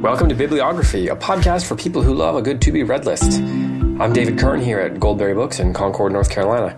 Welcome 0.00 0.30
to 0.30 0.34
Bibliography, 0.34 1.08
a 1.08 1.14
podcast 1.14 1.66
for 1.66 1.76
people 1.76 2.00
who 2.00 2.14
love 2.14 2.34
a 2.34 2.40
good 2.40 2.62
to 2.62 2.72
be 2.72 2.84
read 2.84 3.04
list. 3.04 3.38
I'm 3.38 4.14
David 4.14 4.38
Kern 4.38 4.58
here 4.58 4.80
at 4.80 4.98
Goldberry 4.98 5.34
Books 5.34 5.60
in 5.60 5.74
Concord, 5.74 6.10
North 6.10 6.30
Carolina, 6.30 6.74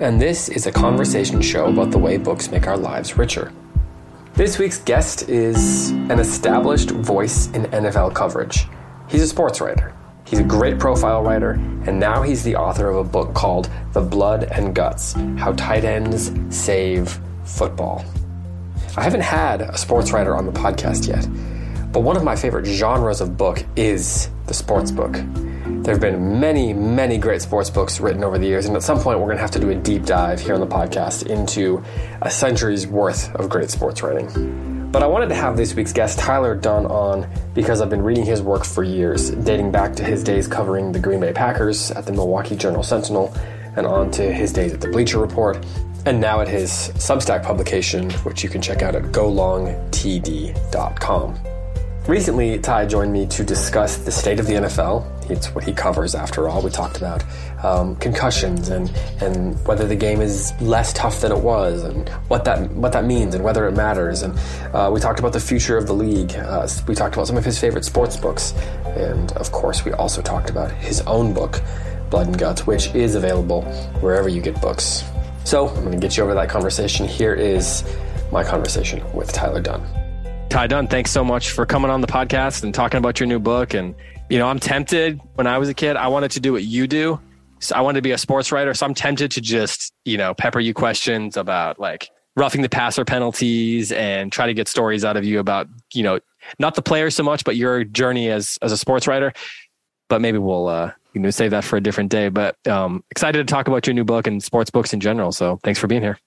and 0.00 0.20
this 0.20 0.48
is 0.48 0.66
a 0.66 0.72
conversation 0.72 1.40
show 1.40 1.66
about 1.66 1.92
the 1.92 1.98
way 1.98 2.16
books 2.16 2.50
make 2.50 2.66
our 2.66 2.76
lives 2.76 3.16
richer. 3.16 3.52
This 4.34 4.58
week's 4.58 4.80
guest 4.80 5.28
is 5.28 5.90
an 5.90 6.18
established 6.18 6.90
voice 6.90 7.46
in 7.52 7.62
NFL 7.66 8.12
coverage. 8.12 8.66
He's 9.08 9.22
a 9.22 9.28
sports 9.28 9.60
writer. 9.60 9.94
He's 10.24 10.40
a 10.40 10.44
great 10.44 10.80
profile 10.80 11.22
writer, 11.22 11.52
and 11.52 12.00
now 12.00 12.22
he's 12.22 12.42
the 12.42 12.56
author 12.56 12.88
of 12.88 12.96
a 12.96 13.08
book 13.08 13.34
called 13.34 13.70
The 13.92 14.00
Blood 14.00 14.48
and 14.50 14.74
Guts 14.74 15.12
How 15.38 15.52
Tight 15.52 15.84
Ends 15.84 16.32
Save 16.50 17.20
Football. 17.44 18.04
I 18.96 19.04
haven't 19.04 19.22
had 19.22 19.62
a 19.62 19.78
sports 19.78 20.10
writer 20.10 20.34
on 20.34 20.44
the 20.44 20.52
podcast 20.52 21.06
yet, 21.06 21.24
but 21.94 22.00
one 22.00 22.16
of 22.16 22.24
my 22.24 22.34
favorite 22.34 22.66
genres 22.66 23.20
of 23.20 23.36
book 23.36 23.64
is 23.76 24.28
the 24.48 24.52
sports 24.52 24.90
book. 24.90 25.12
There 25.12 25.94
have 25.94 26.00
been 26.00 26.40
many, 26.40 26.72
many 26.72 27.18
great 27.18 27.40
sports 27.40 27.70
books 27.70 28.00
written 28.00 28.24
over 28.24 28.36
the 28.36 28.48
years, 28.48 28.66
and 28.66 28.74
at 28.74 28.82
some 28.82 28.98
point 28.98 29.20
we're 29.20 29.26
going 29.26 29.36
to 29.36 29.42
have 29.42 29.52
to 29.52 29.60
do 29.60 29.70
a 29.70 29.76
deep 29.76 30.04
dive 30.04 30.40
here 30.40 30.54
on 30.54 30.60
the 30.60 30.66
podcast 30.66 31.26
into 31.26 31.84
a 32.20 32.32
century's 32.32 32.84
worth 32.84 33.32
of 33.36 33.48
great 33.48 33.70
sports 33.70 34.02
writing. 34.02 34.90
But 34.90 35.04
I 35.04 35.06
wanted 35.06 35.28
to 35.28 35.36
have 35.36 35.56
this 35.56 35.72
week's 35.74 35.92
guest, 35.92 36.18
Tyler 36.18 36.56
Dunne, 36.56 36.86
on 36.86 37.30
because 37.54 37.80
I've 37.80 37.90
been 37.90 38.02
reading 38.02 38.24
his 38.24 38.42
work 38.42 38.64
for 38.64 38.82
years, 38.82 39.30
dating 39.30 39.70
back 39.70 39.94
to 39.94 40.02
his 40.02 40.24
days 40.24 40.48
covering 40.48 40.90
the 40.90 40.98
Green 40.98 41.20
Bay 41.20 41.32
Packers 41.32 41.92
at 41.92 42.06
the 42.06 42.12
Milwaukee 42.12 42.56
Journal 42.56 42.82
Sentinel 42.82 43.32
and 43.76 43.86
on 43.86 44.10
to 44.12 44.32
his 44.32 44.52
days 44.52 44.72
at 44.72 44.80
the 44.80 44.88
Bleacher 44.88 45.20
Report 45.20 45.64
and 46.06 46.20
now 46.20 46.40
at 46.40 46.48
his 46.48 46.70
Substack 46.96 47.44
publication, 47.44 48.10
which 48.24 48.42
you 48.42 48.48
can 48.48 48.60
check 48.60 48.82
out 48.82 48.96
at 48.96 49.04
golongtd.com. 49.04 49.78
Recently, 52.06 52.58
Ty 52.58 52.84
joined 52.84 53.14
me 53.14 53.26
to 53.28 53.42
discuss 53.42 53.96
the 53.96 54.10
state 54.10 54.38
of 54.38 54.46
the 54.46 54.52
NFL. 54.52 55.30
It's 55.30 55.54
what 55.54 55.64
he 55.64 55.72
covers, 55.72 56.14
after 56.14 56.50
all. 56.50 56.60
We 56.60 56.68
talked 56.68 56.98
about 56.98 57.24
um, 57.64 57.96
concussions 57.96 58.68
and, 58.68 58.90
and 59.22 59.58
whether 59.66 59.86
the 59.86 59.96
game 59.96 60.20
is 60.20 60.52
less 60.60 60.92
tough 60.92 61.22
than 61.22 61.32
it 61.32 61.38
was, 61.38 61.82
and 61.82 62.06
what 62.28 62.44
that 62.44 62.70
what 62.72 62.92
that 62.92 63.06
means, 63.06 63.34
and 63.34 63.42
whether 63.42 63.66
it 63.66 63.72
matters. 63.72 64.20
And 64.20 64.38
uh, 64.74 64.90
we 64.92 65.00
talked 65.00 65.18
about 65.18 65.32
the 65.32 65.40
future 65.40 65.78
of 65.78 65.86
the 65.86 65.94
league. 65.94 66.34
Uh, 66.34 66.68
we 66.86 66.94
talked 66.94 67.14
about 67.14 67.26
some 67.26 67.38
of 67.38 67.44
his 67.44 67.58
favorite 67.58 67.86
sports 67.86 68.18
books, 68.18 68.52
and 68.84 69.32
of 69.32 69.50
course, 69.50 69.86
we 69.86 69.92
also 69.94 70.20
talked 70.20 70.50
about 70.50 70.70
his 70.72 71.00
own 71.02 71.32
book, 71.32 71.62
Blood 72.10 72.26
and 72.26 72.38
Guts, 72.38 72.66
which 72.66 72.94
is 72.94 73.14
available 73.14 73.62
wherever 74.00 74.28
you 74.28 74.42
get 74.42 74.60
books. 74.60 75.04
So 75.44 75.68
I'm 75.68 75.76
going 75.76 75.92
to 75.92 75.98
get 75.98 76.18
you 76.18 76.22
over 76.22 76.34
that 76.34 76.50
conversation. 76.50 77.08
Here 77.08 77.32
is 77.32 77.82
my 78.30 78.44
conversation 78.44 79.02
with 79.14 79.32
Tyler 79.32 79.62
Dunne. 79.62 80.03
Ty 80.54 80.68
Dunne, 80.68 80.86
thanks 80.86 81.10
so 81.10 81.24
much 81.24 81.50
for 81.50 81.66
coming 81.66 81.90
on 81.90 82.00
the 82.00 82.06
podcast 82.06 82.62
and 82.62 82.72
talking 82.72 82.98
about 82.98 83.18
your 83.18 83.26
new 83.26 83.40
book. 83.40 83.74
And, 83.74 83.92
you 84.30 84.38
know, 84.38 84.46
I'm 84.46 84.60
tempted 84.60 85.20
when 85.34 85.48
I 85.48 85.58
was 85.58 85.68
a 85.68 85.74
kid, 85.74 85.96
I 85.96 86.06
wanted 86.06 86.30
to 86.30 86.38
do 86.38 86.52
what 86.52 86.62
you 86.62 86.86
do. 86.86 87.18
So 87.58 87.74
I 87.74 87.80
wanted 87.80 87.98
to 87.98 88.02
be 88.02 88.12
a 88.12 88.18
sports 88.18 88.52
writer. 88.52 88.72
So 88.72 88.86
I'm 88.86 88.94
tempted 88.94 89.32
to 89.32 89.40
just, 89.40 89.92
you 90.04 90.16
know, 90.16 90.32
pepper 90.32 90.60
you 90.60 90.72
questions 90.72 91.36
about 91.36 91.80
like 91.80 92.08
roughing 92.36 92.62
the 92.62 92.68
passer 92.68 93.04
penalties 93.04 93.90
and 93.90 94.30
try 94.30 94.46
to 94.46 94.54
get 94.54 94.68
stories 94.68 95.04
out 95.04 95.16
of 95.16 95.24
you 95.24 95.40
about, 95.40 95.66
you 95.92 96.04
know, 96.04 96.20
not 96.60 96.76
the 96.76 96.82
players 96.82 97.16
so 97.16 97.24
much, 97.24 97.42
but 97.42 97.56
your 97.56 97.82
journey 97.82 98.30
as, 98.30 98.56
as 98.62 98.70
a 98.70 98.76
sports 98.76 99.08
writer. 99.08 99.32
But 100.08 100.20
maybe 100.20 100.38
we'll, 100.38 100.68
uh, 100.68 100.92
you 101.14 101.20
know, 101.20 101.30
save 101.30 101.50
that 101.50 101.64
for 101.64 101.78
a 101.78 101.80
different 101.80 102.12
day. 102.12 102.28
But 102.28 102.64
um, 102.68 103.02
excited 103.10 103.44
to 103.44 103.52
talk 103.52 103.66
about 103.66 103.88
your 103.88 103.94
new 103.94 104.04
book 104.04 104.28
and 104.28 104.40
sports 104.40 104.70
books 104.70 104.92
in 104.92 105.00
general. 105.00 105.32
So 105.32 105.58
thanks 105.64 105.80
for 105.80 105.88
being 105.88 106.02
here. 106.02 106.20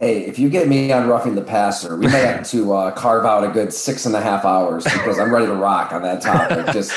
Hey, 0.00 0.24
if 0.24 0.38
you 0.38 0.48
get 0.48 0.66
me 0.66 0.90
on 0.92 1.08
roughing 1.08 1.34
the 1.34 1.42
passer, 1.42 1.94
we 1.94 2.06
may 2.06 2.22
have 2.22 2.48
to 2.50 2.72
uh, 2.72 2.90
carve 2.92 3.26
out 3.26 3.44
a 3.44 3.48
good 3.48 3.72
six 3.72 4.06
and 4.06 4.16
a 4.16 4.20
half 4.20 4.46
hours 4.46 4.84
because 4.84 5.18
I'm 5.18 5.32
ready 5.32 5.46
to 5.46 5.54
rock 5.54 5.92
on 5.92 6.02
that 6.02 6.22
topic. 6.22 6.72
Just 6.72 6.92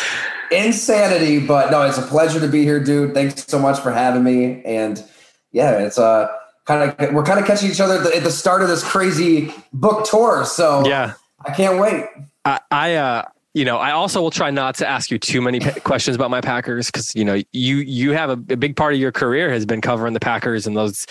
insanity, 0.51 1.45
but 1.45 1.69
no, 1.69 1.81
it's 1.81 1.97
a 1.97 2.03
pleasure 2.03 2.39
to 2.39 2.47
be 2.47 2.63
here, 2.63 2.81
dude. 2.81 3.13
Thanks 3.13 3.45
so 3.45 3.59
much 3.59 3.79
for 3.81 3.91
having 3.91 4.23
me. 4.23 4.63
And 4.63 5.03
yeah, 5.51 5.79
it's 5.79 5.97
uh 5.97 6.29
kind 6.65 6.89
of 6.89 7.13
we're 7.13 7.23
kind 7.23 7.39
of 7.39 7.45
catching 7.45 7.69
each 7.69 7.81
other 7.81 7.97
at 7.97 8.03
the, 8.03 8.15
at 8.15 8.23
the 8.23 8.31
start 8.31 8.61
of 8.61 8.69
this 8.69 8.83
crazy 8.83 9.53
book 9.73 10.05
tour. 10.05 10.45
So 10.45 10.87
yeah, 10.87 11.13
I 11.45 11.53
can't 11.53 11.79
wait. 11.79 12.05
I, 12.45 12.61
I 12.71 12.95
uh 12.95 13.25
you 13.53 13.65
know, 13.65 13.77
I 13.77 13.91
also 13.91 14.21
will 14.21 14.31
try 14.31 14.49
not 14.49 14.75
to 14.75 14.87
ask 14.87 15.11
you 15.11 15.19
too 15.19 15.41
many 15.41 15.59
questions 15.59 16.15
about 16.15 16.31
my 16.31 16.41
Packers 16.41 16.87
because 16.87 17.13
you 17.15 17.23
know 17.23 17.41
you 17.51 17.77
you 17.77 18.11
have 18.11 18.29
a, 18.29 18.33
a, 18.33 18.57
big 18.57 18.75
part 18.75 18.93
of 18.93 18.99
your 18.99 19.11
career 19.11 19.51
has 19.51 19.65
been 19.65 19.79
covering 19.79 20.13
the 20.13 20.19
Packers 20.19 20.65
and 20.65 20.75
those, 20.75 21.05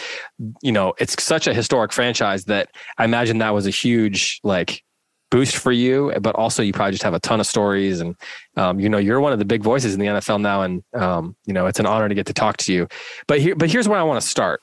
you 0.60 0.72
know, 0.72 0.92
it's 0.98 1.22
such 1.22 1.47
a 1.47 1.54
historic 1.54 1.92
franchise 1.92 2.44
that 2.47 2.70
I 2.98 3.04
imagine 3.04 3.38
that 3.38 3.54
was 3.54 3.66
a 3.66 3.70
huge 3.70 4.41
like 4.42 4.82
boost 5.30 5.56
for 5.56 5.70
you. 5.70 6.12
But 6.20 6.34
also, 6.34 6.62
you 6.62 6.72
probably 6.72 6.92
just 6.92 7.04
have 7.04 7.14
a 7.14 7.20
ton 7.20 7.38
of 7.38 7.47
stories, 7.47 8.00
and 8.00 8.16
um, 8.56 8.80
you 8.80 8.88
know, 8.88 8.98
you're 8.98 9.20
one 9.20 9.32
of 9.32 9.38
the 9.38 9.44
big 9.44 9.62
voices 9.62 9.94
in 9.94 10.00
the 10.00 10.06
NFL 10.06 10.41
now, 10.41 10.62
and 10.62 10.82
um, 10.94 11.36
you 11.47 11.53
know, 11.53 11.66
it's 11.66 11.78
an 11.78 11.86
honor 11.86 12.09
to 12.09 12.14
get 12.14 12.26
to 12.26 12.34
talk 12.34 12.56
to 12.59 12.72
you. 12.72 12.88
But 13.28 13.41
here, 13.41 13.54
but 13.54 13.70
here's 13.70 13.88
where 13.88 13.98
I 13.98 14.03
want 14.03 14.20
to 14.20 14.26
start. 14.26 14.60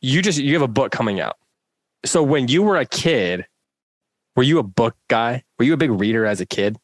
You 0.00 0.22
just 0.22 0.40
you 0.40 0.54
have 0.54 0.62
a 0.62 0.68
book 0.68 0.90
coming 0.90 1.20
out. 1.20 1.36
So 2.04 2.22
when 2.22 2.48
you 2.48 2.62
were 2.62 2.76
a 2.76 2.86
kid, 2.86 3.46
were 4.34 4.42
you 4.42 4.58
a 4.58 4.64
book 4.64 4.96
guy? 5.08 5.44
Were 5.58 5.64
you 5.64 5.72
a 5.72 5.78
big 5.78 5.90
reader 5.90 6.26
as 6.26 6.40
a 6.40 6.46
kid? 6.46 6.76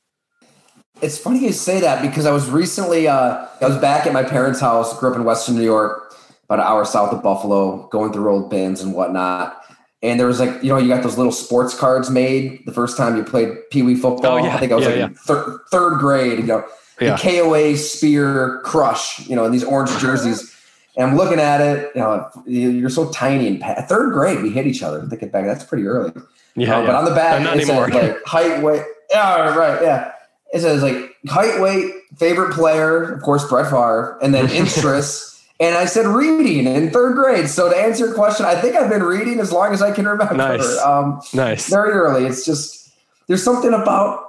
It's 1.03 1.19
funny 1.19 1.41
you 1.41 1.53
say 1.53 1.81
that 1.81 2.01
because 2.01 2.27
I 2.27 2.31
was 2.33 2.49
recently, 2.49 3.09
uh, 3.09 3.47
I 3.61 3.67
was 3.67 3.77
back 3.79 4.07
at 4.07 4.13
my 4.13 4.23
parents' 4.23 4.61
house, 4.61 4.97
grew 4.99 5.11
up 5.11 5.17
in 5.17 5.25
Western 5.25 5.57
New 5.57 5.65
York, 5.65 6.15
about 6.45 6.61
an 6.61 6.65
hour 6.67 6.85
south 6.85 7.13
of 7.13 7.23
Buffalo, 7.23 7.89
going 7.89 8.13
through 8.13 8.31
old 8.31 8.51
bins 8.51 8.81
and 8.81 8.95
whatnot. 8.95 9.59
And 10.05 10.19
there 10.19 10.27
was 10.27 10.41
like, 10.41 10.63
you 10.63 10.69
know, 10.69 10.79
you 10.79 10.89
got 10.89 11.03
those 11.03 11.17
little 11.17 11.33
sports 11.33 11.75
cards 11.79 12.09
made 12.11 12.65
the 12.67 12.73
first 12.73 12.97
time 12.97 13.17
you 13.17 13.25
played 13.25 13.57
Pee 13.71 13.83
Wee 13.83 13.95
football. 13.95 14.33
Oh, 14.35 14.37
yeah. 14.45 14.55
I 14.55 14.59
think 14.59 14.73
I 14.73 14.75
was 14.77 14.85
yeah, 14.85 14.91
like 14.91 14.99
yeah. 14.99 15.09
thir- 15.27 15.61
third 15.71 15.99
grade, 15.99 16.39
you 16.39 16.47
know, 16.47 16.65
the 16.99 17.17
KOA 17.21 17.77
Spear 17.77 18.61
Crush, 18.65 19.27
you 19.29 19.35
know, 19.37 19.45
in 19.45 19.53
these 19.53 19.65
orange 19.65 19.97
jerseys. 19.99 20.49
And 20.95 21.09
I'm 21.11 21.17
looking 21.17 21.39
at 21.41 21.63
it, 21.63 21.91
you 21.95 22.03
know, 22.03 22.31
you're 22.45 22.91
so 22.91 23.11
tiny 23.13 23.49
and 23.49 23.59
pa- 23.59 23.81
third 23.89 24.13
grade, 24.13 24.43
we 24.43 24.51
hit 24.51 24.67
each 24.67 24.83
other. 24.83 25.01
Thinking 25.07 25.31
back, 25.31 25.47
that's 25.47 25.65
pretty 25.65 25.87
early. 25.87 26.13
Yeah, 26.55 26.81
Uh, 26.81 26.85
But 26.87 26.95
on 26.95 27.07
the 27.07 27.15
back, 27.15 27.43
not 27.43 27.57
anymore. 27.57 27.89
like 27.89 28.23
height, 28.27 28.63
weight. 28.63 28.85
Yeah, 29.11 29.55
right. 29.57 29.81
Yeah. 29.81 30.13
It 30.53 30.61
says 30.61 30.83
like 30.83 31.17
height, 31.29 31.61
weight, 31.61 31.93
favorite 32.19 32.53
player, 32.55 33.13
of 33.13 33.23
course, 33.23 33.49
Brett 33.49 33.67
Favre, 33.71 34.19
and 34.23 34.35
then 34.35 34.51
interests. 34.51 35.43
and 35.61 35.75
I 35.77 35.87
said 35.87 36.07
reading 36.07 36.67
in 36.67 36.91
third 36.91 37.15
grade. 37.15 37.49
So 37.49 37.71
to 37.71 37.77
answer 37.77 38.07
your 38.07 38.15
question, 38.15 38.45
I 38.47 38.61
think 38.61 38.77
I've 38.77 38.91
been 38.91 39.03
reading 39.03 39.41
as 39.41 39.51
long 39.53 39.73
as 39.73 39.81
I 39.81 39.93
can 39.93 40.07
remember. 40.07 40.35
Nice. 40.35 40.79
Um, 40.79 41.21
nice. 41.33 41.69
very 41.71 41.93
early. 41.93 42.27
It's 42.27 42.45
just 42.45 42.91
there's 43.29 43.43
something 43.43 43.73
about. 43.73 44.27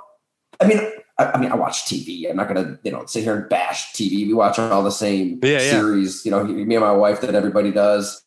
I 0.61 0.67
mean, 0.67 0.79
I, 1.17 1.25
I 1.31 1.39
mean, 1.39 1.51
I 1.51 1.55
watch 1.55 1.85
TV. 1.85 2.29
I'm 2.29 2.37
not 2.37 2.47
gonna, 2.47 2.79
you 2.83 2.91
know, 2.91 3.05
sit 3.05 3.23
here 3.23 3.35
and 3.35 3.49
bash 3.49 3.91
TV. 3.93 4.25
We 4.27 4.33
watch 4.33 4.57
all 4.59 4.83
the 4.83 4.91
same 4.91 5.39
Yeah, 5.43 5.59
yeah. 5.59 5.71
series. 5.71 6.23
You 6.25 6.31
know, 6.31 6.43
me 6.45 6.75
and 6.75 6.83
my 6.85 6.91
wife 6.93 7.19
that 7.21 7.35
everybody 7.35 7.71
does. 7.71 8.23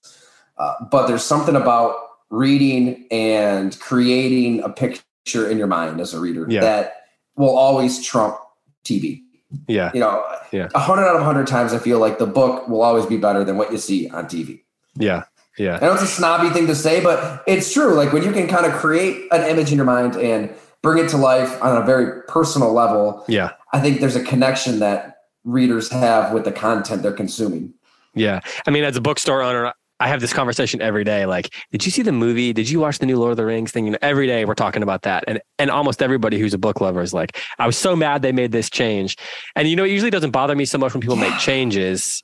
Uh, 0.59 0.75
but 0.91 1.07
there's 1.07 1.25
something 1.25 1.57
about 1.57 1.95
reading 2.31 3.07
and 3.11 3.79
creating 3.81 4.63
a 4.63 4.69
picture 4.69 5.49
in 5.49 5.57
your 5.59 5.67
mind 5.67 6.01
as 6.01 6.13
a 6.15 6.21
reader 6.21 6.47
Yeah. 6.49 6.61
that 6.61 6.96
will 7.37 7.57
always 7.57 8.03
trump 8.05 8.37
TV. 8.85 9.23
Yeah. 9.69 9.91
You 9.95 10.01
know, 10.01 10.25
Yeah. 10.53 10.69
a 10.75 10.79
hundred 10.81 11.07
out 11.07 11.17
of 11.17 11.23
a 11.23 11.25
hundred 11.25 11.47
times, 11.47 11.73
I 11.73 11.79
feel 11.79 11.99
like 11.99 12.19
the 12.19 12.27
book 12.27 12.69
will 12.69 12.83
always 12.83 13.07
be 13.07 13.17
better 13.17 13.45
than 13.45 13.57
what 13.57 13.71
you 13.73 13.79
see 13.79 14.09
on 14.11 14.27
TV. 14.27 14.63
Yeah. 14.97 15.25
Yeah. 15.59 15.79
I 15.81 15.87
know 15.87 15.95
it's 15.95 16.03
a 16.03 16.07
snobby 16.07 16.51
thing 16.51 16.67
to 16.67 16.75
say, 16.75 17.01
but 17.03 17.43
it's 17.47 17.73
true. 17.73 17.95
Like 17.95 18.13
when 18.13 18.23
you 18.23 18.33
can 18.33 18.47
kind 18.49 18.67
of 18.67 18.73
create 18.73 19.27
an 19.33 19.43
image 19.49 19.71
in 19.71 19.77
your 19.77 19.87
mind 19.87 20.17
and 20.17 20.53
bring 20.83 21.03
it 21.03 21.09
to 21.11 21.17
life 21.17 21.63
on 21.63 21.81
a 21.81 21.85
very 21.85 22.23
personal 22.29 22.73
level, 22.73 23.25
Yeah. 23.29 23.51
I 23.73 23.81
think 23.81 24.01
there's 24.01 24.17
a 24.17 24.23
connection 24.23 24.79
that 24.81 25.19
readers 25.45 25.91
have 25.91 26.33
with 26.33 26.45
the 26.45 26.53
content 26.53 27.03
they're 27.03 27.13
consuming. 27.13 27.73
Yeah. 28.15 28.41
I 28.67 28.71
mean, 28.71 28.85
as 28.85 28.97
a 28.97 29.01
bookstore 29.01 29.43
owner, 29.43 29.73
I 29.99 30.09
have 30.09 30.21
this 30.21 30.33
conversation 30.33 30.83
every 30.83 31.05
day. 31.05 31.25
Like, 31.25 31.55
did 31.73 31.85
you 31.87 31.91
see 31.91 32.03
the 32.03 32.13
movie? 32.13 32.53
Did 32.53 32.69
you 32.69 32.81
watch 32.81 32.99
the 32.99 33.07
new 33.07 33.19
Lord 33.19 33.31
of 33.31 33.37
the 33.39 33.47
Rings 33.47 33.73
thing? 33.73 33.87
You 33.87 33.93
know, 33.93 33.99
every 34.03 34.27
day 34.27 34.45
we're 34.45 34.55
talking 34.55 34.83
about 34.83 35.03
that. 35.03 35.25
And 35.27 35.41
and 35.59 35.71
almost 35.71 36.03
everybody 36.03 36.39
who's 36.39 36.53
a 36.53 36.59
book 36.59 36.81
lover 36.81 37.01
is 37.01 37.15
like, 37.15 37.39
I 37.59 37.67
was 37.67 37.77
so 37.77 37.97
mad 37.97 38.23
they 38.23 38.33
made 38.33 38.53
this 38.53 38.69
change. 38.69 39.17
And 39.55 39.69
you 39.69 39.77
know, 39.77 39.85
it 39.85 39.91
usually 39.91 40.11
doesn't 40.11 40.33
bother 40.33 40.55
me 40.55 40.67
so 40.67 40.77
much 40.79 40.93
when 40.93 41.01
people 41.01 41.17
make 41.17 41.37
changes. 41.39 42.23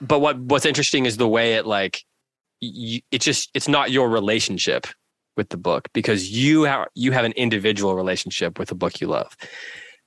But 0.00 0.20
what 0.20 0.38
what's 0.38 0.66
interesting 0.66 1.04
is 1.04 1.16
the 1.16 1.28
way 1.28 1.54
it 1.54 1.66
like 1.66 2.04
you, 2.60 3.00
it 3.10 3.20
just 3.20 3.50
it's 3.54 3.68
not 3.68 3.90
your 3.90 4.08
relationship 4.08 4.86
with 5.36 5.48
the 5.48 5.56
book 5.56 5.88
because 5.94 6.30
you 6.30 6.62
have 6.62 6.86
you 6.94 7.10
have 7.10 7.24
an 7.24 7.32
individual 7.32 7.96
relationship 7.96 8.58
with 8.58 8.68
the 8.68 8.74
book 8.76 9.00
you 9.00 9.08
love. 9.08 9.36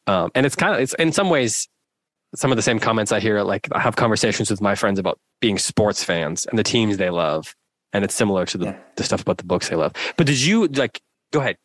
Um, 0.07 0.31
and 0.36 0.45
it's 0.45 0.56
kind 0.56 0.74
of 0.74 0.80
it's 0.80 0.94
in 0.94 1.12
some 1.12 1.30
ways 1.30 1.68
some 2.35 2.51
of 2.51 2.56
the 2.57 2.62
same 2.62 2.79
comments 2.79 3.12
I 3.12 3.19
hear. 3.19 3.41
Like 3.44 3.68
I 3.71 3.79
have 3.79 3.95
conversations 3.95 4.50
with 4.51 4.62
my 4.62 4.75
friends 4.75 5.00
about 5.00 5.19
being 5.39 5.57
sports 5.57 6.03
fans 6.03 6.45
and 6.45 6.57
the 6.59 6.63
teams 6.63 6.97
they 6.97 7.09
love, 7.09 7.56
and 7.94 8.03
it's 8.03 8.15
similar 8.15 8.45
to 8.47 8.57
the, 8.57 8.65
Yeah. 8.65 8.77
the 8.95 9.03
stuff 9.03 9.21
about 9.21 9.38
the 9.38 9.45
books 9.45 9.69
they 9.69 9.75
love. 9.75 9.94
But 10.18 10.27
did 10.27 10.41
you 10.41 10.68
like? 10.68 11.01
Go 11.31 11.39
ahead. 11.39 11.57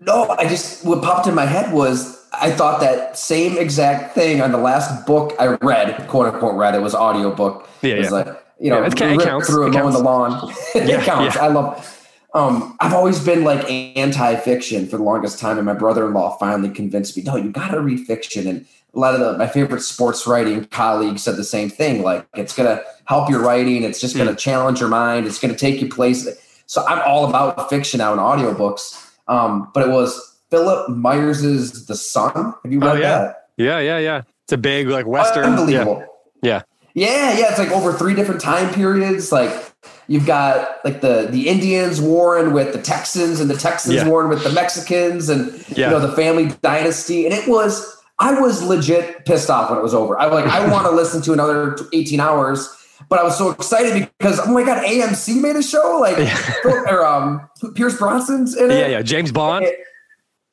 No, 0.00 0.28
I 0.30 0.48
just 0.48 0.84
what 0.84 1.02
popped 1.02 1.26
in 1.28 1.34
my 1.34 1.44
head 1.46 1.72
was 1.72 2.20
I 2.32 2.50
thought 2.50 2.80
that 2.80 3.16
same 3.16 3.56
exact 3.56 4.14
thing 4.14 4.40
on 4.40 4.50
the 4.50 4.58
last 4.58 5.06
book 5.06 5.32
I 5.38 5.46
read, 5.62 6.08
quote 6.08 6.32
unquote 6.34 6.56
read. 6.56 6.74
It 6.74 6.80
was 6.82 6.94
audio 6.94 7.32
book. 7.34 7.68
Yeah, 7.82 7.94
it 7.94 7.98
was 7.98 8.06
yeah. 8.06 8.12
like 8.12 8.26
you 8.60 8.70
know, 8.70 8.80
Yeah, 8.80 8.86
it 8.86 9.00
it 9.00 9.20
counts. 9.20 9.48
through 9.48 9.66
It 9.66 9.68
it, 9.68 9.72
mowing 9.78 9.92
the 9.92 9.98
lawn. 10.00 10.52
Yeah, 10.74 11.04
counts. 11.04 11.36
yeah. 11.36 11.42
I 11.44 11.48
love. 11.48 12.08
um, 12.34 12.76
I've 12.80 12.92
always 12.94 13.18
been 13.24 13.44
like 13.44 13.68
anti-fiction 13.70 14.86
for 14.88 14.96
the 14.96 15.02
longest 15.02 15.38
time, 15.38 15.56
and 15.58 15.66
my 15.66 15.74
brother-in-law 15.74 16.36
finally 16.38 16.70
convinced 16.70 17.16
me, 17.16 17.22
no, 17.24 17.36
you 17.36 17.50
got 17.50 17.68
to 17.72 17.80
read 17.80 18.00
fiction. 18.06 18.46
And 18.46 18.66
a 18.94 18.98
lot 18.98 19.14
of 19.14 19.20
the, 19.20 19.38
my 19.38 19.46
favorite 19.46 19.80
sports 19.80 20.26
writing 20.26 20.66
colleagues 20.66 21.22
said 21.22 21.36
the 21.36 21.44
same 21.44 21.70
thing. 21.70 22.02
Like, 22.02 22.26
it's 22.34 22.54
going 22.54 22.68
to 22.68 22.84
help 23.06 23.30
your 23.30 23.40
writing. 23.40 23.82
It's 23.82 24.00
just 24.00 24.16
going 24.16 24.28
to 24.28 24.34
mm. 24.34 24.38
challenge 24.38 24.80
your 24.80 24.88
mind. 24.88 25.26
It's 25.26 25.38
going 25.38 25.52
to 25.52 25.58
take 25.58 25.80
you 25.80 25.88
places. 25.88 26.38
So 26.66 26.84
I'm 26.86 27.00
all 27.06 27.28
about 27.28 27.68
fiction 27.68 27.98
now 27.98 28.12
in 28.12 28.18
audiobooks. 28.18 29.10
Um, 29.28 29.70
but 29.72 29.86
it 29.86 29.90
was 29.90 30.36
Philip 30.50 30.90
Myers's 30.90 31.86
The 31.86 31.96
Son. 31.96 32.54
Have 32.62 32.72
you 32.72 32.80
read 32.80 32.90
oh, 32.90 32.94
yeah. 32.94 33.18
that? 33.18 33.48
Yeah, 33.56 33.78
yeah, 33.78 33.98
yeah. 33.98 34.22
It's 34.44 34.52
a 34.52 34.58
big 34.58 34.88
like 34.88 35.06
Western. 35.06 35.44
Unbelievable. 35.44 36.04
Yeah. 36.42 36.54
yeah. 36.54 36.62
Yeah, 36.94 37.38
yeah. 37.38 37.50
It's 37.50 37.58
like 37.58 37.70
over 37.70 37.92
three 37.92 38.14
different 38.14 38.40
time 38.40 38.72
periods. 38.74 39.32
Like 39.32 39.72
you've 40.08 40.26
got 40.26 40.84
like 40.84 41.00
the 41.00 41.28
the 41.30 41.48
Indians 41.48 42.00
warring 42.00 42.52
with 42.52 42.72
the 42.72 42.82
Texans 42.82 43.40
and 43.40 43.48
the 43.48 43.56
Texans 43.56 43.94
yeah. 43.94 44.08
warring 44.08 44.28
with 44.28 44.42
the 44.42 44.52
Mexicans 44.52 45.28
and 45.28 45.52
yeah. 45.70 45.86
you 45.86 45.90
know 45.92 46.00
the 46.00 46.12
family 46.14 46.54
dynasty. 46.60 47.24
And 47.24 47.32
it 47.32 47.48
was 47.48 48.01
I 48.22 48.38
was 48.40 48.62
legit 48.62 49.24
pissed 49.26 49.50
off 49.50 49.70
when 49.70 49.78
it 49.78 49.82
was 49.82 49.94
over. 49.94 50.18
I 50.18 50.26
was 50.26 50.44
like, 50.44 50.52
I 50.52 50.70
want 50.70 50.86
to 50.86 50.90
listen 50.96 51.20
to 51.22 51.32
another 51.32 51.76
18 51.92 52.20
hours, 52.20 52.68
but 53.08 53.18
I 53.18 53.24
was 53.24 53.36
so 53.36 53.50
excited 53.50 54.08
because 54.18 54.38
oh 54.40 54.52
my 54.52 54.62
god, 54.62 54.84
AMC 54.84 55.40
made 55.40 55.56
a 55.56 55.62
show 55.62 55.98
like 56.00 56.16
or 56.64 57.04
um 57.04 57.48
Pierce 57.74 57.96
Brosnan's 57.96 58.56
in 58.56 58.70
it. 58.70 58.78
Yeah, 58.78 58.86
yeah, 58.86 59.02
James 59.02 59.32
Bond. 59.32 59.64
It, 59.64 59.78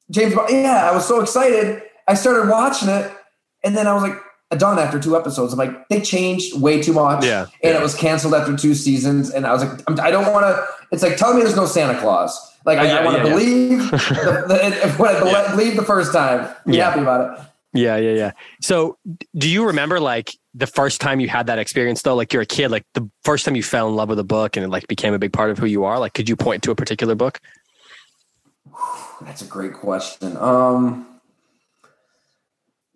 James 0.10 0.34
Bond. 0.34 0.50
Yeah, 0.50 0.90
I 0.90 0.96
was 0.96 1.08
so 1.08 1.22
excited. 1.22 1.84
I 2.08 2.16
started 2.16 2.50
watching 2.50 2.90
it, 2.90 3.12
and 3.64 3.78
then 3.78 3.86
I 3.86 3.94
was 3.94 4.02
like, 4.02 4.18
done 4.58 4.80
after 4.80 5.00
two 5.00 5.16
episodes. 5.16 5.54
I'm 5.54 5.60
like, 5.60 5.88
they 5.90 6.02
changed 6.02 6.60
way 6.60 6.82
too 6.82 6.94
much. 6.94 7.24
Yeah. 7.24 7.44
And 7.44 7.74
yeah. 7.74 7.78
it 7.78 7.82
was 7.82 7.94
canceled 7.94 8.34
after 8.34 8.58
two 8.58 8.74
seasons. 8.74 9.30
And 9.30 9.46
I 9.46 9.54
was 9.54 9.64
like, 9.64 9.80
I'm, 9.88 10.00
I 10.00 10.10
do 10.10 10.22
not 10.22 10.34
want 10.34 10.46
to. 10.46 10.66
It's 10.92 11.04
like, 11.04 11.18
tell 11.18 11.34
me 11.36 11.42
there's 11.44 11.56
no 11.56 11.68
Santa 11.68 12.00
Claus. 12.00 12.48
Like, 12.66 12.80
I, 12.80 12.88
yeah, 12.88 12.98
I 12.98 13.06
want 13.06 13.18
to 13.18 13.24
yeah, 13.24 13.30
believe 13.30 13.92
the, 13.92 14.88
the, 14.88 14.96
when 14.98 15.36
I 15.36 15.52
believe 15.52 15.76
the 15.76 15.84
first 15.84 16.12
time. 16.12 16.54
Be 16.66 16.78
yeah. 16.78 16.90
happy 16.90 17.02
about 17.02 17.40
it. 17.40 17.46
Yeah, 17.74 17.98
yeah, 17.98 18.14
yeah. 18.14 18.32
So, 18.62 18.98
do 19.38 19.50
you 19.50 19.66
remember 19.66 20.00
like 20.00 20.32
the 20.56 20.66
first 20.66 21.02
time 21.02 21.20
you 21.20 21.30
had 21.30 21.48
that 21.48 21.60
experience 21.60 22.02
though? 22.02 22.16
Like 22.16 22.34
you're 22.34 22.42
a 22.42 22.48
kid, 22.48 22.70
like 22.72 22.84
the 22.94 23.10
first 23.24 23.46
time 23.46 23.56
you 23.56 23.64
fell 23.64 23.88
in 23.88 23.96
love 23.96 24.10
with 24.10 24.20
a 24.20 24.24
book 24.24 24.58
and 24.58 24.66
it 24.66 24.70
like 24.70 24.88
became 24.88 25.14
a 25.14 25.20
big 25.20 25.34
part 25.34 25.52
of 25.52 25.58
who 25.58 25.68
you 25.68 25.84
are. 25.84 26.00
Like, 26.00 26.14
could 26.14 26.28
you 26.28 26.36
point 26.36 26.64
to 26.64 26.72
a 26.72 26.76
particular 26.76 27.16
book? 27.16 27.40
That's 29.22 29.42
a 29.42 29.46
great 29.46 29.74
question. 29.74 30.36
Um, 30.38 31.20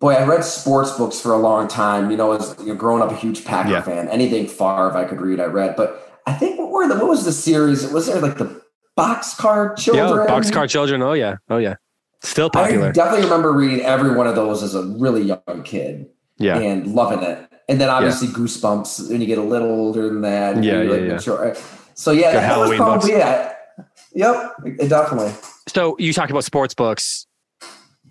boy, 0.00 0.14
I 0.14 0.24
read 0.26 0.44
sports 0.44 0.96
books 0.96 1.20
for 1.20 1.32
a 1.32 1.38
long 1.38 1.68
time. 1.68 2.10
You 2.10 2.16
know, 2.16 2.32
as 2.32 2.56
you 2.58 2.66
know, 2.66 2.74
growing 2.74 3.02
up 3.02 3.12
a 3.12 3.16
huge 3.16 3.44
Packer 3.44 3.70
yeah. 3.70 3.82
fan, 3.82 4.08
anything 4.08 4.48
Favre 4.48 4.96
I 4.96 5.04
could 5.04 5.20
read, 5.20 5.38
I 5.38 5.44
read. 5.44 5.76
But 5.76 6.20
I 6.26 6.32
think 6.32 6.58
what 6.58 6.70
were 6.70 6.88
the 6.88 6.96
what 6.96 7.08
was 7.08 7.24
the 7.24 7.32
series? 7.32 7.86
Was 7.92 8.06
there 8.06 8.20
like 8.20 8.38
the 8.38 8.60
Boxcar 8.98 9.76
Children? 9.76 10.26
Yeah, 10.26 10.34
Boxcar 10.34 10.68
Children. 10.68 11.02
Oh 11.02 11.12
yeah, 11.12 11.36
oh 11.48 11.58
yeah, 11.58 11.76
still 12.24 12.50
popular. 12.50 12.88
I 12.88 12.92
definitely 12.92 13.24
remember 13.24 13.52
reading 13.52 13.80
every 13.80 14.14
one 14.14 14.26
of 14.26 14.34
those 14.34 14.62
as 14.62 14.74
a 14.74 14.82
really 14.82 15.22
young 15.22 15.62
kid. 15.64 16.08
Yeah, 16.38 16.58
and 16.58 16.94
loving 16.94 17.22
it. 17.22 17.48
And 17.68 17.80
then 17.80 17.88
obviously 17.88 18.28
yeah. 18.28 18.34
Goosebumps 18.34 19.08
when 19.08 19.20
you 19.20 19.26
get 19.26 19.38
a 19.38 19.42
little 19.42 19.70
older 19.70 20.08
than 20.08 20.20
that. 20.22 20.62
Yeah, 20.62 20.82
yeah, 20.82 20.90
like 20.90 21.00
yeah. 21.02 21.14
Mature. 21.14 21.56
So 21.94 22.10
yeah, 22.10 22.32
Good 22.32 22.34
that 22.34 22.42
Halloween 22.42 22.70
was 22.70 22.76
probably 22.78 23.12
books. 23.12 23.54
it. 23.78 24.16
Yep, 24.16 24.88
definitely. 24.88 25.32
So 25.68 25.96
you 25.98 26.12
talked 26.12 26.30
about 26.30 26.44
sports 26.44 26.74
books 26.74 27.26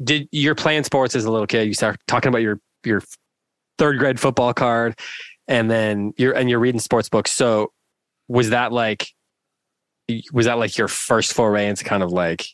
did 0.01 0.27
you're 0.31 0.55
playing 0.55 0.83
sports 0.83 1.15
as 1.15 1.25
a 1.25 1.31
little 1.31 1.47
kid? 1.47 1.67
You 1.67 1.73
start 1.73 1.97
talking 2.07 2.29
about 2.29 2.41
your 2.41 2.59
your 2.85 3.01
third 3.77 3.99
grade 3.99 4.19
football 4.19 4.53
card, 4.53 4.97
and 5.47 5.69
then 5.69 6.13
you're 6.17 6.33
and 6.33 6.49
you're 6.49 6.59
reading 6.59 6.79
sports 6.79 7.09
books. 7.09 7.31
So 7.31 7.71
was 8.27 8.49
that 8.49 8.71
like 8.71 9.07
was 10.31 10.45
that 10.45 10.57
like 10.57 10.77
your 10.77 10.87
first 10.87 11.33
foray 11.33 11.67
into 11.67 11.83
kind 11.83 12.03
of 12.03 12.11
like 12.11 12.45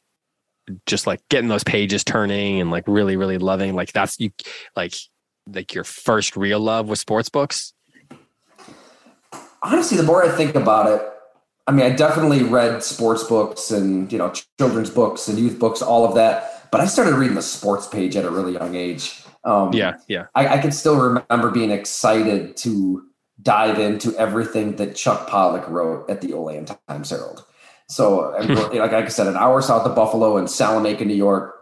just 0.85 1.07
like 1.07 1.21
getting 1.29 1.49
those 1.49 1.63
pages 1.63 2.03
turning 2.03 2.59
and 2.59 2.71
like 2.71 2.83
really 2.87 3.17
really 3.17 3.37
loving 3.37 3.75
like 3.75 3.91
that's 3.93 4.19
you 4.19 4.31
like 4.75 4.93
like 5.51 5.73
your 5.73 5.83
first 5.83 6.35
real 6.35 6.59
love 6.59 6.87
with 6.87 6.99
sports 6.99 7.29
books 7.29 7.73
honestly 9.63 9.97
the 9.97 10.03
more 10.03 10.23
i 10.23 10.29
think 10.29 10.55
about 10.55 10.87
it 10.87 11.01
i 11.67 11.71
mean 11.71 11.85
i 11.85 11.89
definitely 11.89 12.43
read 12.43 12.83
sports 12.83 13.23
books 13.23 13.71
and 13.71 14.11
you 14.11 14.17
know 14.17 14.31
children's 14.59 14.89
books 14.89 15.27
and 15.27 15.39
youth 15.39 15.59
books 15.59 15.81
all 15.81 16.05
of 16.05 16.15
that 16.15 16.59
but 16.71 16.81
I 16.81 16.85
started 16.85 17.15
reading 17.15 17.35
the 17.35 17.41
sports 17.41 17.87
page 17.87 18.15
at 18.15 18.25
a 18.25 18.29
really 18.29 18.53
young 18.53 18.75
age. 18.75 19.23
Um, 19.43 19.73
yeah, 19.73 19.97
yeah. 20.07 20.27
I, 20.35 20.47
I 20.47 20.57
can 20.59 20.71
still 20.71 20.99
remember 20.99 21.49
being 21.51 21.71
excited 21.71 22.57
to 22.57 23.03
dive 23.41 23.79
into 23.79 24.15
everything 24.17 24.75
that 24.75 24.95
Chuck 24.95 25.27
Pollock 25.27 25.67
wrote 25.69 26.09
at 26.09 26.21
the 26.21 26.33
Olean 26.33 26.65
Times 26.87 27.09
Herald. 27.09 27.45
So, 27.89 28.31
like 28.73 28.93
I 28.93 29.07
said, 29.07 29.27
an 29.27 29.35
hour 29.35 29.61
south 29.61 29.85
of 29.85 29.95
Buffalo 29.95 30.37
in 30.37 30.47
Salamanca, 30.47 31.03
New 31.03 31.15
York. 31.15 31.55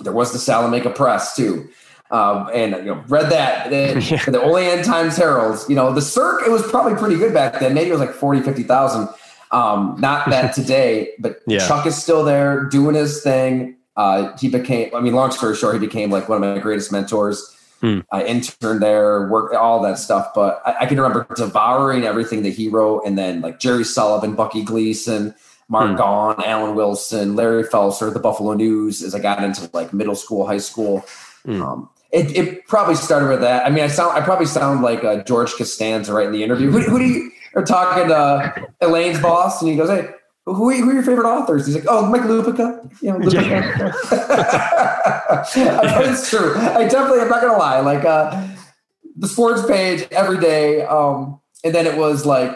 There 0.00 0.12
was 0.12 0.32
the 0.32 0.38
Salamanca 0.38 0.90
Press 0.90 1.34
too, 1.34 1.68
um, 2.10 2.50
and 2.52 2.72
you 2.76 2.84
know 2.84 3.04
read 3.08 3.30
that 3.30 3.70
the, 3.70 4.30
the 4.30 4.40
end 4.42 4.84
Times 4.84 5.16
heralds, 5.16 5.66
You 5.68 5.74
know 5.76 5.92
the 5.92 6.02
Cirque. 6.02 6.46
It 6.46 6.50
was 6.50 6.62
probably 6.68 6.96
pretty 6.96 7.16
good 7.16 7.32
back 7.32 7.58
then. 7.60 7.74
Maybe 7.74 7.88
it 7.88 7.92
was 7.92 8.00
like 8.00 8.12
40, 8.12 8.42
50,000. 8.42 9.08
Um, 9.50 9.96
not 9.98 10.28
that 10.30 10.54
today, 10.54 11.12
but 11.18 11.40
yeah. 11.46 11.66
Chuck 11.66 11.86
is 11.86 12.00
still 12.00 12.24
there 12.24 12.64
doing 12.64 12.94
his 12.94 13.22
thing. 13.22 13.76
Uh, 13.96 14.36
he 14.36 14.48
became, 14.48 14.94
I 14.94 15.00
mean, 15.00 15.12
long 15.12 15.32
story 15.32 15.56
short, 15.56 15.74
he 15.74 15.80
became 15.80 16.10
like 16.10 16.28
one 16.28 16.42
of 16.42 16.54
my 16.54 16.60
greatest 16.60 16.92
mentors. 16.92 17.56
Hmm. 17.80 18.00
I 18.12 18.24
interned 18.24 18.82
there, 18.82 19.28
worked 19.28 19.54
all 19.54 19.82
that 19.82 19.98
stuff. 19.98 20.32
But 20.34 20.62
I, 20.64 20.76
I, 20.80 20.86
can 20.86 21.00
remember 21.00 21.26
devouring 21.34 22.04
everything 22.04 22.42
that 22.42 22.50
he 22.50 22.68
wrote, 22.68 23.02
and 23.06 23.16
then 23.16 23.40
like 23.40 23.60
Jerry 23.60 23.84
Sullivan, 23.84 24.34
Bucky 24.34 24.64
Gleason, 24.64 25.34
Mark 25.68 25.90
hmm. 25.90 25.96
Gaughan, 25.96 26.44
Alan 26.44 26.74
Wilson, 26.74 27.36
Larry 27.36 27.64
Felser, 27.64 28.12
the 28.12 28.20
Buffalo 28.20 28.54
News. 28.54 29.02
As 29.02 29.14
I 29.14 29.20
got 29.20 29.42
into 29.42 29.68
like 29.72 29.92
middle 29.92 30.14
school, 30.14 30.46
high 30.46 30.58
school, 30.58 31.04
hmm. 31.44 31.62
um, 31.62 31.90
it, 32.10 32.36
it, 32.36 32.66
probably 32.66 32.94
started 32.94 33.28
with 33.28 33.40
that. 33.40 33.66
I 33.66 33.70
mean, 33.70 33.84
I 33.84 33.88
sound, 33.88 34.16
I 34.16 34.22
probably 34.22 34.46
sound 34.46 34.82
like 34.82 35.04
uh, 35.04 35.22
George 35.24 35.52
Costanza 35.52 36.12
right 36.12 36.26
in 36.26 36.32
the 36.32 36.42
interview. 36.42 36.70
Who, 36.70 36.80
who 36.80 36.98
do 36.98 37.04
you 37.04 37.30
are 37.54 37.64
talking 37.64 38.08
to 38.08 38.66
Elaine's 38.80 39.20
boss, 39.20 39.60
and 39.60 39.70
he 39.70 39.76
goes, 39.76 39.88
"Hey." 39.88 40.08
who, 40.54 40.54
who 40.54 40.90
are 40.90 40.94
your 40.94 41.02
favorite 41.02 41.28
authors? 41.28 41.66
He's 41.66 41.74
like, 41.74 41.84
oh, 41.88 42.06
Mike 42.06 42.22
Lupica. 42.22 42.90
You 43.02 43.12
know, 43.12 43.18
Lupica. 43.18 43.92
Yeah. 45.56 46.10
it's 46.10 46.30
true. 46.30 46.56
I 46.56 46.88
definitely, 46.88 47.20
I'm 47.20 47.28
not 47.28 47.42
going 47.42 47.52
to 47.52 47.58
lie. 47.58 47.80
Like 47.80 48.04
uh, 48.04 48.46
the 49.16 49.28
sports 49.28 49.66
page 49.66 50.06
every 50.10 50.38
day. 50.38 50.82
Um, 50.82 51.40
and 51.64 51.74
then 51.74 51.86
it 51.86 51.96
was 51.96 52.24
like, 52.24 52.52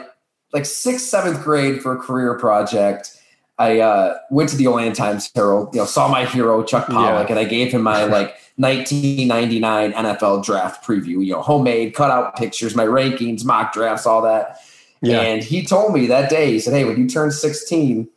like 0.53 0.67
sixth, 0.67 1.07
seventh 1.07 1.43
grade 1.43 1.83
for 1.83 1.95
a 1.95 1.99
career 1.99 2.39
project. 2.39 3.19
I 3.59 3.81
uh, 3.81 4.19
went 4.31 4.49
to 4.51 4.57
the 4.57 4.67
Olean 4.67 4.93
Times 4.93 5.31
Herald, 5.35 5.75
you 5.75 5.81
know, 5.81 5.87
saw 5.87 6.09
my 6.09 6.25
hero 6.25 6.63
Chuck 6.63 6.89
Pollock, 6.89 7.29
yeah. 7.29 7.37
and 7.37 7.39
I 7.39 7.45
gave 7.45 7.73
him 7.73 7.83
my 7.83 8.05
like 8.05 8.37
1999 8.57 9.93
NFL 9.93 10.45
draft 10.45 10.85
preview. 10.85 11.25
You 11.25 11.33
know, 11.33 11.43
homemade, 11.43 11.95
cutout 11.95 12.37
pictures, 12.37 12.75
my 12.75 12.87
rankings, 12.87 13.45
mock 13.45 13.73
drafts, 13.73 14.07
all 14.07 14.23
that. 14.23 14.59
Yeah. 15.01 15.21
And 15.21 15.43
he 15.43 15.65
told 15.65 15.93
me 15.93 16.07
that 16.07 16.31
day, 16.31 16.53
he 16.53 16.61
said, 16.61 16.75
Hey, 16.75 16.85
when 16.85 16.97
you 16.97 17.09
turn 17.09 17.31
16, 17.31 18.09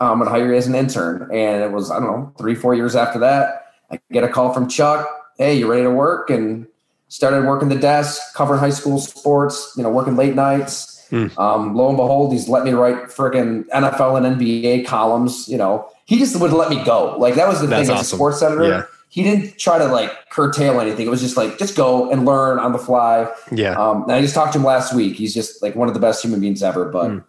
I'm 0.00 0.18
going 0.18 0.26
to 0.26 0.30
hire 0.30 0.46
you 0.46 0.54
as 0.54 0.66
an 0.66 0.74
intern. 0.74 1.22
And 1.32 1.62
it 1.62 1.72
was, 1.72 1.90
I 1.90 1.98
don't 2.00 2.06
know, 2.06 2.32
three, 2.38 2.54
four 2.54 2.74
years 2.74 2.94
after 2.94 3.18
that, 3.20 3.72
I 3.90 3.98
get 4.12 4.24
a 4.24 4.28
call 4.28 4.52
from 4.52 4.68
Chuck. 4.68 5.08
Hey, 5.38 5.58
you 5.58 5.70
ready 5.70 5.82
to 5.82 5.90
work? 5.90 6.30
And 6.30 6.66
started 7.08 7.46
working 7.46 7.68
the 7.68 7.76
desk, 7.76 8.34
covering 8.34 8.60
high 8.60 8.70
school 8.70 8.98
sports, 8.98 9.72
you 9.76 9.82
know, 9.82 9.90
working 9.90 10.16
late 10.16 10.34
nights. 10.34 10.97
Mm. 11.10 11.38
Um, 11.38 11.74
lo 11.74 11.88
and 11.88 11.96
behold, 11.96 12.32
he's 12.32 12.48
let 12.48 12.64
me 12.64 12.72
write 12.72 13.04
freaking 13.04 13.66
NFL 13.68 14.22
and 14.22 14.40
NBA 14.40 14.86
columns. 14.86 15.48
You 15.48 15.56
know, 15.56 15.88
he 16.04 16.18
just 16.18 16.38
would 16.40 16.52
let 16.52 16.70
me 16.70 16.84
go. 16.84 17.16
Like 17.18 17.34
that 17.34 17.48
was 17.48 17.60
the 17.60 17.66
That's 17.66 17.88
thing 17.88 17.96
awesome. 17.96 18.00
as 18.00 18.12
a 18.12 18.16
sports 18.16 18.42
editor. 18.42 18.68
Yeah 18.68 18.84
he 19.10 19.22
didn't 19.22 19.58
try 19.58 19.78
to 19.78 19.86
like 19.86 20.28
curtail 20.30 20.80
anything. 20.80 21.06
It 21.06 21.10
was 21.10 21.20
just 21.20 21.36
like 21.36 21.58
just 21.58 21.76
go 21.76 22.10
and 22.10 22.24
learn 22.26 22.58
on 22.58 22.72
the 22.72 22.78
fly. 22.78 23.28
Yeah. 23.50 23.72
Um, 23.72 24.02
and 24.04 24.12
I 24.12 24.20
just 24.20 24.34
talked 24.34 24.52
to 24.52 24.58
him 24.58 24.64
last 24.64 24.94
week. 24.94 25.16
He's 25.16 25.34
just 25.34 25.62
like 25.62 25.74
one 25.74 25.88
of 25.88 25.94
the 25.94 26.00
best 26.00 26.22
human 26.22 26.40
beings 26.40 26.62
ever. 26.62 26.86
But 26.86 27.10
mm. 27.10 27.24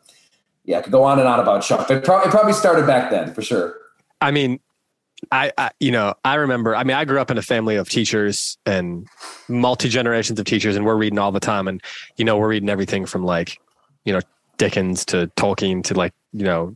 yeah, 0.65 0.79
I 0.79 0.81
could 0.81 0.91
go 0.91 1.03
on 1.03 1.19
and 1.19 1.27
on 1.27 1.39
about 1.39 1.63
Chuck. 1.63 1.89
It 1.89 2.03
probably, 2.03 2.27
it 2.27 2.31
probably 2.31 2.53
started 2.53 2.85
back 2.85 3.09
then 3.11 3.33
for 3.33 3.41
sure. 3.41 3.75
I 4.19 4.31
mean, 4.31 4.59
I, 5.31 5.51
I, 5.57 5.71
you 5.79 5.91
know 5.91 6.15
I 6.25 6.35
remember. 6.35 6.75
I 6.75 6.83
mean, 6.83 6.97
I 6.97 7.05
grew 7.05 7.19
up 7.19 7.31
in 7.31 7.37
a 7.37 7.41
family 7.41 7.77
of 7.77 7.89
teachers 7.89 8.57
and 8.65 9.07
multi 9.47 9.87
generations 9.87 10.37
of 10.37 10.45
teachers, 10.45 10.75
and 10.75 10.85
we're 10.85 10.97
reading 10.97 11.19
all 11.19 11.31
the 11.31 11.39
time. 11.39 11.67
And 11.67 11.81
you 12.17 12.25
know, 12.25 12.37
we're 12.37 12.49
reading 12.49 12.69
everything 12.69 13.05
from 13.05 13.23
like 13.23 13.57
you 14.09 14.15
know 14.15 14.21
Dickens 14.57 15.05
to 15.05 15.31
Tolkien 15.37 15.83
to 15.83 15.93
like 15.93 16.13
you 16.33 16.43
know 16.43 16.75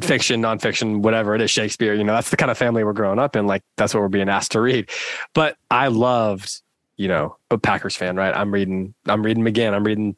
fiction, 0.00 0.40
nonfiction, 0.40 1.02
whatever 1.02 1.34
it 1.34 1.42
is, 1.42 1.50
Shakespeare, 1.50 1.92
you 1.92 2.04
know, 2.04 2.14
that's 2.14 2.30
the 2.30 2.38
kind 2.38 2.50
of 2.50 2.56
family 2.56 2.84
we're 2.84 2.94
growing 2.94 3.18
up 3.18 3.36
in. 3.36 3.46
Like 3.46 3.62
that's 3.76 3.92
what 3.92 4.00
we're 4.00 4.08
being 4.08 4.30
asked 4.30 4.52
to 4.52 4.60
read. 4.62 4.88
But 5.34 5.58
I 5.70 5.88
loved, 5.88 6.62
you 6.96 7.06
know, 7.06 7.36
a 7.50 7.58
Packers 7.58 7.94
fan, 7.94 8.16
right? 8.16 8.34
I'm 8.34 8.50
reading, 8.50 8.94
I'm 9.06 9.22
reading 9.22 9.44
McGinn, 9.44 9.74
I'm 9.74 9.84
reading 9.84 10.16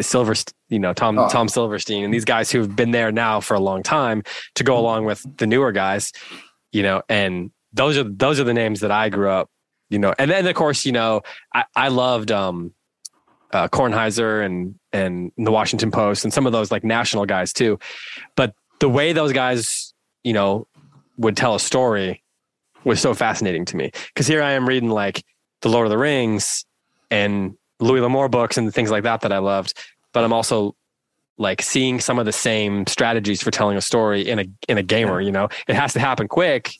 Silver, 0.00 0.34
you 0.68 0.78
know, 0.78 0.92
Tom, 0.92 1.18
oh. 1.18 1.28
Tom 1.28 1.48
Silverstein 1.48 2.04
and 2.04 2.14
these 2.14 2.24
guys 2.24 2.52
who've 2.52 2.76
been 2.76 2.92
there 2.92 3.10
now 3.10 3.40
for 3.40 3.54
a 3.54 3.60
long 3.60 3.82
time 3.82 4.22
to 4.54 4.62
go 4.62 4.78
along 4.78 5.04
with 5.04 5.26
the 5.38 5.48
newer 5.48 5.72
guys, 5.72 6.12
you 6.70 6.84
know, 6.84 7.02
and 7.08 7.50
those 7.72 7.98
are, 7.98 8.04
those 8.04 8.38
are 8.38 8.44
the 8.44 8.54
names 8.54 8.78
that 8.80 8.92
I 8.92 9.08
grew 9.08 9.30
up, 9.30 9.50
you 9.90 9.98
know, 9.98 10.14
and 10.16 10.30
then 10.30 10.46
of 10.46 10.54
course, 10.54 10.86
you 10.86 10.92
know, 10.92 11.22
I, 11.52 11.64
I 11.74 11.88
loved, 11.88 12.30
um, 12.30 12.72
uh, 13.52 13.68
Kornheiser 13.68 14.44
and, 14.44 14.78
and 14.92 15.32
the 15.36 15.50
Washington 15.50 15.90
Post 15.90 16.24
and 16.24 16.32
some 16.32 16.46
of 16.46 16.52
those 16.52 16.70
like 16.70 16.84
national 16.84 17.26
guys 17.26 17.52
too. 17.52 17.78
But 18.36 18.54
the 18.80 18.88
way 18.88 19.12
those 19.12 19.32
guys, 19.32 19.94
you 20.22 20.32
know, 20.32 20.66
would 21.16 21.36
tell 21.36 21.54
a 21.54 21.60
story 21.60 22.22
was 22.84 23.00
so 23.00 23.14
fascinating 23.14 23.64
to 23.66 23.76
me. 23.76 23.90
Because 24.08 24.26
here 24.26 24.42
I 24.42 24.52
am 24.52 24.68
reading 24.68 24.90
like 24.90 25.24
the 25.62 25.68
Lord 25.68 25.86
of 25.86 25.90
the 25.90 25.98
Rings 25.98 26.64
and 27.10 27.56
Louis 27.80 28.00
L'Amour 28.00 28.28
books 28.28 28.56
and 28.56 28.72
things 28.72 28.90
like 28.90 29.04
that 29.04 29.22
that 29.22 29.32
I 29.32 29.38
loved, 29.38 29.74
but 30.12 30.24
I'm 30.24 30.32
also 30.32 30.74
like 31.38 31.62
seeing 31.62 32.00
some 32.00 32.18
of 32.18 32.26
the 32.26 32.32
same 32.32 32.86
strategies 32.86 33.40
for 33.42 33.50
telling 33.50 33.76
a 33.76 33.80
story 33.80 34.28
in 34.28 34.40
a 34.40 34.44
in 34.68 34.78
a 34.78 34.82
gamer. 34.82 35.20
You 35.20 35.30
know, 35.32 35.48
it 35.68 35.76
has 35.76 35.92
to 35.92 36.00
happen 36.00 36.26
quick. 36.28 36.74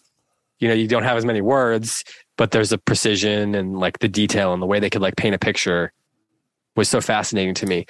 You 0.59 0.69
know, 0.69 0.75
you 0.75 0.89
don't 0.89 1.05
have 1.05 1.17
as 1.17 1.25
many 1.25 1.41
words, 1.41 2.03
but 2.37 2.51
there's 2.51 2.73
a 2.73 2.79
precision 2.79 3.55
and 3.55 3.79
like 3.79 4.01
the 4.01 4.09
detail 4.09 4.53
and 4.53 4.61
the 4.61 4.67
way 4.67 4.81
they 4.81 4.91
could 4.91 5.03
like 5.03 5.15
paint 5.17 5.37
a 5.37 5.39
picture 5.39 5.93
was 6.79 6.89
so 6.89 7.01
fascinating 7.01 7.55
to 7.55 7.67
me. 7.67 7.85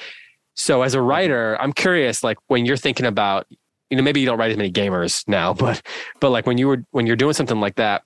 So 0.56 0.82
as 0.82 0.94
a 0.94 1.02
writer, 1.02 1.56
I'm 1.60 1.72
curious, 1.72 2.24
like 2.24 2.38
when 2.48 2.66
you're 2.66 2.76
thinking 2.76 3.06
about, 3.06 3.46
you 3.90 3.96
know, 3.96 4.02
maybe 4.02 4.18
you 4.18 4.26
don't 4.26 4.38
write 4.38 4.50
as 4.50 4.56
many 4.56 4.72
gamers 4.72 5.26
now, 5.28 5.52
but 5.64 5.80
but 6.20 6.30
like 6.30 6.46
when 6.46 6.58
you 6.58 6.66
were 6.66 6.84
when 6.90 7.06
you're 7.06 7.16
doing 7.16 7.34
something 7.34 7.60
like 7.60 7.76
that, 7.76 8.02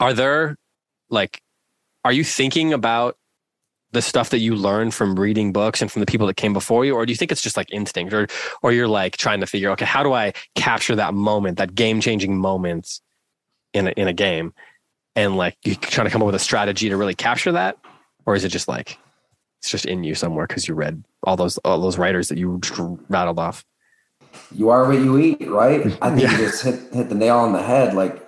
are 0.00 0.12
there 0.12 0.56
like 1.08 1.40
are 2.04 2.12
you 2.12 2.24
thinking 2.24 2.74
about 2.74 3.16
the 3.92 4.02
stuff 4.02 4.30
that 4.30 4.40
you 4.40 4.56
learned 4.56 4.92
from 4.92 5.14
reading 5.14 5.52
books 5.52 5.80
and 5.80 5.90
from 5.90 6.00
the 6.00 6.06
people 6.06 6.26
that 6.26 6.36
came 6.36 6.52
before 6.52 6.84
you? 6.84 6.94
Or 6.94 7.06
do 7.06 7.12
you 7.12 7.16
think 7.16 7.30
it's 7.30 7.40
just 7.40 7.56
like 7.56 7.72
instinct? 7.72 8.12
Or 8.12 8.26
or 8.62 8.72
you're 8.72 8.88
like 8.88 9.16
trying 9.16 9.40
to 9.40 9.46
figure 9.46 9.70
okay 9.70 9.84
how 9.84 10.02
do 10.02 10.12
i 10.12 10.32
capture 10.56 10.96
that 10.96 11.14
moment 11.14 11.58
that 11.58 11.74
game 11.74 12.00
changing 12.00 12.36
moment 12.36 13.00
in 13.72 13.86
a, 13.88 13.90
in 13.92 14.08
a 14.08 14.12
game? 14.12 14.52
And 15.16 15.36
like 15.36 15.56
you 15.62 15.76
trying 15.76 16.06
to 16.08 16.10
come 16.10 16.20
up 16.20 16.26
with 16.26 16.34
a 16.34 16.40
strategy 16.40 16.88
to 16.88 16.96
really 16.96 17.14
capture 17.14 17.52
that? 17.52 17.78
Or 18.26 18.34
is 18.34 18.44
it 18.44 18.48
just 18.48 18.66
like 18.66 18.98
it's 19.64 19.70
just 19.70 19.86
in 19.86 20.04
you 20.04 20.14
somewhere 20.14 20.46
because 20.46 20.68
you 20.68 20.74
read 20.74 21.02
all 21.22 21.36
those 21.36 21.56
all 21.58 21.80
those 21.80 21.96
writers 21.96 22.28
that 22.28 22.36
you 22.36 22.60
rattled 23.08 23.38
off 23.38 23.64
you 24.52 24.68
are 24.68 24.86
what 24.86 24.98
you 24.98 25.16
eat 25.18 25.48
right 25.48 25.86
i 26.02 26.10
think 26.10 26.20
yeah. 26.20 26.32
you 26.32 26.36
just 26.36 26.62
hit 26.62 26.92
hit 26.92 27.08
the 27.08 27.14
nail 27.14 27.38
on 27.38 27.54
the 27.54 27.62
head 27.62 27.94
like 27.94 28.20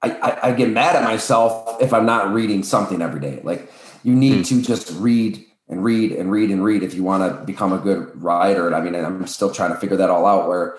I, 0.00 0.12
I, 0.12 0.48
I 0.48 0.52
get 0.52 0.70
mad 0.70 0.94
at 0.94 1.02
myself 1.02 1.82
if 1.82 1.92
i'm 1.92 2.06
not 2.06 2.32
reading 2.32 2.62
something 2.62 3.02
every 3.02 3.20
day 3.20 3.40
like 3.42 3.68
you 4.04 4.14
need 4.14 4.36
hmm. 4.36 4.42
to 4.42 4.62
just 4.62 4.92
read 5.00 5.44
and 5.68 5.82
read 5.82 6.12
and 6.12 6.30
read 6.30 6.50
and 6.50 6.62
read 6.62 6.84
if 6.84 6.94
you 6.94 7.02
want 7.02 7.22
to 7.28 7.44
become 7.44 7.72
a 7.72 7.78
good 7.78 8.10
writer. 8.20 8.74
I 8.74 8.80
mean, 8.80 8.96
I'm 8.96 9.24
still 9.28 9.52
trying 9.52 9.70
to 9.70 9.76
figure 9.76 9.96
that 9.98 10.10
all 10.10 10.26
out. 10.26 10.48
Where, 10.48 10.76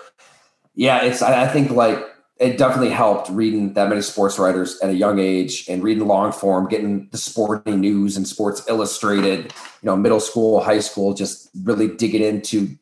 yeah, 0.74 1.02
it's 1.02 1.22
I, 1.22 1.44
I 1.44 1.48
think 1.48 1.70
like 1.70 2.04
it 2.42 2.58
definitely 2.58 2.90
helped 2.90 3.30
reading 3.30 3.72
that 3.74 3.88
many 3.88 4.02
sports 4.02 4.36
writers 4.36 4.78
at 4.80 4.90
a 4.90 4.94
young 4.94 5.20
age 5.20 5.64
and 5.68 5.80
reading 5.82 6.06
long 6.06 6.32
form, 6.32 6.68
getting 6.68 7.08
the 7.10 7.16
sporting 7.16 7.80
news 7.80 8.16
and 8.16 8.26
Sports 8.26 8.62
Illustrated, 8.68 9.44
you 9.44 9.86
know, 9.86 9.96
middle 9.96 10.18
school, 10.18 10.60
high 10.60 10.80
school, 10.80 11.14
just 11.14 11.48
really 11.62 11.86
digging 11.86 12.22
into 12.22 12.76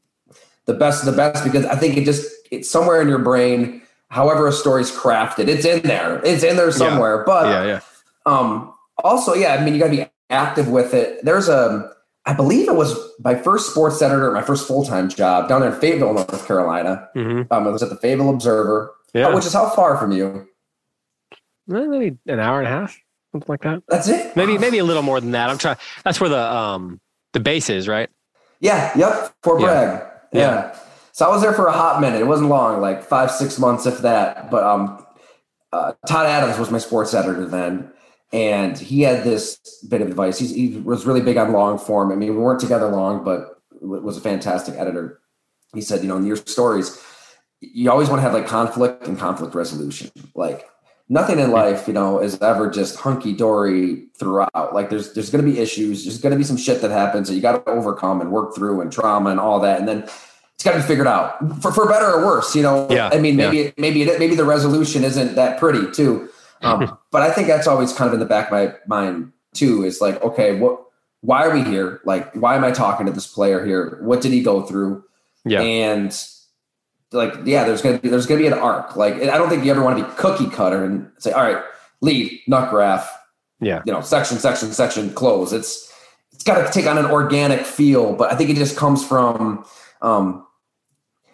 the 0.65 0.73
best 0.73 1.07
of 1.07 1.13
the 1.13 1.17
best 1.17 1.45
because 1.45 1.67
I 1.67 1.77
think 1.77 1.99
it 1.99 2.07
just 2.07 2.27
it's 2.51 2.71
somewhere 2.71 3.03
in 3.03 3.09
your 3.09 3.19
brain. 3.19 3.83
However, 4.09 4.49
a 4.49 4.53
story's 4.53 4.91
crafted, 4.91 5.49
it's 5.49 5.67
in 5.67 5.83
there. 5.83 6.25
It's 6.25 6.43
in 6.43 6.57
there 6.57 6.73
somewhere. 6.73 7.19
Yeah. 7.19 7.23
But 7.27 7.47
yeah, 7.47 7.65
yeah. 7.67 7.81
Um, 8.25 8.75
also, 9.05 9.35
yeah, 9.35 9.55
I 9.55 9.63
mean, 9.63 9.75
you 9.75 9.81
got 9.81 9.91
to 9.91 9.97
be 9.97 10.07
active 10.31 10.69
with 10.69 10.95
it. 10.95 11.23
There's 11.23 11.49
a, 11.49 11.93
I 12.25 12.33
believe 12.33 12.67
it 12.67 12.75
was 12.75 12.97
my 13.23 13.35
first 13.35 13.71
sports 13.71 14.01
editor, 14.01 14.33
my 14.33 14.43
first 14.43 14.67
full 14.67 14.85
time 14.85 15.11
job 15.11 15.49
down 15.49 15.61
there 15.61 15.73
in 15.73 15.79
Fayetteville, 15.79 16.15
North 16.15 16.47
Carolina. 16.47 17.09
Mm-hmm. 17.15 17.53
Um, 17.53 17.67
it 17.67 17.71
was 17.73 17.83
at 17.83 17.91
the 17.91 17.97
Fayetteville 17.97 18.31
Observer, 18.31 18.93
yeah. 19.15 19.29
Uh, 19.29 19.35
which 19.35 19.47
is 19.47 19.53
how 19.53 19.71
far 19.71 19.97
from 19.97 20.13
you? 20.13 20.49
Maybe 21.67 22.17
an 22.27 22.41
hour 22.41 22.59
and 22.59 22.67
a 22.67 22.71
half, 22.71 22.99
something 23.33 23.47
like 23.49 23.63
that. 23.63 23.83
That's 23.89 24.09
it. 24.09 24.35
Maybe 24.37 24.59
maybe 24.59 24.79
a 24.79 24.85
little 24.85 25.03
more 25.03 25.21
than 25.21 25.33
that. 25.33 25.51
I'm 25.51 25.59
trying. 25.59 25.77
That's 26.05 26.21
where 26.21 26.31
the 26.31 26.53
um 26.53 27.01
the 27.33 27.41
base 27.41 27.71
is, 27.71 27.87
right? 27.89 28.11
Yeah. 28.61 28.97
Yep. 28.97 29.35
Fort 29.43 29.61
Bragg. 29.61 30.07
Yeah. 30.33 30.41
yeah. 30.41 30.79
So 31.13 31.27
I 31.27 31.29
was 31.29 31.43
there 31.43 31.53
for 31.53 31.67
a 31.67 31.73
hot 31.73 32.01
minute. 32.01 32.21
It 32.21 32.27
wasn't 32.27 32.49
long, 32.49 32.81
like 32.81 33.03
five 33.03 33.31
six 33.31 33.59
months, 33.59 33.87
if 33.87 33.99
that. 33.99 34.51
But 34.51 34.65
um, 34.65 35.05
uh, 35.73 35.93
Todd 36.07 36.27
Adams 36.27 36.59
was 36.59 36.71
my 36.71 36.79
sports 36.79 37.15
editor 37.15 37.47
then 37.47 37.93
and 38.33 38.79
he 38.79 39.03
had 39.03 39.25
this 39.25 39.59
bit 39.89 40.01
of 40.01 40.09
advice. 40.09 40.39
He's, 40.39 40.55
he 40.55 40.79
was 40.79 41.05
really 41.05 41.21
big 41.21 41.37
on 41.37 41.53
long 41.53 41.79
form. 41.79 42.13
I 42.13 42.15
mean, 42.15 42.37
we 42.37 42.43
weren't 42.43 42.61
together 42.61 42.89
long, 42.89 43.25
but 43.25 43.61
was 43.81 44.17
a 44.17 44.21
fantastic 44.21 44.75
editor. 44.77 45.21
He 45.75 45.81
said, 45.81 46.03
you 46.03 46.09
know, 46.09 46.17
in 46.17 46.27
your 46.27 46.37
stories, 46.37 47.03
you 47.61 47.91
always 47.91 48.09
want 48.09 48.19
to 48.19 48.23
have 48.23 48.33
like 48.33 48.47
conflict 48.47 49.07
and 49.07 49.19
conflict 49.19 49.55
resolution. 49.55 50.11
Like 50.35 50.69
nothing 51.09 51.39
in 51.39 51.51
life, 51.51 51.87
you 51.87 51.93
know, 51.93 52.21
is 52.21 52.41
ever 52.41 52.71
just 52.71 52.97
hunky 52.97 53.35
dory 53.35 54.07
throughout. 54.17 54.75
Like 54.75 54.89
there's 54.89 55.13
there's 55.13 55.29
going 55.29 55.45
to 55.45 55.51
be 55.51 55.59
issues. 55.59 56.05
There's 56.05 56.21
going 56.21 56.33
to 56.33 56.39
be 56.39 56.45
some 56.45 56.57
shit 56.57 56.81
that 56.81 56.91
happens 56.91 57.29
that 57.29 57.35
you 57.35 57.43
got 57.43 57.65
to 57.65 57.71
overcome 57.71 58.21
and 58.21 58.33
work 58.33 58.55
through, 58.55 58.81
and 58.81 58.91
trauma 58.91 59.31
and 59.31 59.41
all 59.41 59.61
that. 59.61 59.79
And 59.79 59.87
then 59.87 60.03
it's 60.55 60.65
got 60.65 60.73
to 60.73 60.79
be 60.79 60.85
figured 60.85 61.07
out 61.07 61.39
for 61.61 61.73
for 61.73 61.87
better 61.87 62.07
or 62.07 62.25
worse. 62.25 62.55
You 62.57 62.63
know, 62.63 62.89
yeah. 62.91 63.11
I 63.13 63.19
mean, 63.19 63.37
maybe 63.37 63.59
yeah. 63.59 63.71
maybe 63.77 64.05
maybe 64.05 64.35
the 64.35 64.45
resolution 64.45 65.05
isn't 65.05 65.35
that 65.35 65.59
pretty 65.59 65.91
too. 65.91 66.29
Um, 66.63 66.99
but 67.11 67.23
I 67.23 67.31
think 67.33 67.49
that's 67.49 67.67
always 67.67 67.91
kind 67.95 68.07
of 68.07 68.13
in 68.13 68.21
the 68.21 68.27
back 68.27 68.49
of 68.49 68.53
my 68.53 68.75
mind 68.87 69.33
too. 69.55 69.83
Is 69.83 70.03
like, 70.03 70.23
okay, 70.23 70.59
what? 70.59 70.79
Why 71.23 71.47
are 71.47 71.55
we 71.55 71.65
here? 71.65 72.03
Like, 72.05 72.35
why 72.35 72.55
am 72.55 72.65
I 72.65 72.71
talking 72.71 73.07
to 73.07 73.13
this 73.13 73.27
player 73.27 73.65
here? 73.65 73.99
What 74.03 74.21
did 74.21 74.33
he 74.33 74.43
go 74.43 74.61
through? 74.61 75.03
Yeah, 75.47 75.63
and 75.63 76.13
like, 77.13 77.35
yeah, 77.45 77.65
there's 77.65 77.83
gonna 77.83 77.99
be 77.99 78.09
there's 78.09 78.27
gonna 78.27 78.41
be 78.41 78.47
an 78.47 78.53
arc. 78.53 78.97
Like, 78.97 79.15
I 79.15 79.39
don't 79.39 79.49
think 79.49 79.65
you 79.65 79.71
ever 79.71 79.83
want 79.83 79.99
to 79.99 80.05
be 80.05 80.11
cookie 80.17 80.49
cutter 80.49 80.85
and 80.85 81.11
say, 81.19 81.33
all 81.33 81.43
right, 81.43 81.63
lead, 82.01 82.41
nut 82.47 82.71
graph, 82.71 83.11
yeah, 83.61 83.83
you 83.87 83.93
know, 83.93 84.01
section, 84.01 84.39
section, 84.39 84.73
section, 84.73 85.13
close. 85.15 85.53
It's 85.53 85.93
it's 86.33 86.45
got 86.45 86.65
to 86.65 86.73
take 86.73 86.87
on 86.87 86.99
an 86.99 87.07
organic 87.07 87.67
feel, 87.67 88.15
but 88.15 88.33
I 88.33 88.37
think 88.37 88.51
it 88.51 88.57
just 88.57 88.77
comes 88.77 89.05
from 89.05 89.65
um, 90.03 90.47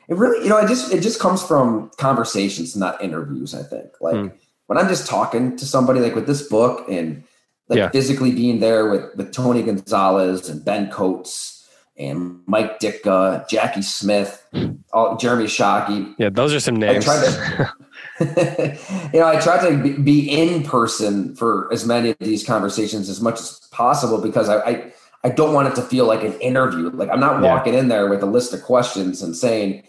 it 0.09 0.17
really, 0.17 0.43
you 0.43 0.49
know, 0.49 0.59
it 0.59 0.69
just 0.69 0.93
it 0.93 1.03
just 1.03 1.21
comes 1.21 1.43
from 1.43 1.91
conversations, 1.99 2.77
not 2.77 3.03
interviews. 3.03 3.55
I 3.55 3.63
think 3.63 3.91
like. 4.01 4.17
Mm 4.17 4.33
when 4.67 4.79
I'm 4.79 4.89
just 4.89 5.07
talking 5.07 5.57
to 5.57 5.65
somebody 5.65 6.01
like 6.01 6.15
with 6.15 6.27
this 6.27 6.43
book 6.43 6.89
and 6.89 7.25
like 7.69 7.79
yeah. 7.79 7.89
physically 7.89 8.33
being 8.33 8.61
there 8.61 8.91
with 8.91 9.15
with 9.17 9.33
Tony 9.33 9.63
Gonzalez 9.63 10.49
and 10.49 10.65
Ben 10.65 10.91
Coates 10.91 11.56
and 11.99 12.41
Mike 12.47 12.79
Ditka, 12.79 13.49
Jackie 13.49 13.83
Smith, 13.83 14.47
all, 14.93 15.17
Jeremy 15.17 15.45
Shockey. 15.45 16.15
Yeah, 16.19 16.29
those 16.31 16.53
are 16.53 16.61
some 16.61 16.77
names. 16.77 17.05
To, 17.05 17.75
you 18.21 19.21
know, 19.21 19.27
I 19.27 19.41
try 19.41 19.69
to 19.69 19.83
be, 19.83 19.93
be, 19.93 20.31
in 20.31 20.63
person 20.63 21.35
for 21.37 21.73
as 21.73 21.87
many 21.87 22.11
of 22.11 22.19
these 22.19 22.45
conversations 22.45 23.09
as 23.09 23.21
much 23.21 23.41
as 23.41 23.61
possible 23.71 24.21
because 24.21 24.49
I, 24.49 24.61
I, 24.61 24.93
I 25.25 25.29
don't 25.31 25.55
want 25.55 25.69
it 25.69 25.75
to 25.77 25.83
feel 25.83 26.07
like 26.07 26.23
an 26.23 26.39
interview. 26.41 26.91
Like 26.91 27.09
I'm 27.11 27.21
not 27.21 27.41
walking 27.43 27.75
yeah. 27.75 27.81
in 27.81 27.89
there 27.89 28.09
with 28.09 28.23
a 28.23 28.27
list 28.27 28.53
of 28.53 28.63
questions 28.63 29.23
and 29.23 29.35
saying, 29.35 29.83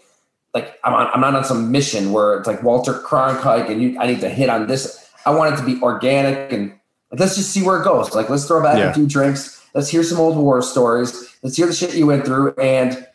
like 0.54 0.78
I'm, 0.84 0.94
on, 0.94 1.08
I'm 1.12 1.20
not 1.20 1.34
on 1.34 1.44
some 1.44 1.70
mission 1.70 2.12
where 2.12 2.38
it's 2.38 2.46
like 2.46 2.62
Walter 2.62 2.94
Cronkite 2.94 3.68
and 3.70 3.82
you, 3.82 3.98
I 3.98 4.06
need 4.06 4.20
to 4.20 4.28
hit 4.28 4.48
on 4.48 4.66
this. 4.66 5.10
I 5.26 5.30
want 5.30 5.54
it 5.54 5.58
to 5.58 5.64
be 5.64 5.80
organic 5.82 6.52
and 6.52 6.70
like, 7.10 7.20
let's 7.20 7.36
just 7.36 7.50
see 7.50 7.62
where 7.62 7.80
it 7.80 7.84
goes. 7.84 8.14
Like 8.14 8.30
let's 8.30 8.46
throw 8.46 8.62
back 8.62 8.78
yeah. 8.78 8.90
a 8.90 8.94
few 8.94 9.06
drinks. 9.06 9.64
Let's 9.74 9.88
hear 9.88 10.02
some 10.02 10.18
old 10.18 10.36
war 10.36 10.62
stories. 10.62 11.27
Let's 11.42 11.56
hear 11.56 11.66
the 11.66 11.72
shit 11.72 11.94
you 11.94 12.06
went 12.06 12.24
through. 12.24 12.54
And 12.54 13.06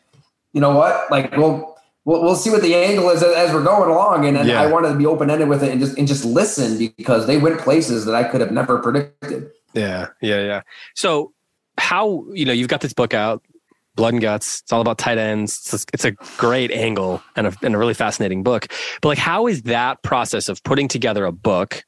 you 0.53 0.61
know 0.61 0.75
what? 0.75 1.09
Like 1.11 1.35
we'll 1.35 1.77
we'll, 2.05 2.21
we'll 2.21 2.35
see 2.35 2.49
what 2.49 2.61
the 2.61 2.75
angle 2.75 3.09
is 3.09 3.23
as, 3.23 3.33
as 3.35 3.53
we're 3.53 3.63
going 3.63 3.89
along. 3.89 4.25
And 4.25 4.37
then 4.37 4.47
yeah. 4.47 4.61
I 4.61 4.67
wanted 4.67 4.89
to 4.89 4.95
be 4.95 5.05
open 5.05 5.29
ended 5.29 5.49
with 5.49 5.63
it 5.63 5.71
and 5.71 5.79
just 5.79 5.97
and 5.97 6.07
just 6.07 6.25
listen 6.25 6.93
because 6.97 7.27
they 7.27 7.37
went 7.37 7.59
places 7.59 8.05
that 8.05 8.15
I 8.15 8.23
could 8.23 8.41
have 8.41 8.51
never 8.51 8.79
predicted. 8.79 9.51
Yeah, 9.73 10.07
yeah, 10.21 10.41
yeah. 10.41 10.61
So 10.95 11.33
how 11.77 12.25
you 12.33 12.45
know 12.45 12.53
you've 12.53 12.67
got 12.67 12.81
this 12.81 12.93
book 12.93 13.13
out 13.13 13.43
blood 13.95 14.13
and 14.13 14.21
guts. 14.21 14.61
It's 14.61 14.71
all 14.71 14.81
about 14.81 14.97
tight 14.97 15.17
ends. 15.17 15.57
It's 15.57 15.83
a, 15.83 15.87
it's 15.93 16.05
a 16.05 16.11
great 16.37 16.71
angle 16.71 17.21
and 17.35 17.47
a, 17.47 17.53
and 17.61 17.75
a 17.75 17.77
really 17.77 17.93
fascinating 17.93 18.43
book. 18.43 18.67
But 19.01 19.09
like, 19.09 19.17
how 19.17 19.47
is 19.47 19.63
that 19.63 20.01
process 20.03 20.49
of 20.49 20.63
putting 20.63 20.87
together 20.87 21.25
a 21.25 21.31
book, 21.31 21.83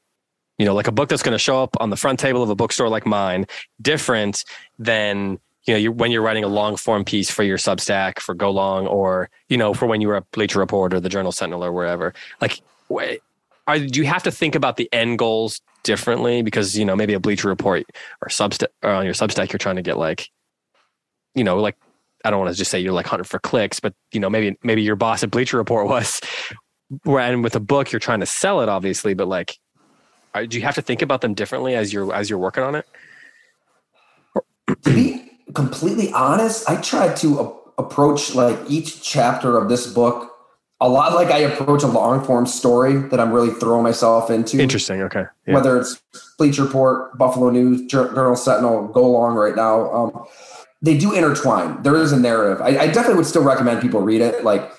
you 0.57 0.65
know, 0.65 0.73
like 0.73 0.87
a 0.87 0.91
book 0.91 1.09
that's 1.09 1.23
going 1.23 1.33
to 1.33 1.39
show 1.39 1.61
up 1.61 1.75
on 1.79 1.89
the 1.89 1.97
front 1.97 2.19
table 2.19 2.43
of 2.43 2.49
a 2.49 2.55
bookstore 2.55 2.89
like 2.89 3.05
mine, 3.05 3.45
different 3.81 4.43
than 4.77 5.39
you 5.65 5.73
know, 5.73 5.77
you 5.77 5.91
when 5.91 6.11
you're 6.11 6.21
writing 6.21 6.43
a 6.43 6.47
long 6.47 6.75
form 6.75 7.03
piece 7.03 7.29
for 7.29 7.43
your 7.43 7.57
Substack 7.57 8.19
for 8.19 8.35
Go 8.35 8.51
Long, 8.51 8.87
or 8.87 9.29
you 9.49 9.57
know, 9.57 9.73
for 9.73 9.87
when 9.87 10.01
you 10.01 10.07
were 10.07 10.17
a 10.17 10.21
Bleacher 10.21 10.59
Report 10.59 10.93
or 10.93 10.99
the 10.99 11.09
Journal 11.09 11.31
Sentinel 11.31 11.63
or 11.63 11.71
wherever. 11.71 12.13
Like, 12.39 12.61
are, 13.67 13.79
do 13.79 13.99
you 13.99 14.05
have 14.05 14.23
to 14.23 14.31
think 14.31 14.55
about 14.55 14.77
the 14.77 14.87
end 14.93 15.17
goals 15.17 15.61
differently 15.83 16.41
because 16.41 16.77
you 16.77 16.85
know 16.85 16.95
maybe 16.95 17.13
a 17.13 17.19
Bleacher 17.19 17.47
Report 17.47 17.85
or 18.21 18.27
Substack 18.27 18.67
or 18.83 18.91
on 18.91 19.05
your 19.05 19.13
Substack 19.13 19.51
you're 19.51 19.59
trying 19.59 19.77
to 19.77 19.81
get 19.81 19.97
like, 19.97 20.29
you 21.33 21.43
know, 21.43 21.57
like 21.57 21.75
I 22.23 22.29
don't 22.29 22.39
want 22.39 22.51
to 22.51 22.57
just 22.57 22.69
say 22.69 22.79
you're 22.79 22.93
like 22.93 23.07
hunting 23.07 23.25
for 23.25 23.39
clicks, 23.39 23.79
but 23.79 23.93
you 24.11 24.19
know, 24.19 24.29
maybe 24.29 24.57
maybe 24.63 24.83
your 24.83 24.95
boss 24.95 25.23
at 25.23 25.31
Bleacher 25.31 25.57
Report 25.57 25.87
was. 25.87 26.21
And 27.05 27.43
with 27.43 27.55
a 27.55 27.59
book, 27.59 27.91
you're 27.91 27.99
trying 27.99 28.19
to 28.19 28.27
sell 28.27 28.61
it, 28.61 28.69
obviously, 28.69 29.15
but 29.15 29.27
like, 29.27 29.57
are, 30.35 30.45
do 30.45 30.57
you 30.57 30.63
have 30.63 30.75
to 30.75 30.83
think 30.83 31.01
about 31.01 31.21
them 31.21 31.33
differently 31.33 31.73
as 31.73 31.91
you're 31.91 32.13
as 32.13 32.29
you're 32.29 32.37
working 32.37 32.63
on 32.63 32.75
it? 32.75 32.85
Completely 35.53 36.11
honest, 36.13 36.69
I 36.69 36.77
tried 36.81 37.15
to 37.17 37.39
a- 37.39 37.81
approach 37.81 38.35
like 38.35 38.57
each 38.67 39.01
chapter 39.03 39.57
of 39.57 39.69
this 39.69 39.87
book 39.87 40.31
a 40.81 40.89
lot 40.89 41.13
like 41.13 41.29
I 41.29 41.39
approach 41.39 41.83
a 41.83 41.87
long 41.87 42.23
form 42.23 42.45
story 42.45 42.97
that 43.09 43.19
I'm 43.19 43.31
really 43.31 43.53
throwing 43.53 43.83
myself 43.83 44.29
into. 44.29 44.59
Interesting. 44.59 45.01
Okay. 45.03 45.23
Yeah. 45.47 45.53
Whether 45.53 45.79
it's 45.79 46.01
Bleacher 46.37 46.63
Report, 46.65 47.17
Buffalo 47.17 47.49
News, 47.49 47.85
Journal 47.89 48.35
Sentinel, 48.35 48.89
Go 48.89 49.09
Long 49.09 49.35
right 49.35 49.55
now. 49.55 49.91
Um, 49.93 50.25
they 50.81 50.97
do 50.97 51.13
intertwine. 51.13 51.81
There 51.83 51.95
is 51.95 52.11
a 52.11 52.19
narrative. 52.19 52.61
I, 52.61 52.77
I, 52.77 52.87
definitely 52.87 53.15
would 53.15 53.25
still 53.25 53.43
recommend 53.43 53.81
people 53.81 54.01
read 54.01 54.21
it. 54.21 54.43
Like 54.43 54.69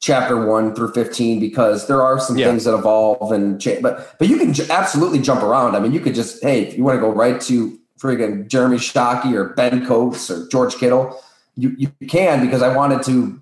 chapter 0.00 0.46
one 0.46 0.74
through 0.74 0.92
15 0.92 1.40
because 1.40 1.86
there 1.88 2.00
are 2.02 2.20
some 2.20 2.38
Yeah. 2.38 2.46
things 2.46 2.64
that 2.64 2.74
evolve 2.74 3.32
and 3.32 3.60
change. 3.60 3.82
But 3.82 4.14
but 4.18 4.28
you 4.28 4.38
can 4.38 4.52
j- 4.52 4.68
absolutely 4.70 5.18
jump 5.18 5.42
around. 5.42 5.74
I 5.74 5.80
mean, 5.80 5.92
you 5.92 6.00
could 6.00 6.14
just 6.14 6.42
hey, 6.42 6.62
if 6.62 6.78
you 6.78 6.84
want 6.84 6.96
to 6.96 7.00
go 7.00 7.10
right 7.10 7.40
to 7.42 7.78
friggin' 8.02 8.48
Jeremy 8.48 8.78
Shockey 8.78 9.32
or 9.34 9.50
Ben 9.50 9.86
Coates 9.86 10.30
or 10.30 10.48
George 10.48 10.74
Kittle, 10.76 11.16
you 11.56 11.74
you 11.78 11.88
can 12.08 12.44
because 12.44 12.62
I 12.62 12.74
wanted 12.74 13.02
to 13.04 13.40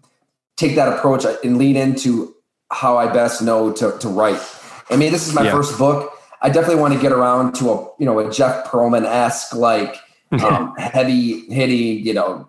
take 0.57 0.75
that 0.77 0.89
approach 0.93 1.25
and 1.45 1.57
lean 1.57 1.77
into 1.77 2.35
how 2.71 2.99
I 2.99 3.13
best 3.13 3.41
know 3.43 3.73
to 3.73 3.97
to 3.99 4.09
write. 4.09 4.41
I 4.91 4.97
mean, 4.97 5.13
this 5.13 5.27
is 5.27 5.35
my 5.35 5.45
Yeah. 5.45 5.53
first 5.53 5.79
book. 5.79 6.13
I 6.43 6.49
definitely 6.49 6.81
want 6.81 6.95
to 6.95 7.01
get 7.01 7.13
around 7.13 7.55
to 7.57 7.71
a 7.71 7.77
you 7.99 8.07
know 8.07 8.19
a 8.19 8.31
Jeff 8.31 8.67
Pearlman 8.67 9.05
esque 9.05 9.55
like 9.55 9.97
um, 10.33 10.75
heavy 10.77 11.41
hitting 11.53 12.07
you 12.07 12.15
know 12.15 12.47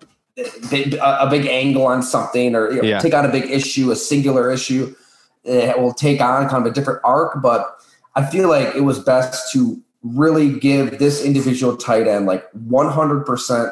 big, 0.69 0.93
a, 0.95 1.23
a 1.25 1.29
big 1.29 1.45
angle 1.45 1.85
on 1.85 2.01
something 2.03 2.55
or 2.55 2.71
you 2.71 2.81
know, 2.81 2.87
Yeah. 2.87 2.99
take 2.99 3.13
on 3.13 3.25
a 3.25 3.31
big 3.31 3.49
issue, 3.49 3.91
a 3.91 3.95
singular 3.95 4.51
issue. 4.51 4.93
It 5.43 5.79
will 5.79 5.93
take 5.93 6.21
on 6.21 6.47
kind 6.49 6.65
of 6.65 6.71
a 6.71 6.75
different 6.75 6.99
arc, 7.03 7.41
but 7.41 7.65
I 8.15 8.23
feel 8.25 8.47
like 8.49 8.75
it 8.75 8.81
was 8.81 8.99
best 8.99 9.51
to 9.53 9.81
really 10.03 10.57
give 10.59 10.99
this 10.99 11.23
individual 11.23 11.77
tight 11.77 12.07
end 12.07 12.25
like 12.25 12.51
100% 12.53 13.71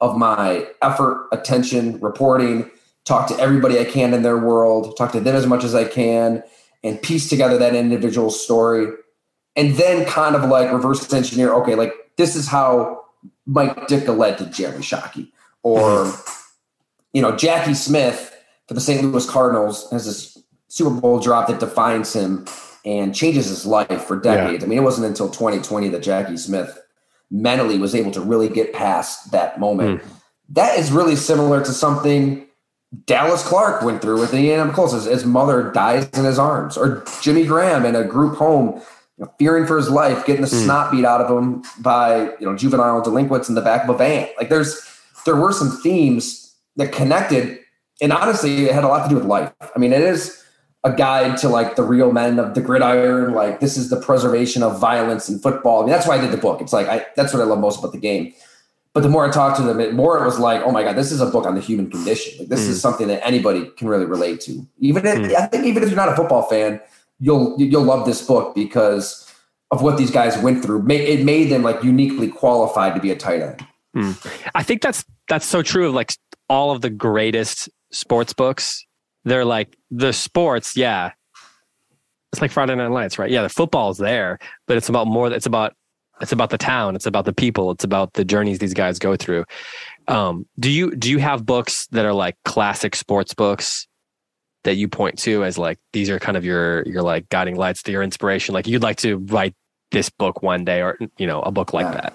of 0.00 0.16
my 0.16 0.66
effort, 0.82 1.28
attention, 1.32 2.00
reporting, 2.00 2.70
talk 3.04 3.28
to 3.28 3.38
everybody 3.38 3.78
I 3.78 3.84
can 3.84 4.14
in 4.14 4.22
their 4.22 4.38
world, 4.38 4.96
talk 4.96 5.12
to 5.12 5.20
them 5.20 5.36
as 5.36 5.46
much 5.46 5.64
as 5.64 5.74
I 5.74 5.84
can, 5.84 6.42
and 6.82 7.00
piece 7.02 7.28
together 7.28 7.58
that 7.58 7.74
individual 7.74 8.30
story. 8.30 8.88
And 9.56 9.74
then 9.74 10.06
kind 10.06 10.34
of 10.34 10.44
like 10.44 10.72
reverse 10.72 11.12
engineer, 11.12 11.52
okay, 11.54 11.74
like 11.74 11.92
this 12.16 12.34
is 12.34 12.48
how 12.48 13.04
Mike 13.46 13.76
Ditka 13.88 14.16
led 14.16 14.38
to 14.38 14.46
Jeremy 14.46 14.82
Shockey. 14.82 15.30
Or, 15.62 16.12
you 17.12 17.20
know, 17.20 17.36
Jackie 17.36 17.74
Smith 17.74 18.34
for 18.66 18.74
the 18.74 18.80
St. 18.80 19.02
Louis 19.02 19.28
Cardinals 19.28 19.90
has 19.90 20.06
this 20.06 20.38
Super 20.68 20.90
Bowl 20.90 21.18
drop 21.18 21.48
that 21.48 21.60
defines 21.60 22.12
him 22.12 22.46
and 22.84 23.14
changes 23.14 23.48
his 23.48 23.66
life 23.66 24.04
for 24.04 24.18
decades. 24.18 24.64
I 24.64 24.66
mean, 24.66 24.78
it 24.78 24.82
wasn't 24.82 25.06
until 25.06 25.28
2020 25.28 25.88
that 25.88 26.02
Jackie 26.02 26.36
Smith 26.36 26.78
mentally 27.30 27.78
was 27.78 27.94
able 27.94 28.10
to 28.12 28.20
really 28.20 28.48
get 28.48 28.72
past 28.72 29.30
that 29.32 29.60
moment. 29.60 30.00
Hmm. 30.00 30.08
That 30.50 30.78
is 30.78 30.90
really 30.90 31.16
similar 31.16 31.64
to 31.64 31.72
something 31.72 32.46
Dallas 33.06 33.46
Clark 33.46 33.82
went 33.82 34.02
through 34.02 34.20
with 34.20 34.34
Indiana 34.34 34.72
Colts. 34.72 34.92
His, 34.92 35.04
his 35.04 35.24
mother 35.24 35.70
dies 35.70 36.08
in 36.10 36.24
his 36.24 36.38
arms, 36.38 36.76
or 36.76 37.04
Jimmy 37.22 37.46
Graham 37.46 37.84
in 37.84 37.94
a 37.94 38.02
group 38.02 38.36
home, 38.36 38.80
you 39.16 39.24
know, 39.24 39.32
fearing 39.38 39.64
for 39.64 39.76
his 39.76 39.88
life, 39.88 40.26
getting 40.26 40.42
the 40.42 40.48
hmm. 40.48 40.64
snot 40.64 40.90
beat 40.90 41.04
out 41.04 41.20
of 41.20 41.30
him 41.30 41.62
by 41.78 42.34
you 42.40 42.46
know 42.46 42.56
juvenile 42.56 43.00
delinquents 43.00 43.48
in 43.48 43.54
the 43.54 43.60
back 43.60 43.84
of 43.84 43.90
a 43.90 43.98
van. 43.98 44.28
Like 44.38 44.48
there's 44.48 44.80
there 45.24 45.36
were 45.36 45.52
some 45.52 45.80
themes 45.82 46.56
that 46.76 46.90
connected, 46.90 47.60
and 48.02 48.12
honestly, 48.12 48.64
it 48.64 48.74
had 48.74 48.82
a 48.82 48.88
lot 48.88 49.04
to 49.04 49.08
do 49.08 49.14
with 49.14 49.24
life. 49.24 49.52
I 49.60 49.78
mean, 49.78 49.92
it 49.92 50.02
is 50.02 50.42
a 50.82 50.92
guide 50.92 51.36
to 51.38 51.48
like 51.48 51.76
the 51.76 51.82
real 51.82 52.12
men 52.12 52.38
of 52.38 52.54
the 52.54 52.60
gridiron. 52.60 53.34
Like 53.34 53.60
this 53.60 53.76
is 53.76 53.90
the 53.90 54.00
preservation 54.00 54.62
of 54.62 54.80
violence 54.80 55.28
in 55.28 55.38
football. 55.38 55.82
I 55.82 55.82
mean, 55.82 55.92
that's 55.92 56.06
why 56.06 56.16
I 56.16 56.20
did 56.20 56.30
the 56.30 56.38
book. 56.38 56.60
It's 56.60 56.72
like 56.72 56.88
I 56.88 57.06
that's 57.16 57.32
what 57.32 57.42
I 57.42 57.44
love 57.44 57.58
most 57.58 57.78
about 57.78 57.92
the 57.92 57.98
game. 57.98 58.32
But 58.92 59.02
the 59.02 59.08
more 59.08 59.24
I 59.24 59.30
talked 59.30 59.56
to 59.58 59.62
them, 59.62 59.76
the 59.76 59.92
more 59.92 60.20
it 60.20 60.24
was 60.24 60.40
like, 60.40 60.62
oh 60.62 60.72
my 60.72 60.82
god, 60.82 60.96
this 60.96 61.12
is 61.12 61.20
a 61.20 61.26
book 61.26 61.46
on 61.46 61.54
the 61.54 61.60
human 61.60 61.90
condition. 61.90 62.38
Like 62.40 62.48
this 62.48 62.60
is 62.60 62.78
mm. 62.78 62.80
something 62.80 63.06
that 63.08 63.24
anybody 63.24 63.70
can 63.76 63.88
really 63.88 64.06
relate 64.06 64.40
to. 64.42 64.66
Even 64.80 65.06
if, 65.06 65.18
mm. 65.18 65.34
I 65.36 65.46
think 65.46 65.64
even 65.64 65.82
if 65.84 65.90
you're 65.90 65.96
not 65.96 66.08
a 66.08 66.16
football 66.16 66.42
fan, 66.42 66.80
you'll 67.20 67.54
you'll 67.60 67.84
love 67.84 68.06
this 68.06 68.26
book 68.26 68.54
because 68.54 69.32
of 69.70 69.82
what 69.82 69.96
these 69.96 70.10
guys 70.10 70.36
went 70.38 70.64
through. 70.64 70.90
It 70.90 71.24
made 71.24 71.50
them 71.50 71.62
like 71.62 71.84
uniquely 71.84 72.28
qualified 72.28 72.94
to 72.96 73.00
be 73.00 73.12
a 73.12 73.16
tight 73.16 73.42
end. 73.42 73.64
Mm. 73.96 74.50
I 74.54 74.62
think 74.62 74.82
that's 74.82 75.04
that's 75.28 75.46
so 75.46 75.62
true 75.62 75.88
of 75.88 75.94
like 75.94 76.12
all 76.48 76.72
of 76.72 76.80
the 76.80 76.90
greatest 76.90 77.68
sports 77.92 78.32
books. 78.32 78.84
They're 79.24 79.44
like 79.44 79.76
the 79.90 80.12
sports, 80.12 80.76
yeah. 80.76 81.12
It's 82.32 82.40
like 82.40 82.52
Friday 82.52 82.74
Night 82.76 82.90
Lights, 82.90 83.18
right? 83.18 83.30
Yeah, 83.30 83.42
the 83.42 83.48
football's 83.48 83.98
there, 83.98 84.38
but 84.66 84.76
it's 84.76 84.88
about 84.88 85.06
more. 85.08 85.32
It's 85.32 85.46
about 85.46 85.74
it's 86.20 86.32
about 86.32 86.50
the 86.50 86.58
town. 86.58 86.94
It's 86.94 87.06
about 87.06 87.24
the 87.24 87.32
people. 87.32 87.70
It's 87.70 87.82
about 87.84 88.12
the 88.12 88.24
journeys 88.24 88.58
these 88.58 88.74
guys 88.74 88.98
go 88.98 89.16
through. 89.16 89.44
Um, 90.06 90.46
do 90.58 90.70
you 90.70 90.94
do 90.94 91.10
you 91.10 91.18
have 91.18 91.44
books 91.44 91.86
that 91.88 92.04
are 92.04 92.12
like 92.12 92.36
classic 92.44 92.94
sports 92.94 93.34
books 93.34 93.88
that 94.64 94.74
you 94.76 94.86
point 94.86 95.18
to 95.20 95.42
as 95.44 95.56
like 95.58 95.78
these 95.92 96.08
are 96.10 96.18
kind 96.18 96.36
of 96.36 96.44
your 96.44 96.86
your 96.86 97.02
like 97.02 97.28
guiding 97.30 97.56
lights, 97.56 97.82
to 97.84 97.92
your 97.92 98.02
inspiration? 98.02 98.54
Like 98.54 98.68
you'd 98.68 98.82
like 98.82 98.98
to 98.98 99.16
write 99.16 99.54
this 99.90 100.08
book 100.08 100.42
one 100.42 100.64
day, 100.64 100.82
or 100.82 100.98
you 101.18 101.26
know, 101.26 101.40
a 101.42 101.50
book 101.50 101.72
like 101.72 101.86
Yeah. 101.86 101.92
that. 102.02 102.14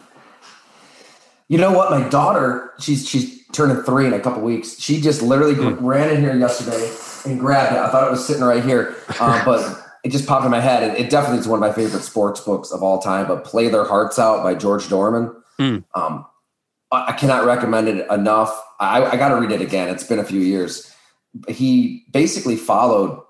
You 1.47 1.57
know 1.57 1.71
what? 1.71 1.91
My 1.91 2.07
daughter, 2.09 2.73
she's 2.79 3.07
she's 3.07 3.45
turning 3.49 3.77
three 3.83 4.07
in 4.07 4.13
a 4.13 4.19
couple 4.19 4.41
weeks. 4.41 4.79
She 4.79 4.99
just 4.99 5.21
literally 5.21 5.53
ran 5.75 6.09
in 6.09 6.21
here 6.21 6.35
yesterday 6.35 6.91
and 7.29 7.39
grabbed 7.39 7.75
it. 7.75 7.79
I 7.79 7.89
thought 7.89 8.07
it 8.07 8.11
was 8.11 8.25
sitting 8.25 8.43
right 8.43 8.63
here, 8.63 8.95
uh, 9.19 9.45
but 9.45 9.81
it 10.03 10.11
just 10.11 10.27
popped 10.27 10.45
in 10.45 10.51
my 10.51 10.59
head. 10.59 10.83
It, 10.83 11.05
it 11.05 11.09
definitely 11.09 11.39
is 11.39 11.47
one 11.47 11.57
of 11.57 11.61
my 11.61 11.71
favorite 11.71 12.03
sports 12.03 12.41
books 12.41 12.71
of 12.71 12.81
all 12.81 12.99
time. 12.99 13.27
But 13.27 13.43
"Play 13.43 13.69
Their 13.69 13.85
Hearts 13.85 14.17
Out" 14.17 14.43
by 14.43 14.55
George 14.55 14.85
Dohrmann. 14.85 15.35
Mm. 15.59 15.83
Um, 15.93 16.25
I, 16.91 17.07
I 17.09 17.11
cannot 17.13 17.45
recommend 17.45 17.87
it 17.87 18.09
enough. 18.09 18.59
I, 18.79 19.05
I 19.05 19.17
got 19.17 19.29
to 19.29 19.35
read 19.35 19.51
it 19.51 19.61
again. 19.61 19.89
It's 19.89 20.03
been 20.03 20.19
a 20.19 20.23
few 20.23 20.41
years. 20.41 20.91
He 21.47 22.05
basically 22.11 22.55
followed, 22.55 23.21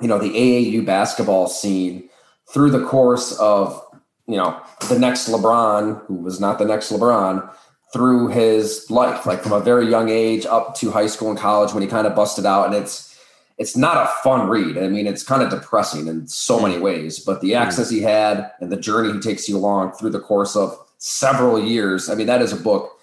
you 0.00 0.08
know, 0.08 0.18
the 0.18 0.30
AAU 0.30 0.84
basketball 0.84 1.48
scene 1.48 2.08
through 2.52 2.70
the 2.70 2.84
course 2.84 3.38
of 3.38 3.82
you 4.30 4.36
know, 4.36 4.60
the 4.88 4.98
next 4.98 5.28
LeBron, 5.28 6.04
who 6.06 6.14
was 6.14 6.40
not 6.40 6.58
the 6.58 6.64
next 6.64 6.92
LeBron, 6.92 7.52
through 7.92 8.28
his 8.28 8.88
life, 8.88 9.26
like 9.26 9.42
from 9.42 9.52
a 9.52 9.60
very 9.60 9.88
young 9.88 10.08
age 10.08 10.46
up 10.46 10.76
to 10.76 10.92
high 10.92 11.08
school 11.08 11.30
and 11.30 11.38
college 11.38 11.74
when 11.74 11.82
he 11.82 11.88
kind 11.88 12.06
of 12.06 12.14
busted 12.14 12.46
out. 12.46 12.66
And 12.66 12.74
it's 12.74 13.10
it's 13.58 13.76
not 13.76 13.96
a 13.96 14.08
fun 14.22 14.48
read. 14.48 14.78
I 14.78 14.88
mean, 14.88 15.06
it's 15.06 15.22
kind 15.22 15.42
of 15.42 15.50
depressing 15.50 16.06
in 16.06 16.26
so 16.26 16.60
many 16.60 16.76
mm. 16.76 16.80
ways, 16.82 17.18
but 17.18 17.42
the 17.42 17.52
mm. 17.52 17.60
access 17.60 17.90
he 17.90 18.00
had 18.00 18.50
and 18.60 18.72
the 18.72 18.76
journey 18.76 19.12
he 19.12 19.18
takes 19.18 19.48
you 19.48 19.56
along 19.58 19.92
through 19.92 20.10
the 20.10 20.20
course 20.20 20.56
of 20.56 20.78
several 20.98 21.62
years. 21.62 22.08
I 22.08 22.14
mean, 22.14 22.26
that 22.28 22.40
is 22.40 22.52
a 22.52 22.56
book 22.56 22.98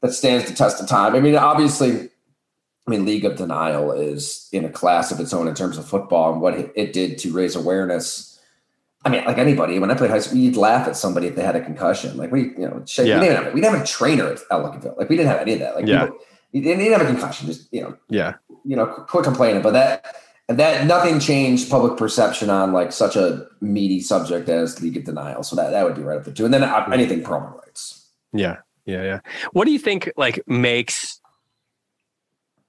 that 0.00 0.14
stands 0.14 0.48
the 0.48 0.54
test 0.54 0.80
of 0.80 0.88
time. 0.88 1.14
I 1.14 1.20
mean, 1.20 1.36
obviously, 1.36 2.08
I 2.86 2.90
mean, 2.90 3.04
League 3.04 3.26
of 3.26 3.36
Denial 3.36 3.92
is 3.92 4.48
in 4.50 4.64
a 4.64 4.70
class 4.70 5.10
of 5.10 5.20
its 5.20 5.34
own 5.34 5.46
in 5.46 5.54
terms 5.54 5.76
of 5.76 5.86
football 5.86 6.32
and 6.32 6.40
what 6.40 6.54
it- 6.54 6.72
it 6.74 6.92
did 6.94 7.18
to 7.18 7.32
raise 7.32 7.54
awareness. 7.54 8.27
I 9.04 9.10
mean, 9.10 9.24
like 9.24 9.38
anybody, 9.38 9.78
when 9.78 9.90
I 9.90 9.94
played 9.94 10.10
high 10.10 10.18
school, 10.18 10.38
you'd 10.38 10.56
laugh 10.56 10.88
at 10.88 10.96
somebody 10.96 11.28
if 11.28 11.36
they 11.36 11.42
had 11.42 11.54
a 11.56 11.64
concussion. 11.64 12.16
Like 12.16 12.32
we, 12.32 12.50
you 12.50 12.68
know, 12.68 12.82
shit, 12.84 13.06
Yeah. 13.06 13.20
we 13.20 13.26
didn't 13.26 13.44
have 13.44 13.54
we 13.54 13.60
didn't 13.60 13.74
have 13.74 13.82
a 13.84 13.86
trainer 13.86 14.26
at 14.32 14.38
Ellicottville. 14.50 14.96
Like 14.98 15.08
we 15.08 15.16
didn't 15.16 15.30
have 15.30 15.40
any 15.40 15.52
of 15.54 15.58
that. 15.60 15.76
Like 15.76 15.86
Yeah. 15.86 16.06
people, 16.06 16.18
you 16.52 16.62
didn't, 16.62 16.92
have 16.92 17.02
a 17.02 17.06
concussion. 17.06 17.46
Just 17.46 17.72
you 17.72 17.82
know, 17.82 17.96
Yeah. 18.08 18.34
you 18.64 18.74
know, 18.76 18.86
quit 18.86 19.24
complaining. 19.24 19.62
But 19.62 19.72
that 19.74 20.16
and 20.48 20.58
that 20.58 20.86
nothing 20.86 21.20
changed 21.20 21.70
public 21.70 21.96
perception 21.96 22.50
on 22.50 22.72
like 22.72 22.90
such 22.90 23.14
a 23.16 23.46
meaty 23.60 24.00
subject 24.00 24.48
as 24.48 24.82
League 24.82 24.96
of 24.96 25.04
Denial. 25.04 25.42
So 25.42 25.54
that 25.56 25.70
that 25.70 25.84
would 25.84 25.94
be 25.94 26.02
right 26.02 26.18
up 26.18 26.24
there 26.24 26.34
too. 26.34 26.44
And 26.44 26.52
then 26.52 26.64
uh, 26.64 26.88
anything 26.92 27.22
Pearlman 27.22 27.54
writes. 27.56 28.10
Yeah, 28.32 28.56
yeah, 28.84 29.02
yeah. 29.04 29.20
What 29.52 29.66
do 29.66 29.72
you 29.72 29.78
think 29.78 30.10
like 30.16 30.42
makes? 30.48 31.20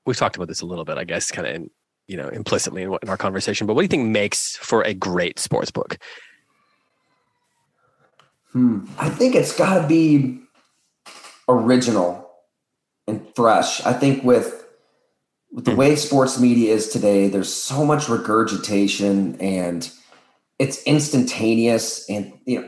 We've 0.05 0.17
talked 0.17 0.35
about 0.35 0.47
this 0.47 0.61
a 0.61 0.65
little 0.65 0.85
bit, 0.85 0.97
I 0.97 1.03
guess, 1.03 1.31
kind 1.31 1.47
of 1.47 1.55
in 1.55 1.69
you 2.09 2.17
know 2.17 2.27
implicitly 2.29 2.81
in, 2.83 2.89
what- 2.89 3.03
in 3.03 3.09
our 3.09 3.17
conversation. 3.17 3.67
But 3.67 3.75
what 3.75 3.81
do 3.81 3.85
you 3.85 3.89
think 3.89 4.09
makes 4.09 4.57
for 4.57 4.81
a 4.81 4.93
great 4.93 5.39
sports 5.39 5.71
book? 5.71 5.97
Hmm. 8.51 8.85
I 8.97 9.09
think 9.09 9.35
it's 9.35 9.55
got 9.55 9.79
to 9.79 9.87
be 9.87 10.41
original 11.47 12.27
and 13.07 13.25
fresh. 13.35 13.85
I 13.85 13.93
think 13.93 14.23
with 14.23 14.65
with 15.51 15.65
the 15.65 15.71
Hmm. 15.71 15.77
way 15.77 15.95
sports 15.95 16.39
media 16.39 16.73
is 16.73 16.89
today, 16.89 17.27
there's 17.27 17.53
so 17.53 17.85
much 17.85 18.09
regurgitation 18.09 19.35
and 19.39 19.89
it's 20.59 20.83
instantaneous 20.83 22.07
and 22.09 22.33
you 22.45 22.61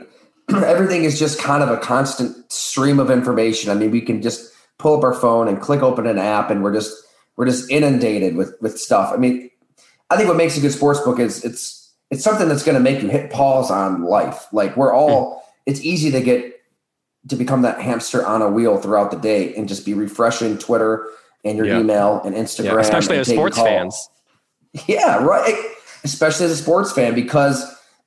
know 0.48 0.60
everything 0.64 1.04
is 1.04 1.18
just 1.18 1.40
kind 1.40 1.62
of 1.62 1.68
a 1.68 1.76
constant 1.78 2.50
stream 2.52 3.00
of 3.00 3.10
information. 3.10 3.70
I 3.70 3.74
mean, 3.74 3.90
we 3.90 4.00
can 4.00 4.22
just 4.22 4.52
pull 4.78 4.96
up 4.96 5.04
our 5.04 5.14
phone 5.14 5.48
and 5.48 5.60
click 5.60 5.82
open 5.82 6.06
an 6.06 6.18
app 6.18 6.50
and 6.50 6.62
we're 6.62 6.74
just 6.74 6.92
we're 7.36 7.46
just 7.46 7.70
inundated 7.70 8.36
with 8.36 8.54
with 8.60 8.78
stuff. 8.78 9.12
I 9.12 9.16
mean, 9.16 9.50
I 10.10 10.16
think 10.16 10.28
what 10.28 10.36
makes 10.36 10.56
a 10.56 10.60
good 10.60 10.72
sports 10.72 11.00
book 11.00 11.18
is 11.18 11.44
it's 11.44 11.92
it's 12.10 12.22
something 12.22 12.48
that's 12.48 12.62
going 12.62 12.76
to 12.76 12.80
make 12.80 13.02
you 13.02 13.08
hit 13.08 13.30
pause 13.30 13.70
on 13.70 14.02
life. 14.02 14.46
Like 14.52 14.76
we're 14.76 14.92
all 14.92 15.34
hmm. 15.34 15.38
it's 15.66 15.80
easy 15.80 16.10
to 16.10 16.20
get 16.20 16.60
to 17.28 17.36
become 17.36 17.62
that 17.62 17.80
hamster 17.80 18.26
on 18.26 18.42
a 18.42 18.48
wheel 18.48 18.78
throughout 18.78 19.10
the 19.10 19.16
day 19.16 19.54
and 19.54 19.68
just 19.68 19.86
be 19.86 19.94
refreshing 19.94 20.58
Twitter 20.58 21.06
and 21.44 21.56
your 21.56 21.66
Yeah. 21.66 21.80
email 21.80 22.20
and 22.24 22.34
Instagram. 22.34 22.64
Yeah, 22.64 22.80
especially 22.80 23.16
and 23.16 23.20
as 23.20 23.28
sports 23.28 23.58
fans. 23.58 24.08
Yeah, 24.86 25.22
right. 25.22 25.54
Especially 26.04 26.46
as 26.46 26.52
a 26.52 26.56
sports 26.56 26.92
fan, 26.92 27.14
because 27.14 27.64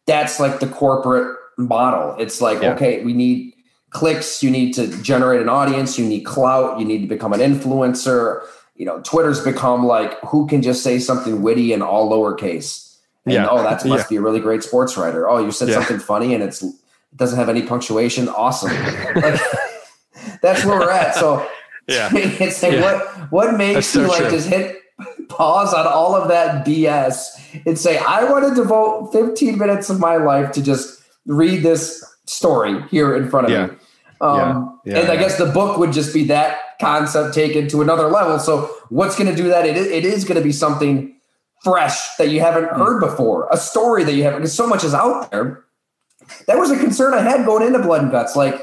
that's 0.08 0.40
like 0.40 0.60
the 0.60 0.68
corporate 0.68 1.38
model. 1.58 2.16
It's 2.20 2.42
like, 2.42 2.62
Yeah. 2.62 2.74
okay, 2.74 3.04
we 3.04 3.14
need 3.14 3.54
clicks, 3.92 4.44
you 4.44 4.52
need 4.52 4.74
to 4.74 4.88
generate 5.02 5.42
an 5.42 5.48
audience, 5.48 5.98
you 5.98 6.06
need 6.06 6.22
clout, 6.22 6.80
you 6.80 6.86
need 6.86 7.02
to 7.02 7.08
become 7.08 7.34
an 7.34 7.40
influencer. 7.40 8.42
You 8.76 8.86
know, 8.86 9.00
Twitter's 9.02 9.42
become 9.44 9.86
like 9.86 10.20
who 10.22 10.48
can 10.48 10.62
just 10.62 10.84
say 10.84 11.00
something 11.00 11.42
witty 11.42 11.72
in 11.74 11.82
all 11.82 12.10
lowercase. 12.12 12.96
And 13.26 13.34
Yeah. 13.34 13.48
oh, 13.50 13.64
that 13.64 13.86
must 13.86 14.06
Yeah. 14.06 14.10
be 14.10 14.16
a 14.18 14.22
really 14.22 14.40
great 14.40 14.64
sports 14.64 14.98
writer. 14.98 15.30
Oh, 15.30 15.38
you 15.40 15.52
said 15.52 15.70
Yeah. 15.70 15.76
something 15.76 16.00
funny 16.00 16.34
and 16.34 16.44
it's 16.44 16.62
it 16.62 16.74
doesn't 17.16 17.40
have 17.40 17.48
any 17.50 17.62
punctuation. 17.62 18.28
Awesome. 18.30 18.72
like 19.16 19.40
that's 20.42 20.66
where 20.66 20.80
we're 20.80 20.92
at. 20.92 21.16
So 21.16 21.46
Yeah, 21.88 22.10
it's 22.14 22.62
like 22.64 22.74
Yeah. 22.74 22.82
what 22.82 23.32
what 23.32 23.58
makes 23.58 23.76
That's 23.76 23.88
so 23.88 24.02
you 24.02 24.08
like 24.08 24.22
true. 24.22 24.30
just 24.32 24.48
hit 24.50 24.82
pause 25.30 25.74
on 25.74 25.86
all 25.88 26.16
of 26.16 26.28
that 26.30 26.66
BS 26.66 27.40
and 27.66 27.78
say, 27.78 27.98
I 27.98 28.24
want 28.26 28.48
to 28.48 28.56
devote 28.62 29.12
15 29.12 29.58
minutes 29.58 29.90
of 29.90 30.00
my 30.00 30.16
life 30.18 30.52
to 30.54 30.62
just 30.62 31.02
read 31.26 31.64
this 31.64 32.04
story 32.26 32.82
here 32.90 33.16
in 33.16 33.30
front 33.30 33.48
of 33.48 33.52
Yeah. 33.52 33.66
me. 33.68 33.74
Um, 34.22 34.80
Yeah. 34.86 34.94
Yeah, 34.96 35.02
and 35.02 35.12
I 35.12 35.16
guess 35.18 35.38
the 35.38 35.48
book 35.48 35.78
would 35.78 35.92
just 35.92 36.14
be 36.14 36.26
that 36.26 36.58
concept 36.80 37.34
taken 37.34 37.68
to 37.70 37.82
another 37.82 38.08
level. 38.08 38.38
So, 38.40 38.70
what's 38.90 39.18
going 39.18 39.30
to 39.30 39.36
do 39.36 39.48
that? 39.50 39.66
It 39.66 39.76
is, 39.78 39.88
it 39.88 40.06
is 40.06 40.24
going 40.26 40.38
to 40.38 40.44
be 40.44 40.52
something 40.52 41.16
fresh 41.64 42.16
that 42.18 42.30
you 42.30 42.40
haven't 42.40 42.70
Hmm. 42.70 42.80
heard 42.82 43.00
before, 43.00 43.48
a 43.52 43.58
story 43.58 44.04
that 44.04 44.14
you 44.14 44.24
haven't, 44.24 44.42
because 44.42 44.54
so 44.54 44.68
much 44.68 44.84
is 44.84 44.94
out 44.94 45.32
there. 45.32 45.64
That 46.48 46.60
was 46.60 46.70
a 46.72 46.78
concern 46.78 47.14
I 47.14 47.22
had 47.22 47.46
going 47.46 47.66
into 47.66 47.80
Blood 47.80 48.04
and 48.04 48.12
Guts. 48.12 48.36
Like, 48.36 48.56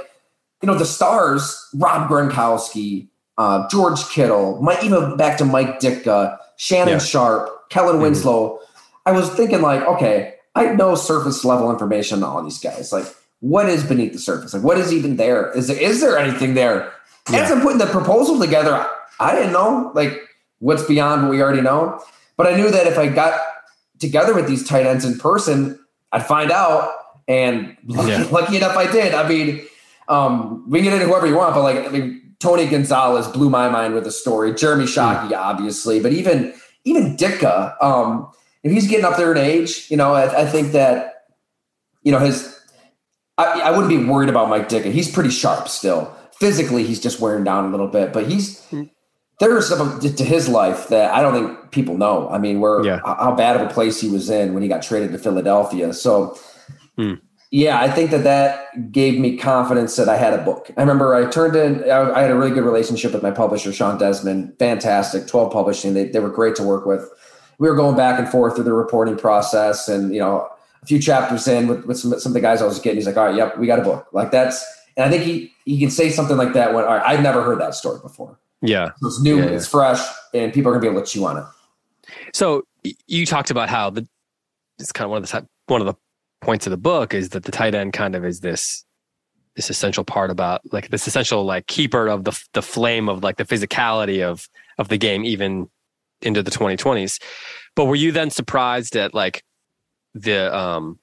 you 0.62 0.66
know, 0.68 0.74
the 0.74 0.84
stars, 0.84 1.68
Rob 1.74 2.08
Gronkowski, 2.08 3.08
uh, 3.38 3.66
George 3.68 4.04
Kittle, 4.10 4.60
Mike, 4.62 4.84
even 4.84 5.16
back 5.16 5.38
to 5.38 5.44
Mike 5.44 5.80
Ditka, 5.80 6.38
Shannon 6.56 6.94
Yeah. 6.94 6.98
Sharpe, 6.98 7.50
Kellen 7.70 7.96
Mhm. 7.98 8.02
Winslow. 8.02 8.58
I 9.06 9.10
was 9.12 9.28
thinking, 9.30 9.62
like, 9.62 9.82
okay, 9.86 10.34
I 10.54 10.66
know 10.66 10.94
surface 10.94 11.44
level 11.44 11.70
information 11.70 12.22
on 12.22 12.30
all 12.36 12.42
these 12.44 12.60
guys. 12.60 12.92
Like, 12.92 13.06
what 13.42 13.68
is 13.68 13.82
beneath 13.84 14.12
the 14.12 14.18
surface? 14.20 14.54
Like, 14.54 14.62
what 14.62 14.78
is 14.78 14.92
even 14.92 15.16
there? 15.16 15.50
Is 15.52 15.66
there, 15.66 15.76
is 15.76 16.00
there 16.00 16.16
anything 16.16 16.54
there? 16.54 16.92
Yeah. 17.30 17.40
As 17.40 17.50
I'm 17.50 17.60
putting 17.60 17.78
the 17.78 17.86
proposal 17.86 18.38
together, 18.38 18.88
I 19.18 19.34
didn't 19.34 19.52
know, 19.52 19.90
like, 19.94 20.16
what's 20.60 20.84
beyond 20.84 21.22
what 21.22 21.32
we 21.32 21.42
already 21.42 21.60
know. 21.60 22.00
But 22.36 22.46
I 22.46 22.54
knew 22.56 22.70
that 22.70 22.86
if 22.86 22.96
I 22.96 23.08
got 23.08 23.40
together 23.98 24.32
with 24.32 24.46
these 24.46 24.66
tight 24.66 24.86
ends 24.86 25.04
in 25.04 25.18
person, 25.18 25.78
I'd 26.12 26.24
find 26.24 26.50
out. 26.52 26.90
And 27.28 27.76
lucky, 27.86 28.10
Yeah. 28.10 28.28
lucky 28.30 28.56
enough, 28.56 28.76
I 28.76 28.90
did. 28.90 29.12
I 29.12 29.28
mean, 29.28 29.62
um, 30.08 30.64
we 30.68 30.78
can 30.80 30.84
get 30.84 30.94
into 30.94 31.06
whoever 31.06 31.26
you 31.26 31.36
want, 31.36 31.54
but 31.54 31.62
like, 31.62 31.86
I 31.86 31.88
mean, 31.88 32.34
Tony 32.38 32.66
Gonzalez 32.66 33.28
blew 33.28 33.50
my 33.50 33.68
mind 33.68 33.94
with 33.94 34.04
the 34.04 34.10
story. 34.10 34.52
Jeremy 34.54 34.84
Shockey, 34.84 35.32
obviously, 35.32 36.00
but 36.00 36.12
even 36.12 36.52
even 36.84 37.16
Ditka, 37.16 37.80
um, 37.82 38.28
if 38.64 38.72
he's 38.72 38.88
getting 38.88 39.04
up 39.04 39.16
there 39.16 39.30
in 39.30 39.38
age, 39.38 39.86
you 39.88 39.96
know, 39.96 40.12
I, 40.14 40.42
I 40.42 40.46
think 40.46 40.72
that 40.72 41.26
you 42.02 42.10
know 42.12 42.18
his. 42.18 42.51
I, 43.38 43.60
I 43.60 43.70
wouldn't 43.70 43.88
be 43.88 44.04
worried 44.04 44.28
about 44.28 44.48
Mike 44.48 44.68
Ditka. 44.68 44.92
He's 44.92 45.10
pretty 45.10 45.30
sharp 45.30 45.68
still. 45.68 46.14
Physically, 46.38 46.84
he's 46.84 47.00
just 47.00 47.20
wearing 47.20 47.44
down 47.44 47.64
a 47.66 47.68
little 47.70 47.88
bit, 47.88 48.12
but 48.12 48.26
he's 48.26 48.66
there's 49.40 49.68
something 49.68 49.98
to- 50.00 50.16
to 50.16 50.24
his 50.24 50.48
life 50.48 50.88
that 50.88 51.12
I 51.12 51.20
don't 51.22 51.32
think 51.34 51.70
people 51.72 51.96
know. 51.96 52.28
I 52.30 52.38
mean, 52.38 52.60
where 52.60 52.84
Yeah. 52.84 53.00
how 53.04 53.34
bad 53.34 53.56
of 53.56 53.62
a 53.62 53.72
place 53.72 54.00
he 54.00 54.08
was 54.08 54.30
in 54.30 54.52
when 54.54 54.62
he 54.62 54.68
got 54.68 54.82
traded 54.82 55.12
to 55.12 55.18
Philadelphia. 55.18 55.92
So, 55.94 56.36
Mm. 56.98 57.18
yeah, 57.50 57.80
I 57.80 57.88
think 57.90 58.10
that 58.10 58.22
that 58.24 58.92
gave 58.92 59.18
me 59.18 59.36
confidence 59.36 59.96
that 59.96 60.08
I 60.08 60.16
had 60.16 60.34
a 60.34 60.38
book. 60.38 60.70
I 60.76 60.80
remember 60.80 61.14
I 61.14 61.24
turned 61.30 61.56
in. 61.56 61.82
I, 61.90 62.12
I 62.18 62.22
had 62.22 62.30
a 62.30 62.36
really 62.36 62.50
good 62.52 62.64
relationship 62.64 63.12
with 63.14 63.22
my 63.22 63.30
publisher, 63.30 63.72
Sean 63.72 63.98
Desmond. 63.98 64.52
Fantastic, 64.58 65.26
twelve 65.26 65.52
publishing. 65.52 65.94
They 65.94 66.04
they 66.08 66.20
were 66.20 66.28
great 66.30 66.54
to 66.56 66.62
work 66.62 66.86
with. 66.86 67.08
We 67.58 67.68
were 67.68 67.76
going 67.76 67.96
back 67.96 68.18
and 68.18 68.28
forth 68.28 68.54
through 68.56 68.64
the 68.64 68.72
reporting 68.74 69.16
process, 69.16 69.88
and 69.88 70.12
you 70.14 70.20
know, 70.20 70.46
a 70.82 70.86
few 70.86 70.98
chapters 70.98 71.46
in 71.46 71.68
with, 71.68 71.84
with 71.86 71.98
some, 71.98 72.18
some 72.18 72.30
of 72.30 72.34
the 72.34 72.40
guys 72.40 72.60
I 72.60 72.66
was 72.66 72.78
getting, 72.78 72.96
he's 72.96 73.06
like, 73.06 73.16
"All 73.16 73.26
right, 73.26 73.36
yep, 73.36 73.56
we 73.58 73.66
got 73.66 73.78
a 73.78 73.82
book." 73.82 74.08
Like 74.12 74.30
that's, 74.30 74.64
and 74.96 75.06
I 75.06 75.10
think 75.10 75.22
he 75.24 75.52
he 75.64 75.78
can 75.78 75.90
say 75.90 76.10
something 76.10 76.36
like 76.36 76.52
that 76.54 76.74
when, 76.74 76.84
"All 76.84 76.90
right, 76.94 77.06
I've 77.06 77.22
never 77.22 77.42
heard 77.42 77.60
that 77.60 77.74
story 77.74 78.00
before." 78.00 78.38
Yeah. 78.60 78.90
So 78.98 79.06
it's 79.08 79.20
new, 79.20 79.38
Yeah, 79.38 79.44
yeah. 79.46 79.50
it's 79.52 79.66
fresh, 79.66 80.00
and 80.34 80.52
people 80.52 80.70
are 80.70 80.74
gonna 80.74 80.82
be 80.82 80.88
able 80.88 81.02
to 81.02 81.10
chew 81.10 81.24
on 81.24 81.38
it. 81.38 81.44
So 82.32 82.64
you 83.06 83.26
talked 83.26 83.50
about 83.50 83.68
how 83.68 83.90
the 83.90 84.06
it's 84.78 84.92
kind 84.92 85.04
of 85.04 85.10
one 85.10 85.18
of 85.18 85.22
the 85.24 85.28
type- 85.32 85.46
one 85.66 85.80
of 85.80 85.86
the 85.86 85.94
points 86.40 86.66
of 86.66 86.72
the 86.72 86.76
book 86.76 87.14
is 87.14 87.30
that 87.30 87.44
the 87.44 87.52
tight 87.52 87.74
end 87.74 87.92
kind 87.92 88.14
of 88.16 88.24
is 88.24 88.40
this 88.40 88.84
this 89.54 89.70
essential 89.70 90.02
part 90.02 90.30
about 90.30 90.60
like 90.72 90.88
this 90.88 91.06
essential 91.06 91.44
like 91.44 91.66
keeper 91.66 92.08
of 92.08 92.24
the 92.24 92.38
the 92.54 92.62
flame 92.62 93.08
of 93.08 93.22
like 93.22 93.36
the 93.36 93.44
physicality 93.44 94.22
of 94.22 94.48
of 94.78 94.88
the 94.88 94.98
game 94.98 95.24
even 95.24 95.68
into 96.22 96.42
the 96.42 96.50
2020s. 96.50 97.20
But 97.76 97.84
were 97.86 97.96
you 97.96 98.12
then 98.12 98.30
surprised 98.30 98.96
at 98.96 99.14
like 99.14 99.42
the 100.14 100.54
um 100.54 100.98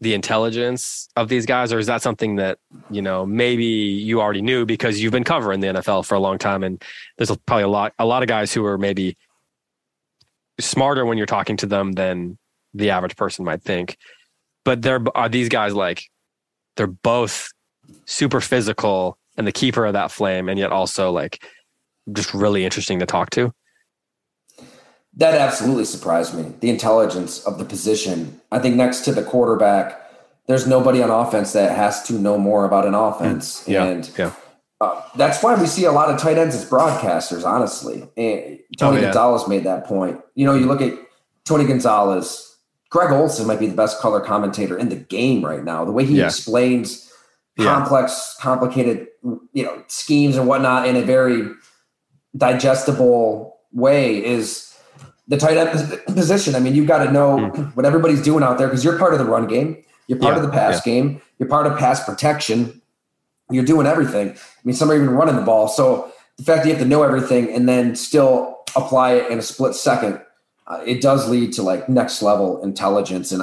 the 0.00 0.12
intelligence 0.12 1.08
of 1.16 1.28
these 1.28 1.46
guys 1.46 1.72
or 1.72 1.78
is 1.78 1.86
that 1.86 2.02
something 2.02 2.36
that 2.36 2.58
you 2.90 3.00
know 3.00 3.24
maybe 3.24 3.64
you 3.64 4.20
already 4.20 4.42
knew 4.42 4.66
because 4.66 5.00
you've 5.00 5.12
been 5.12 5.24
covering 5.24 5.60
the 5.60 5.68
NFL 5.68 6.04
for 6.04 6.14
a 6.14 6.20
long 6.20 6.36
time 6.36 6.62
and 6.62 6.82
there's 7.16 7.34
probably 7.46 7.62
a 7.62 7.68
lot 7.68 7.94
a 7.98 8.04
lot 8.04 8.22
of 8.22 8.28
guys 8.28 8.52
who 8.52 8.64
are 8.66 8.76
maybe 8.76 9.16
smarter 10.60 11.04
when 11.04 11.18
you're 11.18 11.26
talking 11.26 11.56
to 11.58 11.66
them 11.66 11.92
than 11.92 12.38
the 12.74 12.90
average 12.90 13.16
person 13.16 13.44
might 13.44 13.62
think. 13.62 13.96
But 14.64 14.82
they're 14.82 15.02
are 15.14 15.28
these 15.28 15.48
guys 15.48 15.74
like 15.74 16.04
they're 16.76 16.86
both 16.86 17.48
super 18.06 18.40
physical 18.40 19.18
and 19.36 19.46
the 19.46 19.52
keeper 19.52 19.84
of 19.84 19.92
that 19.94 20.10
flame, 20.10 20.48
and 20.48 20.58
yet 20.58 20.72
also 20.72 21.10
like 21.10 21.44
just 22.12 22.34
really 22.34 22.64
interesting 22.64 22.98
to 23.00 23.06
talk 23.06 23.30
to. 23.30 23.52
That 25.16 25.34
absolutely 25.34 25.84
surprised 25.84 26.34
me. 26.34 26.52
The 26.60 26.70
intelligence 26.70 27.44
of 27.44 27.58
the 27.58 27.64
position. 27.64 28.40
I 28.50 28.58
think 28.58 28.74
next 28.76 29.00
to 29.02 29.12
the 29.12 29.22
quarterback, 29.22 30.00
there's 30.46 30.66
nobody 30.66 31.02
on 31.02 31.10
offense 31.10 31.52
that 31.52 31.76
has 31.76 32.02
to 32.04 32.14
know 32.14 32.36
more 32.36 32.64
about 32.64 32.84
an 32.86 32.94
offense. 32.94 33.66
and 33.68 34.10
yeah. 34.18 34.32
uh, 34.80 35.02
that's 35.16 35.42
why 35.42 35.54
we 35.54 35.66
see 35.66 35.84
a 35.84 35.92
lot 35.92 36.10
of 36.10 36.18
tight 36.20 36.36
ends 36.36 36.54
as 36.56 36.68
broadcasters, 36.68 37.44
honestly. 37.44 38.02
And 38.16 38.58
Tony 38.78 38.98
Oh, 38.98 39.00
yeah. 39.00 39.00
Gonzalez 39.02 39.46
made 39.48 39.64
that 39.64 39.86
point. 39.86 40.20
You 40.34 40.46
know, 40.46 40.54
you 40.54 40.66
look 40.66 40.80
at 40.82 40.92
Tony 41.44 41.64
Gonzalez, 41.64 42.56
Greg 42.90 43.12
Olsen 43.12 43.46
might 43.46 43.60
be 43.60 43.66
the 43.68 43.76
best 43.76 44.00
color 44.00 44.20
commentator 44.20 44.76
in 44.76 44.88
the 44.88 44.96
game 44.96 45.44
right 45.44 45.62
now. 45.64 45.84
The 45.84 45.92
way 45.92 46.04
he 46.04 46.18
Yeah. 46.18 46.26
explains 46.26 47.10
Yeah. 47.56 47.66
complex, 47.66 48.36
complicated, 48.40 49.06
you 49.52 49.62
know, 49.64 49.82
schemes 49.86 50.36
and 50.36 50.48
whatnot 50.48 50.86
in 50.88 50.96
a 50.96 51.02
very 51.02 51.48
digestible 52.36 53.56
way 53.72 54.24
is 54.24 54.73
the 55.28 55.36
tight 55.36 55.56
end 55.56 55.70
position. 56.06 56.54
I 56.54 56.60
mean, 56.60 56.74
you've 56.74 56.86
got 56.88 57.04
to 57.04 57.10
know 57.12 57.48
what 57.74 57.86
everybody's 57.86 58.22
doing 58.22 58.44
out 58.44 58.58
there 58.58 58.66
because 58.68 58.84
you're 58.84 58.98
part 58.98 59.12
of 59.12 59.18
the 59.18 59.24
run 59.24 59.46
game, 59.46 59.82
you're 60.06 60.18
part. 60.18 60.34
Yeah, 60.36 60.40
of 60.42 60.46
the 60.46 60.52
pass 60.52 60.80
game, 60.82 61.20
you're 61.38 61.48
part 61.48 61.66
of 61.66 61.78
pass 61.78 62.04
protection. 62.04 62.80
You're 63.50 63.64
doing 63.64 63.86
everything. 63.86 64.30
I 64.30 64.36
mean, 64.64 64.74
some 64.74 64.90
are 64.90 64.94
even 64.94 65.10
running 65.10 65.36
the 65.36 65.42
ball. 65.42 65.68
So 65.68 66.10
the 66.38 66.42
fact 66.44 66.62
that 66.62 66.68
you 66.68 66.74
have 66.74 66.82
to 66.82 66.88
know 66.88 67.02
everything 67.02 67.50
and 67.52 67.68
then 67.68 67.94
still 67.94 68.58
apply 68.74 69.12
it 69.14 69.30
in 69.30 69.38
a 69.38 69.42
split 69.42 69.74
second, 69.74 70.20
uh, 70.66 70.82
it 70.86 71.00
does 71.02 71.28
lead 71.28 71.52
to 71.54 71.62
like 71.62 71.88
next 71.88 72.22
level 72.22 72.62
intelligence. 72.62 73.32
And 73.32 73.42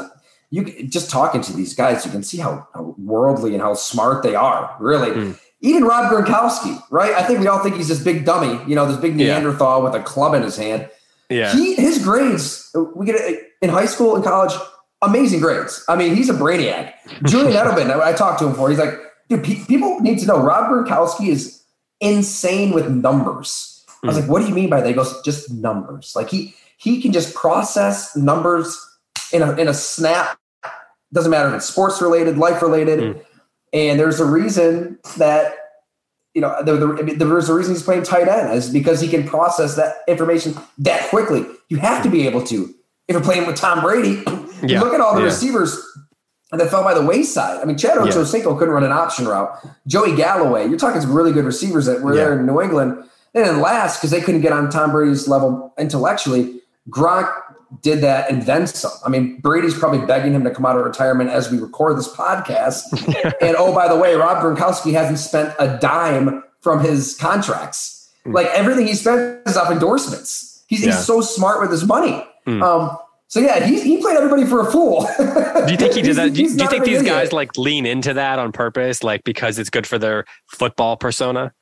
you 0.49 0.87
just 0.87 1.09
talking 1.11 1.41
to 1.41 1.53
these 1.53 1.73
guys, 1.75 2.03
you 2.05 2.11
can 2.11 2.23
see 2.23 2.37
how, 2.37 2.67
how 2.73 2.95
worldly 2.97 3.53
and 3.53 3.61
how 3.61 3.73
smart 3.75 4.23
they 4.23 4.33
are. 4.35 4.75
Really, 4.79 5.11
Mm. 5.11 5.39
even 5.61 5.83
Rob 5.83 6.11
Gronkowski, 6.11 6.81
right? 6.89 7.13
I 7.13 7.21
think 7.23 7.39
we 7.39 7.47
all 7.47 7.59
think 7.59 7.75
he's 7.75 7.87
this 7.87 8.03
big 8.03 8.25
dummy, 8.25 8.59
you 8.67 8.75
know, 8.75 8.85
this 8.87 8.97
big 8.97 9.19
Yeah. 9.19 9.27
Neanderthal 9.39 9.83
with 9.83 9.93
a 9.93 10.01
club 10.01 10.33
in 10.33 10.41
his 10.41 10.57
hand. 10.57 10.89
Yeah. 11.31 11.53
He 11.53 11.75
his 11.75 12.03
grades 12.03 12.69
we 12.95 13.05
get 13.05 13.19
in 13.61 13.69
high 13.69 13.85
school 13.85 14.15
and 14.15 14.23
college, 14.23 14.53
amazing 15.01 15.39
grades. 15.39 15.83
I 15.87 15.95
mean, 15.95 16.15
he's 16.15 16.29
a 16.29 16.33
brainiac. 16.33 16.93
Julian 17.25 17.53
Edelman, 17.53 17.91
I, 17.91 18.09
I 18.09 18.13
talked 18.13 18.39
to 18.39 18.45
him 18.45 18.51
before. 18.51 18.69
He's 18.69 18.79
like, 18.79 18.93
dude, 19.29 19.43
pe- 19.43 19.63
people 19.65 19.99
need 19.99 20.19
to 20.19 20.25
know 20.25 20.37
Rob 20.39 20.69
Gronkowski 20.71 21.29
is 21.29 21.63
insane 21.99 22.71
with 22.73 22.89
numbers. 22.89 23.85
I 24.03 24.07
was 24.07 24.17
Mm. 24.17 24.21
like, 24.21 24.29
what 24.29 24.41
do 24.41 24.47
you 24.47 24.55
mean 24.55 24.69
by 24.69 24.81
that? 24.81 24.87
He 24.87 24.93
goes, 24.93 25.21
just 25.23 25.51
numbers. 25.51 26.13
Like 26.15 26.29
he 26.29 26.55
he 26.77 27.01
can 27.01 27.11
just 27.11 27.35
process 27.35 28.15
numbers 28.15 28.77
in 29.31 29.41
a 29.43 29.51
in 29.55 29.67
a 29.67 29.73
snap. 29.73 30.37
Doesn't 31.13 31.29
matter 31.31 31.49
if 31.49 31.55
it's 31.55 31.65
sports 31.65 32.01
related, 32.01 32.37
life 32.37 32.61
related. 32.61 32.99
Mm. 32.99 33.21
And 33.73 33.99
there's 33.99 34.19
a 34.19 34.25
reason 34.25 34.97
that 35.17 35.55
you 36.33 36.41
know, 36.41 36.55
the, 36.63 36.77
the, 36.77 36.87
I 36.99 37.01
mean, 37.01 37.17
there's 37.17 37.49
a 37.49 37.53
reason 37.53 37.73
he's 37.73 37.83
playing 37.83 38.03
tight 38.03 38.27
end 38.27 38.53
is 38.53 38.69
because 38.69 39.01
he 39.01 39.07
can 39.07 39.27
process 39.27 39.75
that 39.75 39.97
information 40.07 40.55
that 40.79 41.09
quickly. 41.09 41.45
You 41.69 41.77
have 41.77 42.03
to 42.03 42.09
be 42.09 42.25
able 42.27 42.43
to. 42.45 42.73
If 43.07 43.13
you're 43.13 43.21
playing 43.21 43.47
with 43.47 43.55
Tom 43.57 43.81
Brady, 43.81 44.23
Yeah, 44.63 44.79
look 44.81 44.93
at 44.93 45.01
all 45.01 45.15
the 45.15 45.21
yeah. 45.21 45.25
receivers 45.25 45.75
that 46.51 46.69
fell 46.69 46.83
by 46.83 46.93
the 46.93 47.03
wayside. 47.03 47.59
I 47.61 47.65
mean, 47.65 47.77
Chad 47.77 47.95
Yeah. 47.95 48.11
Ochocinco 48.11 48.57
couldn't 48.59 48.73
run 48.73 48.83
an 48.83 48.91
option 48.91 49.27
route. 49.27 49.49
Joey 49.87 50.15
Galloway, 50.15 50.67
you're 50.67 50.77
talking 50.77 51.01
some 51.01 51.13
really 51.13 51.31
good 51.31 51.45
receivers 51.45 51.87
that 51.87 52.01
were 52.01 52.13
Yeah. 52.13 52.25
there 52.25 52.39
in 52.39 52.45
New 52.45 52.61
England. 52.61 53.03
And 53.33 53.45
then 53.45 53.59
last, 53.59 53.97
because 53.97 54.11
they 54.11 54.21
couldn't 54.21 54.41
get 54.41 54.51
on 54.53 54.69
Tom 54.69 54.91
Brady's 54.91 55.27
level 55.27 55.73
intellectually, 55.79 56.59
Gronk 56.89 57.31
did 57.81 58.01
that 58.01 58.29
and 58.29 58.43
then 58.43 58.67
some. 58.67 58.91
I 59.05 59.09
mean, 59.09 59.39
Brady's 59.39 59.77
probably 59.77 60.05
begging 60.05 60.33
him 60.33 60.43
to 60.43 60.51
come 60.51 60.65
out 60.65 60.77
of 60.77 60.85
retirement 60.85 61.29
as 61.29 61.51
we 61.51 61.57
record 61.57 61.97
this 61.97 62.13
podcast. 62.13 62.83
and 63.41 63.55
oh, 63.57 63.73
by 63.73 63.87
the 63.87 63.97
way, 63.97 64.15
Rob 64.15 64.43
Gronkowski 64.43 64.93
hasn't 64.93 65.19
spent 65.19 65.53
a 65.59 65.77
dime 65.79 66.43
from 66.61 66.83
his 66.83 67.15
contracts. 67.17 68.09
Like 68.25 68.47
everything 68.47 68.87
he 68.87 68.93
spent 68.93 69.47
is 69.47 69.57
off 69.57 69.71
endorsements. 69.71 70.63
He's. 70.67 70.85
Yeah. 70.85 70.91
he's 70.91 71.05
so 71.05 71.21
smart 71.21 71.61
with 71.61 71.71
his 71.71 71.85
money. 71.85 72.25
Mm. 72.45 72.61
Um, 72.61 72.97
so 73.27 73.39
yeah, 73.39 73.65
he, 73.65 73.79
he 73.81 73.97
played 73.97 74.17
everybody 74.17 74.45
for 74.45 74.59
a 74.59 74.69
fool. 74.69 75.07
Do 75.17 75.71
you 75.71 75.77
think 75.77 75.93
he 75.93 76.01
did 76.01 76.17
that? 76.17 76.33
Do 76.33 76.43
you, 76.43 76.55
do 76.55 76.63
you 76.63 76.69
think 76.69 76.83
these 76.83 77.01
guys 77.01 77.31
like 77.31 77.57
lean 77.57 77.85
into 77.85 78.13
that 78.13 78.39
on 78.39 78.51
purpose, 78.51 79.03
like 79.03 79.23
because 79.23 79.57
it's 79.57 79.69
good 79.69 79.87
for 79.87 79.97
their 79.97 80.25
football 80.47 80.97
persona? 80.97 81.53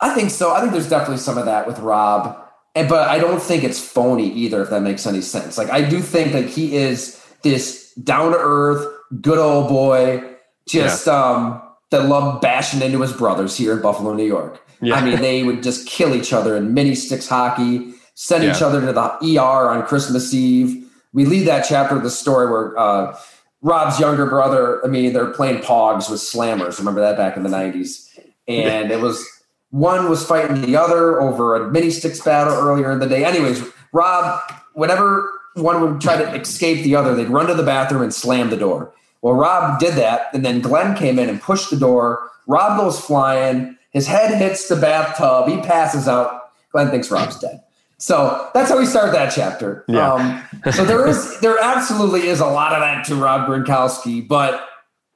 I 0.00 0.14
think 0.14 0.30
so. 0.30 0.52
I 0.52 0.60
think 0.60 0.72
there's 0.72 0.88
definitely 0.88 1.18
some 1.18 1.38
of 1.38 1.46
that 1.46 1.66
with 1.66 1.78
Rob, 1.80 2.36
and 2.74 2.88
but 2.88 3.08
I 3.08 3.18
don't 3.18 3.40
think 3.42 3.64
it's 3.64 3.80
phony 3.80 4.30
either. 4.32 4.62
If 4.62 4.70
that 4.70 4.82
makes 4.82 5.06
any 5.06 5.20
sense. 5.20 5.58
Like 5.58 5.70
I 5.70 5.82
do 5.88 6.00
think 6.00 6.32
that 6.32 6.46
he 6.48 6.76
is 6.76 7.22
this 7.42 7.92
down 7.94 8.32
to 8.32 8.38
earth, 8.38 8.86
good 9.20 9.38
old 9.38 9.68
boy, 9.68 10.22
just 10.66 11.08
um 11.08 11.60
that 11.90 12.06
loved 12.06 12.40
bashing 12.40 12.80
into 12.80 13.00
his 13.02 13.12
brothers 13.12 13.56
here 13.56 13.72
in 13.74 13.82
Buffalo, 13.82 14.14
New 14.14 14.24
York. 14.26 14.62
Yeah. 14.80 14.94
I 14.96 15.04
mean, 15.04 15.20
they 15.20 15.42
would 15.44 15.62
just 15.62 15.86
kill 15.86 16.14
each 16.14 16.32
other 16.32 16.56
in 16.56 16.74
mini 16.74 16.94
sticks 16.94 17.28
hockey. 17.28 17.92
send 18.14 18.44
Yeah. 18.44 18.54
each 18.56 18.62
other 18.62 18.80
to 18.80 18.92
the 18.92 19.38
ER 19.38 19.68
on 19.70 19.86
Christmas 19.86 20.32
Eve. 20.34 20.88
We 21.12 21.24
lead 21.26 21.46
that 21.46 21.66
chapter 21.68 21.96
of 21.96 22.02
the 22.02 22.10
story 22.10 22.50
where 22.50 22.76
uh, 22.78 23.16
Rob's 23.60 24.00
younger 24.00 24.26
brother, 24.26 24.84
I 24.84 24.88
mean, 24.88 25.12
they're 25.12 25.30
playing 25.30 25.58
Pogs 25.62 26.10
with 26.10 26.20
Slammers. 26.20 26.78
Remember 26.78 27.00
that 27.02 27.16
back 27.16 27.36
in 27.36 27.42
the 27.42 27.48
90s? 27.50 28.08
And 28.48 28.90
it 28.90 29.00
was 29.00 29.24
one 29.72 30.08
was 30.08 30.24
fighting 30.24 30.60
the 30.60 30.76
other 30.76 31.20
over 31.20 31.56
a 31.56 31.70
mini 31.70 31.90
sticks 31.90 32.20
battle 32.20 32.52
earlier 32.52 32.92
in 32.92 33.00
the 33.00 33.06
day. 33.06 33.24
Anyways, 33.24 33.64
Rob, 33.92 34.40
whenever 34.74 35.28
one 35.54 35.80
would 35.80 36.00
try 36.00 36.16
to 36.16 36.34
escape 36.34 36.84
the 36.84 36.94
other, 36.94 37.14
they'd 37.14 37.28
run 37.28 37.46
to 37.46 37.54
the 37.54 37.62
bathroom 37.62 38.02
and 38.02 38.14
slam 38.14 38.50
the 38.50 38.56
door. 38.56 38.92
Well, 39.22 39.34
Rob 39.34 39.80
did 39.80 39.94
that, 39.94 40.28
and 40.34 40.44
then 40.44 40.60
Glenn 40.60 40.94
came 40.94 41.18
in 41.18 41.28
and 41.28 41.40
pushed 41.40 41.70
the 41.70 41.76
door. 41.76 42.30
Rob 42.46 42.78
goes 42.78 43.00
flying. 43.00 43.78
His 43.90 44.06
head 44.06 44.36
hits 44.36 44.68
the 44.68 44.76
bathtub. 44.76 45.48
He 45.48 45.56
passes 45.66 46.06
out. 46.06 46.50
Glenn 46.70 46.90
thinks 46.90 47.10
Rob's 47.10 47.38
dead. 47.38 47.62
So 47.96 48.50
that's 48.52 48.68
how 48.68 48.78
we 48.78 48.84
start 48.84 49.12
that 49.12 49.32
chapter. 49.32 49.84
Yeah. 49.88 50.12
Um, 50.12 50.72
so 50.72 50.84
there 50.84 51.06
is, 51.06 51.40
there 51.40 51.58
absolutely 51.58 52.26
is 52.26 52.40
a 52.40 52.46
lot 52.46 52.72
of 52.72 52.80
that 52.80 53.06
to 53.06 53.14
Rob 53.14 53.48
Gronkowski, 53.48 54.26
but 54.26 54.68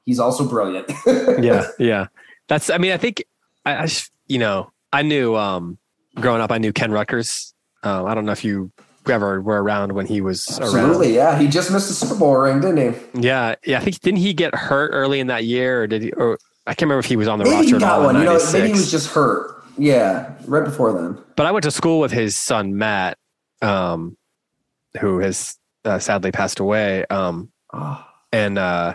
he's 0.07 0.21
also 0.21 0.49
brilliant. 0.49 0.91
yeah, 1.07 1.67
yeah. 1.79 2.07
That's. 2.49 2.71
I 2.71 2.79
mean, 2.79 2.93
I 2.93 2.97
think 2.97 3.25
I, 3.67 3.83
I 3.83 3.87
just, 3.87 4.13
you 4.27 4.39
know, 4.39 4.71
I 4.93 5.03
knew 5.03 5.35
um, 5.37 5.79
growing 6.17 6.41
up. 6.41 6.51
I 6.51 6.59
knew 6.59 6.73
Ken 6.73 6.91
Ruettgers. 6.91 7.53
Um, 7.83 8.07
I 8.07 8.15
don't 8.15 8.25
know 8.25 8.33
if 8.33 8.45
you 8.45 8.71
ever 9.09 9.41
were 9.41 9.63
around 9.63 9.93
when 9.93 10.07
he 10.07 10.21
was 10.21 10.59
around. 10.59 10.75
Absolutely, 10.75 11.15
yeah. 11.15 11.39
He 11.39 11.47
just 11.49 11.71
missed 11.71 11.89
the 11.89 11.95
Super 11.95 12.17
Bowl 12.19 12.37
ring, 12.37 12.61
didn't 12.61 12.95
he? 12.95 13.21
Yeah, 13.21 13.55
yeah. 13.65 13.79
I 13.79 13.81
think 13.83 14.01
didn't 14.01 14.19
he 14.21 14.35
get 14.35 14.55
hurt 14.55 14.91
early 14.93 15.21
in 15.21 15.29
that 15.29 15.45
year, 15.45 15.83
or 15.83 15.87
did 15.87 16.03
he? 16.03 16.13
Or 16.13 16.39
I 16.67 16.71
can't 16.75 16.83
remember 16.83 17.01
if 17.01 17.07
he 17.07 17.17
was 17.17 17.29
on 17.29 17.39
the 17.39 17.45
Maybe 17.45 17.57
roster 17.57 17.75
he 17.77 17.81
got 17.81 18.03
one. 18.03 18.17
You 18.17 18.25
know, 18.25 18.41
maybe 18.53 18.67
he 18.69 18.73
was 18.73 18.91
just 18.91 19.09
hurt. 19.13 19.63
Yeah, 19.79 20.33
right 20.47 20.65
before 20.65 20.93
then. 20.93 21.23
but 21.37 21.47
I 21.47 21.53
went 21.53 21.65
to 21.65 21.71
school 21.71 22.01
with 22.01 22.11
his 22.11 22.35
son 22.35 22.77
Matt, 22.79 23.19
um, 23.63 24.17
who 25.01 25.19
has 25.19 25.59
uh, 25.85 25.99
sadly 25.99 26.33
passed 26.33 26.59
away. 26.61 27.05
Um, 27.07 27.53
Oh, 27.73 28.03
and 28.33 28.59
uh, 28.59 28.95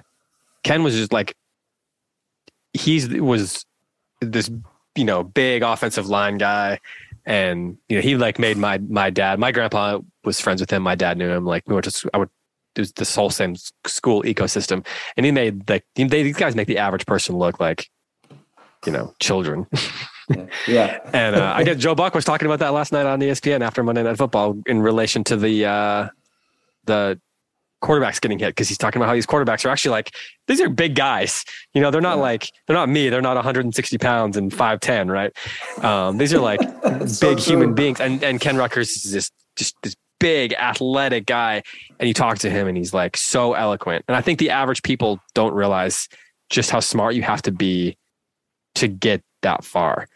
Ken 0.64 0.82
was 0.82 0.96
just 0.96 1.14
like 1.14 1.36
he's 2.74 3.08
was 3.10 3.66
this 4.22 4.50
you 4.96 5.06
know 5.06 5.24
big 5.24 5.64
offensive 5.64 6.08
line 6.08 6.38
guy, 6.38 6.80
and 7.26 7.78
you 7.90 7.98
know 7.98 8.02
he 8.02 8.16
like 8.16 8.40
made 8.40 8.58
my 8.58 8.78
my 8.78 9.10
dad. 9.10 9.40
My 9.40 9.52
grandpa 9.52 10.00
was 10.24 10.40
friends 10.40 10.62
with 10.62 10.72
him. 10.72 10.84
My 10.84 10.96
dad 10.96 11.18
knew 11.18 11.30
him. 11.30 11.46
Like 11.46 11.64
we 11.68 11.74
went 11.74 11.86
to 11.86 12.10
I 12.14 12.18
would 12.18 12.30
it 12.76 12.82
was 12.82 12.94
this 12.94 13.16
whole 13.16 13.30
same 13.30 13.56
school 13.86 14.24
ecosystem, 14.24 14.86
and 15.18 15.26
he 15.26 15.32
made 15.32 15.70
like 15.70 15.86
they, 15.96 16.06
these 16.06 16.38
guys 16.38 16.56
make 16.56 16.68
the 16.68 16.78
average 16.78 17.06
person 17.06 17.36
look 17.38 17.60
like 17.60 17.90
you 18.86 18.92
know 18.92 19.14
children. 19.20 19.68
yeah. 20.30 20.46
yeah. 20.68 21.00
And 21.14 21.36
uh, 21.36 21.54
I 21.56 21.64
guess 21.64 21.78
Joe 21.78 21.96
Buck 21.96 22.16
was 22.16 22.26
talking 22.26 22.46
about 22.46 22.60
that 22.60 22.74
last 22.74 22.92
night 22.92 23.06
on 23.06 23.20
ESPN 23.20 23.62
after 23.62 23.84
Monday 23.84 24.04
Night 24.04 24.18
Football 24.18 24.62
in 24.66 24.82
relation 24.82 25.24
to 25.26 25.36
the 25.36 25.66
uh, 25.66 26.10
the 26.86 27.20
quarterbacks 27.82 28.22
getting 28.22 28.40
hit 28.40 28.50
because 28.50 28.68
he's 28.68 28.78
talking 28.78 29.02
about 29.02 29.08
how 29.10 29.14
these 29.16 29.26
quarterbacks 29.26 29.66
are 29.66 29.70
actually 29.70 29.92
like 29.92 30.12
these 30.48 30.62
are 30.62 30.70
big 30.70 30.96
guys. 30.96 31.44
You 31.74 31.82
know, 31.82 31.92
they're 31.92 32.02
not 32.02 32.18
Yeah. 32.18 32.24
like 32.24 32.52
they're 32.68 32.76
not 32.76 32.90
me. 32.90 33.10
They're 33.10 33.22
not 33.22 33.36
160 33.36 33.98
pounds 33.98 34.38
and 34.38 34.52
5'10, 34.52 35.10
right? 35.12 35.84
Um, 35.84 36.18
these 36.18 36.34
are 36.34 36.40
like 36.40 36.60
It's 36.84 37.18
so 37.18 37.30
big 37.30 37.40
human 37.44 37.74
beings. 37.74 38.00
And 38.00 38.24
and 38.24 38.40
Ken 38.40 38.56
Ruettgers 38.56 38.96
is 39.06 39.12
this 39.12 39.32
just 39.58 39.76
this 39.84 39.96
big 40.20 40.54
athletic 40.54 41.26
guy, 41.26 41.64
and 42.00 42.08
you 42.08 42.14
talk 42.14 42.38
to 42.40 42.50
him 42.50 42.68
and 42.68 42.78
he's 42.78 42.94
like 42.94 43.18
so 43.18 43.54
eloquent. 43.54 44.06
And 44.08 44.16
I 44.16 44.22
think 44.22 44.38
the 44.40 44.52
average 44.52 44.84
people 44.84 45.20
don't 45.34 45.54
realize 45.54 46.08
just 46.50 46.70
how 46.70 46.80
smart 46.80 47.16
you 47.16 47.24
have 47.24 47.42
to 47.44 47.52
be 47.52 47.98
to 48.76 48.88
get 48.88 49.22
that 49.42 49.64
far. 49.64 50.08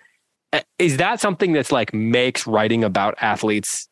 Is 0.78 0.98
that 0.98 1.20
something 1.20 1.54
that's 1.54 1.72
like 1.72 1.94
makes 1.94 2.46
writing 2.46 2.84
about 2.84 3.16
athletes 3.20 3.90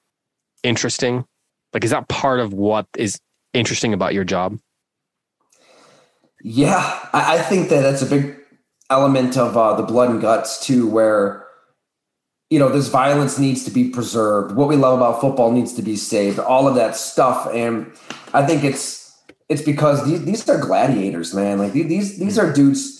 interesting? 0.63 1.25
Like, 1.73 1.83
is 1.83 1.89
that 1.91 2.07
part 2.07 2.39
of 2.39 2.53
what 2.53 2.85
is 2.97 3.19
interesting 3.53 3.93
about 3.93 4.13
your 4.13 4.23
job? 4.23 4.59
Yeah, 6.43 6.99
I, 7.13 7.37
I 7.37 7.41
think 7.41 7.69
that 7.69 7.81
that's 7.81 8.01
a 8.01 8.05
big 8.05 8.35
element 8.89 9.37
of 9.37 9.55
uh, 9.55 9.75
the 9.75 9.83
blood 9.83 10.09
and 10.09 10.21
guts 10.21 10.65
too, 10.65 10.87
where 10.87 11.45
you 12.49 12.59
know 12.59 12.69
this 12.69 12.89
violence 12.89 13.39
needs 13.39 13.63
to 13.65 13.71
be 13.71 13.89
preserved. 13.89 14.55
What 14.55 14.67
we 14.67 14.75
love 14.75 14.97
about 14.99 15.21
football 15.21 15.51
needs 15.51 15.73
to 15.73 15.81
be 15.81 15.95
saved. 15.95 16.39
All 16.39 16.67
of 16.67 16.75
that 16.75 16.95
stuff, 16.95 17.47
and 17.53 17.91
I 18.33 18.45
think 18.45 18.63
it's 18.63 19.01
it's 19.49 19.61
because 19.61 20.05
these 20.05 20.23
these 20.25 20.49
are 20.49 20.59
gladiators, 20.59 21.33
man. 21.33 21.59
Like 21.59 21.71
these 21.73 21.87
these, 21.87 22.19
these 22.19 22.37
are 22.37 22.51
dudes. 22.51 22.99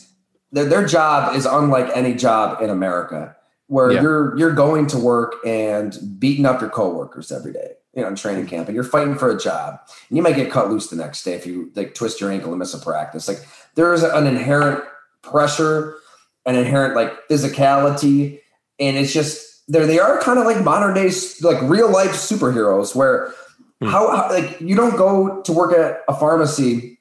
Their, 0.52 0.66
their 0.66 0.86
job 0.86 1.36
is 1.36 1.46
unlike 1.46 1.90
any 1.96 2.14
job 2.14 2.62
in 2.62 2.70
America, 2.70 3.36
where 3.68 3.92
Yeah. 3.92 4.02
you're 4.02 4.38
you're 4.38 4.54
going 4.54 4.88
to 4.88 4.98
work 4.98 5.36
and 5.46 5.98
beating 6.18 6.46
up 6.46 6.62
your 6.62 6.70
coworkers 6.70 7.32
every 7.32 7.52
day, 7.52 7.72
you 7.96 8.02
know, 8.02 8.08
in 8.08 8.16
training 8.16 8.48
camp, 8.48 8.68
and 8.68 8.76
you're 8.76 8.84
fighting 8.84 9.16
for 9.16 9.30
a 9.30 9.40
job. 9.40 9.80
And 10.10 10.18
you 10.18 10.24
might 10.24 10.36
get 10.36 10.52
cut 10.52 10.70
loose 10.70 10.88
the 10.88 10.96
next 10.96 11.24
day 11.24 11.34
if 11.34 11.46
you 11.46 11.72
like 11.76 11.94
twist 11.94 12.20
your 12.22 12.32
ankle 12.32 12.50
and 12.52 12.60
miss 12.60 12.74
a 12.74 12.80
practice. 12.80 13.28
Like 13.28 13.40
there 13.76 13.94
is 13.94 14.04
an 14.04 14.26
inherent 14.28 14.84
pressure, 15.22 15.96
an 16.46 16.56
inherent 16.56 16.96
like 16.96 17.12
physicality, 17.30 18.40
and 18.80 18.98
it's 18.98 19.14
just 19.14 19.64
there. 19.68 19.86
They 19.88 20.00
are 20.00 20.20
kind 20.22 20.40
of 20.40 20.46
like 20.46 20.64
modern 20.64 20.94
day, 20.96 21.12
like 21.42 21.62
real 21.64 21.90
life 21.92 22.12
superheroes. 22.12 22.96
Where 22.96 23.34
Hmm. 23.82 23.88
how, 23.90 24.16
how 24.16 24.30
like 24.30 24.62
you 24.62 24.76
don't 24.76 24.96
go 24.96 25.42
to 25.42 25.52
work 25.52 25.74
at 25.78 26.02
a 26.08 26.14
pharmacy 26.18 27.00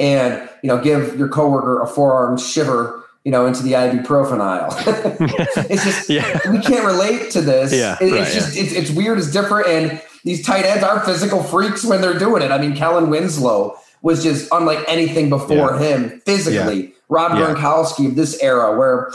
and 0.00 0.48
you 0.62 0.68
know 0.68 0.80
give 0.82 1.16
your 1.18 1.28
coworker 1.28 1.80
a 1.82 1.86
forearm 1.86 2.38
shiver, 2.38 3.04
you 3.24 3.30
know, 3.30 3.46
into 3.46 3.62
the 3.62 3.72
ibuprofen 3.72 4.40
aisle. 4.40 4.68
it's 5.70 5.84
just 5.84 6.08
Yeah. 6.08 6.38
we 6.50 6.58
can't 6.60 6.84
relate 6.84 7.30
to 7.32 7.40
this. 7.40 7.72
Yeah, 7.72 7.96
It- 8.00 8.12
right, 8.12 8.22
it's 8.22 8.34
just 8.34 8.56
it's, 8.56 8.72
it's 8.72 8.90
weird. 8.90 9.18
It's 9.18 9.30
different, 9.30 9.68
and 9.68 10.02
these 10.24 10.44
tight 10.44 10.64
ends 10.64 10.84
are 10.84 11.00
physical 11.00 11.42
freaks 11.42 11.84
when 11.84 12.00
they're 12.00 12.18
doing 12.18 12.42
it. 12.42 12.50
I 12.50 12.58
mean, 12.58 12.74
Kellen 12.74 13.10
Winslow 13.10 13.76
was 14.02 14.22
just 14.22 14.48
unlike 14.52 14.84
anything 14.88 15.28
before 15.28 15.78
him 15.78 16.20
physically. 16.24 16.94
Rob 17.08 17.38
Yeah. 17.38 17.54
Gronkowski 17.54 18.08
of 18.08 18.14
this 18.16 18.40
era, 18.42 18.76
where 18.78 19.10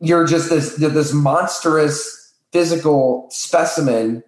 you're 0.00 0.26
just 0.26 0.48
this 0.50 0.76
this 0.76 1.12
monstrous 1.12 2.32
physical 2.52 3.28
specimen 3.30 4.22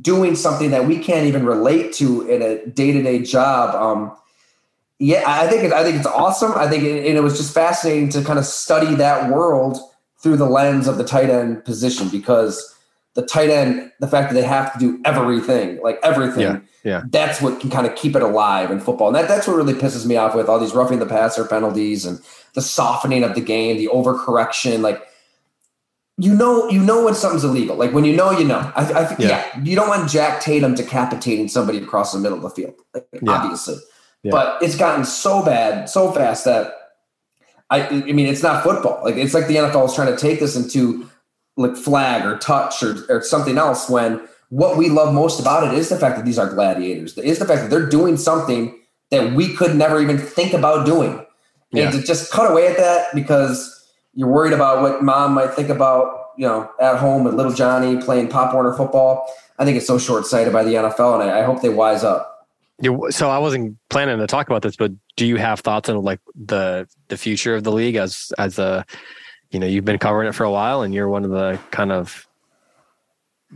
doing 0.00 0.34
something 0.34 0.70
that 0.70 0.86
we 0.86 0.98
can't 0.98 1.26
even 1.26 1.44
relate 1.44 1.92
to 1.94 2.28
in 2.28 2.42
a 2.42 2.66
day 2.66 2.92
to 2.92 3.02
day 3.02 3.20
job. 3.20 3.74
Um, 3.74 4.16
yeah, 4.98 5.22
I 5.26 5.48
think 5.48 5.64
it, 5.64 5.72
I 5.72 5.82
think 5.82 5.96
it's 5.96 6.06
awesome. 6.06 6.52
I 6.52 6.68
think 6.68 6.84
it, 6.84 7.06
and 7.06 7.16
it 7.16 7.22
was 7.22 7.36
just 7.36 7.52
fascinating 7.52 8.08
to 8.10 8.22
kind 8.22 8.38
of 8.38 8.44
study 8.44 8.94
that 8.96 9.30
world 9.30 9.78
through 10.22 10.36
the 10.36 10.46
lens 10.46 10.86
of 10.86 10.96
the 10.96 11.04
tight 11.04 11.28
end 11.28 11.64
position 11.64 12.08
because 12.08 12.71
the 13.14 13.22
tight 13.22 13.50
end, 13.50 13.92
the 14.00 14.08
fact 14.08 14.30
that 14.32 14.34
they 14.40 14.46
have 14.46 14.72
to 14.72 14.78
do 14.78 15.00
everything, 15.04 15.80
like 15.82 15.98
everything, 16.02 16.40
Yeah, 16.42 16.60
yeah. 16.82 17.02
that's 17.10 17.42
what 17.42 17.60
can 17.60 17.68
kind 17.68 17.86
of 17.86 17.94
keep 17.94 18.16
it 18.16 18.22
alive 18.22 18.70
in 18.70 18.80
football. 18.80 19.08
And 19.08 19.16
that, 19.16 19.28
that's 19.28 19.46
what 19.46 19.56
really 19.56 19.74
pisses 19.74 20.06
me 20.06 20.16
off 20.16 20.34
with 20.34 20.48
all 20.48 20.58
these 20.58 20.74
roughing 20.74 20.98
the 20.98 21.06
passer 21.06 21.44
penalties 21.44 22.06
and 22.06 22.20
the 22.54 22.62
softening 22.62 23.22
of 23.22 23.34
the 23.34 23.42
game, 23.42 23.76
the 23.76 23.88
overcorrection. 23.88 24.80
Like, 24.80 25.02
you 26.16 26.34
know, 26.34 26.68
you 26.70 26.80
know 26.80 27.04
when 27.04 27.14
something's 27.14 27.44
illegal. 27.44 27.76
Like 27.76 27.92
when 27.92 28.04
you 28.04 28.16
know, 28.16 28.30
you 28.30 28.44
know. 28.44 28.72
I, 28.76 28.82
I 29.00 29.04
think, 29.04 29.20
Yeah. 29.20 29.28
yeah. 29.54 29.62
you 29.62 29.76
don't 29.76 29.88
want 29.88 30.10
Jack 30.10 30.40
Tatum 30.40 30.74
decapitating 30.74 31.48
somebody 31.48 31.78
across 31.78 32.12
the 32.12 32.18
middle 32.18 32.38
of 32.38 32.42
the 32.44 32.50
field, 32.50 32.74
like, 32.94 33.06
Yeah. 33.12 33.30
obviously. 33.30 33.76
Yeah. 34.22 34.30
But 34.30 34.62
it's 34.62 34.76
gotten 34.76 35.04
so 35.04 35.44
bad, 35.44 35.90
so 35.90 36.12
fast 36.12 36.44
that 36.46 36.74
I, 37.70 37.88
I 37.88 38.12
mean, 38.12 38.26
it's 38.26 38.42
not 38.42 38.62
football. 38.62 39.02
Like 39.02 39.16
it's 39.16 39.32
like 39.34 39.46
the 39.48 39.56
NFL 39.56 39.86
is 39.88 39.94
trying 39.94 40.14
to 40.14 40.16
take 40.16 40.40
this 40.40 40.56
into 40.56 41.08
like 41.56 41.76
flag 41.76 42.24
or 42.24 42.38
touch 42.38 42.82
or, 42.82 43.04
or 43.08 43.22
something 43.22 43.58
else. 43.58 43.88
When 43.88 44.26
what 44.48 44.76
we 44.76 44.88
love 44.88 45.14
most 45.14 45.40
about 45.40 45.66
it 45.66 45.78
is 45.78 45.88
the 45.88 45.98
fact 45.98 46.16
that 46.16 46.24
these 46.24 46.38
are 46.38 46.48
gladiators. 46.48 47.16
Is 47.18 47.38
the 47.38 47.46
fact 47.46 47.62
that 47.62 47.70
they're 47.70 47.88
doing 47.88 48.16
something 48.16 48.78
that 49.10 49.32
we 49.32 49.54
could 49.54 49.76
never 49.76 50.00
even 50.00 50.18
think 50.18 50.52
about 50.52 50.86
doing. 50.86 51.24
Yeah. 51.70 51.84
And 51.84 51.92
to 51.92 52.06
just 52.06 52.30
cut 52.32 52.50
away 52.50 52.66
at 52.66 52.76
that 52.76 53.14
because 53.14 53.82
you're 54.14 54.28
worried 54.28 54.52
about 54.52 54.82
what 54.82 55.02
mom 55.02 55.32
might 55.32 55.54
think 55.54 55.68
about, 55.68 56.32
you 56.36 56.46
know, 56.46 56.70
at 56.80 56.98
home 56.98 57.24
with 57.24 57.34
little 57.34 57.52
Johnny 57.52 58.00
playing 58.02 58.28
Pop 58.28 58.52
Warner 58.52 58.74
football. 58.74 59.26
I 59.58 59.64
think 59.64 59.76
it's 59.76 59.86
so 59.86 59.98
short 59.98 60.26
sighted 60.26 60.52
by 60.52 60.64
the 60.64 60.74
NFL, 60.74 61.20
and 61.20 61.30
I, 61.30 61.40
I 61.40 61.42
hope 61.44 61.62
they 61.62 61.68
wise 61.68 62.04
up. 62.04 62.48
So 63.10 63.30
I 63.30 63.38
wasn't 63.38 63.76
planning 63.90 64.18
to 64.18 64.26
talk 64.26 64.48
about 64.48 64.62
this, 64.62 64.76
but 64.76 64.92
do 65.16 65.24
you 65.24 65.36
have 65.36 65.60
thoughts 65.60 65.88
on 65.88 66.02
like 66.02 66.20
the 66.34 66.88
the 67.08 67.16
future 67.16 67.54
of 67.54 67.64
the 67.64 67.70
league 67.70 67.96
as 67.96 68.32
as 68.38 68.58
a 68.58 68.84
you 69.52 69.60
know 69.60 69.66
you've 69.66 69.84
been 69.84 69.98
covering 69.98 70.28
it 70.28 70.32
for 70.32 70.44
a 70.44 70.50
while 70.50 70.82
and 70.82 70.92
you're 70.92 71.08
one 71.08 71.24
of 71.24 71.30
the 71.30 71.58
kind 71.70 71.92
of 71.92 72.26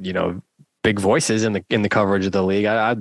you 0.00 0.12
know 0.12 0.40
big 0.82 1.00
voices 1.00 1.42
in 1.42 1.54
the 1.54 1.64
in 1.70 1.82
the 1.82 1.88
coverage 1.88 2.26
of 2.26 2.32
the 2.32 2.42
league. 2.42 2.66
I, 2.66 2.92
I 2.92 2.96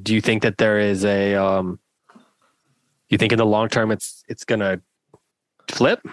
do 0.00 0.14
you 0.14 0.20
think 0.20 0.42
that 0.42 0.58
there 0.58 0.78
is 0.78 1.04
a 1.04 1.34
um 1.34 1.80
you 3.08 3.18
think 3.18 3.32
in 3.32 3.38
the 3.38 3.46
long 3.46 3.68
term 3.68 3.90
it's 3.90 4.22
it's 4.28 4.44
gonna 4.44 4.80
flip 5.68 6.06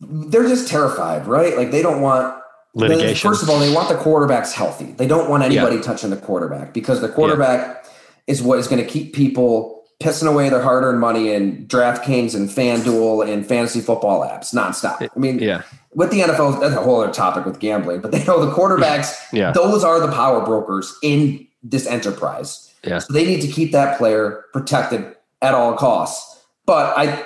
They're 0.00 0.48
just 0.48 0.68
terrified, 0.68 1.26
right? 1.26 1.56
Like 1.56 1.70
they 1.70 1.82
don't 1.82 2.00
want 2.00 2.42
litigation? 2.74 3.28
First 3.28 3.42
of 3.42 3.50
all, 3.50 3.58
they 3.58 3.72
want 3.72 3.88
the 3.88 3.94
quarterbacks 3.94 4.52
healthy. 4.52 4.92
They 4.92 5.06
don't 5.06 5.28
want 5.30 5.42
anybody 5.42 5.80
touching 5.80 6.10
the 6.10 6.16
quarterback 6.16 6.72
because 6.72 7.00
the 7.00 7.08
quarterback 7.08 7.86
is 8.26 8.42
what 8.42 8.58
is 8.58 8.68
going 8.68 8.82
to 8.82 8.88
keep 8.88 9.14
people 9.14 9.83
pissing 10.00 10.30
away 10.30 10.48
their 10.48 10.62
hard-earned 10.62 11.00
money 11.00 11.32
in 11.32 11.66
DraftKings 11.66 12.34
and 12.34 12.48
FanDuel 12.48 13.28
and 13.28 13.46
fantasy 13.46 13.80
football 13.80 14.22
apps 14.22 14.54
nonstop. 14.54 15.08
I 15.14 15.18
mean, 15.18 15.38
yeah. 15.38 15.62
With 15.94 16.10
the 16.10 16.20
NFL, 16.20 16.60
that's 16.60 16.74
a 16.74 16.82
whole 16.82 17.00
other 17.00 17.12
topic 17.12 17.44
with 17.44 17.60
gambling, 17.60 18.00
but 18.00 18.10
they 18.10 18.24
know 18.24 18.44
the 18.44 18.52
quarterbacks. 18.52 19.14
Yeah. 19.32 19.52
Those 19.52 19.82
are 19.82 20.00
the 20.00 20.12
power 20.12 20.44
brokers 20.44 20.96
in 21.02 21.46
this 21.62 21.86
enterprise. 21.86 22.72
Yeah. 22.84 22.98
So 22.98 23.12
they 23.12 23.24
need 23.24 23.40
to 23.40 23.48
keep 23.48 23.72
that 23.72 23.98
player 23.98 24.44
protected 24.52 25.16
at 25.42 25.54
all 25.54 25.74
costs. 25.74 26.44
But 26.66 26.96
I, 26.96 27.24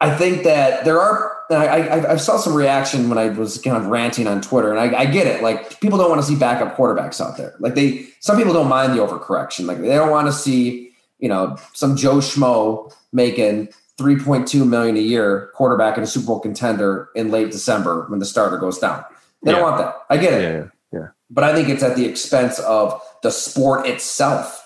I 0.00 0.14
think 0.16 0.44
that 0.44 0.84
there 0.84 1.00
are. 1.00 1.36
I, 1.50 1.66
I, 1.66 2.12
I 2.12 2.16
saw 2.16 2.36
some 2.36 2.54
reaction 2.54 3.08
when 3.08 3.16
I 3.16 3.30
was 3.30 3.56
kind 3.58 3.76
of 3.76 3.86
ranting 3.86 4.26
on 4.26 4.42
Twitter, 4.42 4.70
and 4.70 4.78
I, 4.78 5.00
I 5.00 5.06
get 5.06 5.26
it. 5.26 5.42
Like 5.42 5.80
people 5.80 5.98
don't 5.98 6.10
want 6.10 6.20
to 6.20 6.26
see 6.26 6.36
backup 6.36 6.76
quarterbacks 6.76 7.24
out 7.24 7.38
there. 7.38 7.54
Like 7.58 7.74
they, 7.74 8.06
some 8.20 8.36
people 8.36 8.52
don't 8.52 8.68
mind 8.68 8.92
the 8.92 8.98
overcorrection. 8.98 9.64
Like 9.64 9.80
they 9.80 9.88
don't 9.88 10.10
want 10.10 10.26
to 10.26 10.32
see, 10.32 10.87
you 11.18 11.28
know, 11.28 11.56
some 11.74 11.96
Joe 11.96 12.16
Schmo 12.16 12.92
making 13.12 13.68
3.2 13.98 14.66
million 14.66 14.96
a 14.96 15.00
year 15.00 15.50
quarterback 15.54 15.96
in 15.96 16.04
a 16.04 16.06
Super 16.06 16.26
Bowl 16.28 16.40
contender 16.40 17.08
in 17.14 17.30
late 17.30 17.50
December 17.50 18.06
when 18.08 18.20
the 18.20 18.24
starter 18.26 18.56
goes 18.58 18.78
down. 18.78 19.04
They 19.42 19.50
Yeah. 19.50 19.58
don't 19.58 19.64
want 19.70 19.78
that. 19.78 19.94
I 20.10 20.16
get 20.18 20.32
it 20.34 20.42
Yeah. 20.92 20.98
Yeah. 21.00 21.06
but 21.30 21.44
I 21.44 21.54
think 21.54 21.68
it's 21.68 21.82
at 21.82 21.96
the 21.96 22.06
expense 22.06 22.58
of 22.60 23.00
the 23.22 23.30
sport 23.30 23.86
itself. 23.86 24.64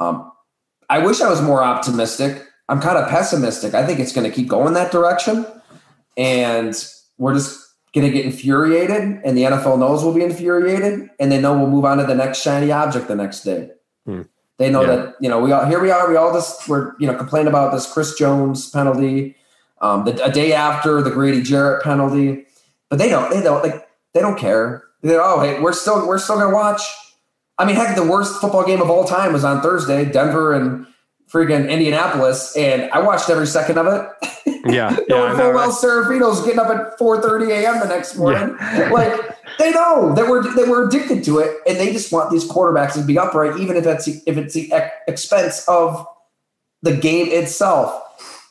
Um, 0.00 0.32
I 0.88 0.98
wish 0.98 1.20
I 1.20 1.28
was 1.28 1.40
more 1.42 1.62
optimistic. 1.62 2.42
I'm 2.68 2.80
kind 2.80 2.96
of 2.98 3.08
pessimistic. 3.08 3.74
I 3.74 3.84
think 3.86 4.00
it's 4.00 4.12
going 4.12 4.28
to 4.28 4.34
keep 4.34 4.48
going 4.48 4.72
that 4.74 4.90
direction, 4.90 5.46
and 6.16 6.74
we're 7.18 7.34
just 7.34 7.60
going 7.94 8.06
to 8.06 8.12
get 8.12 8.24
infuriated, 8.24 9.20
and 9.24 9.36
the 9.38 9.44
NFL 9.44 9.78
knows 9.78 10.02
we'll 10.02 10.14
be 10.14 10.22
infuriated, 10.24 11.10
and 11.20 11.30
they 11.30 11.40
know 11.40 11.56
we'll 11.56 11.68
move 11.70 11.84
on 11.84 11.98
to 11.98 12.04
the 12.04 12.14
next 12.14 12.38
shiny 12.40 12.72
object 12.72 13.06
the 13.08 13.14
next 13.14 13.42
day. 13.42 13.70
Hmm. 14.06 14.22
They 14.58 14.70
know 14.70 14.82
Yeah. 14.82 14.96
that 14.96 15.14
you 15.20 15.28
know 15.28 15.40
we 15.40 15.52
all 15.52 15.64
here 15.66 15.80
we 15.80 15.90
are. 15.90 16.08
We 16.08 16.16
all 16.16 16.32
just 16.32 16.68
we're 16.68 16.92
you 16.98 17.06
know 17.06 17.14
complaining 17.16 17.48
about 17.48 17.72
this 17.72 17.90
Chris 17.92 18.16
Jones 18.16 18.70
penalty, 18.70 19.36
um, 19.80 20.04
the, 20.04 20.24
a 20.24 20.30
day 20.30 20.52
after 20.52 21.02
the 21.02 21.10
Grady 21.10 21.42
Jarrett 21.42 21.82
penalty, 21.82 22.46
but 22.88 22.98
they 22.98 23.08
don't 23.08 23.30
they 23.30 23.42
don't 23.42 23.62
like 23.64 23.88
they 24.12 24.20
don't 24.20 24.38
care. 24.38 24.84
They're 25.02 25.22
oh 25.22 25.40
hey 25.40 25.60
we're 25.60 25.72
still 25.72 26.06
we're 26.06 26.18
still 26.18 26.38
gonna 26.38 26.54
watch. 26.54 26.82
I 27.58 27.64
mean 27.64 27.76
heck 27.76 27.96
the 27.96 28.04
worst 28.06 28.40
football 28.40 28.64
game 28.64 28.80
of 28.80 28.90
all 28.90 29.04
time 29.04 29.32
was 29.32 29.44
on 29.44 29.60
Thursday, 29.60 30.04
Denver 30.04 30.52
and 30.52 30.86
freaking 31.30 31.68
Indianapolis, 31.68 32.56
and 32.56 32.90
I 32.92 33.00
watched 33.00 33.28
every 33.30 33.46
second 33.46 33.78
of 33.78 33.86
it. 33.88 34.08
Yeah. 34.66 34.96
Yeah. 35.08 35.16
Knowing 35.16 35.32
know, 35.32 35.36
full 35.38 35.46
right? 35.46 35.54
well 35.54 35.72
Serafino's 35.72 36.40
getting 36.44 36.58
up 36.60 36.68
at 36.68 36.98
4:30 36.98 37.50
a.m. 37.50 37.80
the 37.80 37.88
next 37.88 38.16
morning. 38.16 38.56
Like 38.90 39.36
they 39.58 39.70
know 39.70 40.14
that 40.14 40.28
we're 40.28 40.42
they 40.54 40.64
were 40.68 40.88
addicted 40.88 41.24
to 41.24 41.38
it, 41.38 41.56
and 41.66 41.78
they 41.78 41.92
just 41.92 42.12
want 42.12 42.30
these 42.30 42.48
quarterbacks 42.48 42.94
to 42.94 43.02
be 43.02 43.18
upright, 43.18 43.58
even 43.60 43.76
if 43.76 43.86
it's 43.86 44.08
if 44.08 44.36
it's 44.36 44.54
the 44.54 44.72
ex- 44.72 44.94
expense 45.08 45.64
of 45.68 46.06
the 46.82 46.96
game 46.96 47.28
itself. 47.30 48.02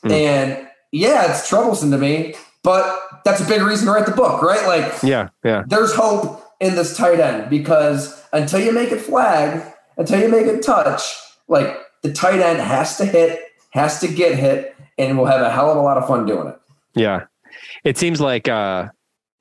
Mm. 0.04 0.10
And 0.12 0.68
yeah, 0.92 1.30
it's 1.30 1.48
troublesome 1.48 1.90
to 1.90 1.98
me, 1.98 2.34
but 2.62 3.00
that's 3.24 3.40
a 3.40 3.46
big 3.46 3.62
reason 3.62 3.86
to 3.86 3.92
write 3.92 4.06
the 4.06 4.12
book, 4.12 4.42
right? 4.42 4.66
Like 4.66 5.02
Yeah. 5.02 5.28
Yeah. 5.44 5.64
there's 5.66 5.94
hope 5.94 6.42
in 6.60 6.74
this 6.76 6.96
tight 6.96 7.20
end 7.20 7.50
because 7.50 8.22
until 8.32 8.60
you 8.60 8.72
make 8.72 8.92
it 8.92 9.00
flag, 9.00 9.62
until 9.96 10.20
you 10.20 10.28
make 10.28 10.46
it 10.46 10.62
touch, 10.62 11.02
like 11.48 11.76
the 12.02 12.12
tight 12.12 12.40
end 12.40 12.60
has 12.60 12.96
to 12.98 13.04
hit, 13.04 13.40
has 13.70 14.00
to 14.00 14.08
get 14.08 14.38
hit, 14.38 14.73
and 14.98 15.16
we'll 15.18 15.26
have 15.26 15.40
a 15.40 15.50
hell 15.50 15.70
of 15.70 15.76
a 15.76 15.80
lot 15.80 15.96
of 15.98 16.06
fun 16.06 16.26
doing 16.26 16.48
it. 16.48 16.58
Yeah. 16.94 17.24
It 17.84 17.98
seems 17.98 18.20
like, 18.20 18.48
uh, 18.48 18.88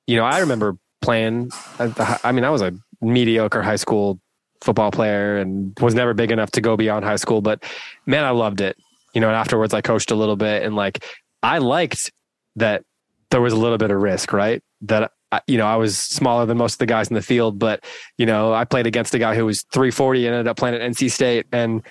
you 0.08 0.18
know, 0.18 0.24
I 0.24 0.40
remember 0.40 0.78
playing, 1.02 1.50
at 1.80 2.26
I 2.26 2.32
mean, 2.32 2.44
I 2.44 2.50
was 2.50 2.62
a 2.62 2.74
mediocre 3.02 3.62
high 3.62 3.76
school 3.76 4.20
football 4.62 4.92
player 4.92 5.38
and 5.38 5.78
was 5.82 5.94
never 5.94 6.14
big 6.14 6.32
enough 6.32 6.52
to 6.52 6.62
go 6.62 6.78
beyond 6.78 7.04
high 7.06 7.18
school, 7.18 7.42
but 7.42 7.64
man, 8.06 8.24
I 8.24 8.30
loved 8.32 8.62
it. 8.62 8.78
You 9.14 9.22
know, 9.22 9.28
and 9.28 9.36
afterwards 9.36 9.74
I 9.74 9.82
coached 9.82 10.10
a 10.12 10.16
little 10.16 10.36
bit 10.38 10.64
and 10.64 10.76
like, 10.76 11.04
I 11.44 11.58
liked 11.60 12.12
that 12.56 12.84
there 13.30 13.42
was 13.42 13.54
a 13.54 13.58
little 13.58 13.78
bit 13.78 13.92
of 13.92 14.02
risk, 14.02 14.32
right? 14.34 14.64
That, 14.82 15.12
I- 15.32 15.42
you 15.48 15.58
know, 15.58 15.66
I 15.68 15.76
was 15.76 15.98
smaller 15.98 16.46
than 16.46 16.58
most 16.58 16.74
of 16.74 16.78
the 16.80 16.86
guys 16.86 17.10
in 17.10 17.16
the 17.16 17.22
field, 17.22 17.60
but, 17.60 17.84
you 18.18 18.26
know, 18.26 18.54
I 18.54 18.64
played 18.66 18.88
against 18.88 19.14
a 19.16 19.20
guy 19.20 19.36
who 19.36 19.46
was 19.46 19.64
340 19.74 20.28
and 20.28 20.36
ended 20.36 20.48
up 20.48 20.58
playing 20.58 20.76
at 20.76 20.82
NC 20.82 21.12
State 21.12 21.46
and 21.52 21.82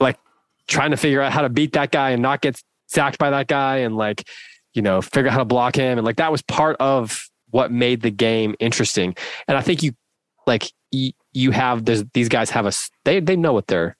like 0.00 0.18
trying 0.68 0.92
to 0.92 0.96
figure 0.96 1.20
out 1.20 1.32
how 1.32 1.42
to 1.42 1.48
beat 1.48 1.72
that 1.74 1.90
guy 1.90 2.10
and 2.10 2.22
not 2.22 2.40
get 2.40 2.60
sacked 2.86 3.18
by 3.18 3.30
that 3.30 3.46
guy 3.48 3.78
and 3.78 3.96
like, 3.96 4.28
you 4.74 4.82
know, 4.82 5.00
figure 5.02 5.28
out 5.28 5.32
how 5.32 5.38
to 5.38 5.44
block 5.44 5.76
him. 5.76 5.98
And 5.98 6.04
like 6.06 6.16
that 6.16 6.30
was 6.32 6.42
part 6.42 6.76
of 6.80 7.28
what 7.50 7.70
made 7.72 8.02
the 8.02 8.10
game 8.10 8.54
interesting. 8.60 9.14
And 9.48 9.56
I 9.56 9.60
think 9.62 9.82
you 9.82 9.92
like 10.46 10.70
you, 10.90 11.12
you 11.32 11.50
have 11.50 11.84
there's 11.84 12.04
these 12.14 12.28
guys 12.28 12.50
have 12.50 12.66
a 12.66 12.72
they 13.04 13.20
they 13.20 13.36
know 13.36 13.52
what 13.52 13.66
they're 13.66 13.96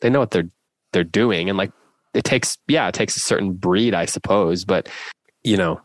they 0.00 0.10
know 0.10 0.20
what 0.20 0.30
they're 0.30 0.48
they're 0.92 1.04
doing 1.04 1.48
and 1.48 1.56
like 1.58 1.72
it 2.14 2.24
takes 2.24 2.58
yeah 2.68 2.88
it 2.88 2.94
takes 2.94 3.16
a 3.16 3.20
certain 3.20 3.52
breed 3.52 3.94
I 3.94 4.04
suppose 4.06 4.64
but 4.64 4.88
you 5.44 5.56
know 5.56 5.80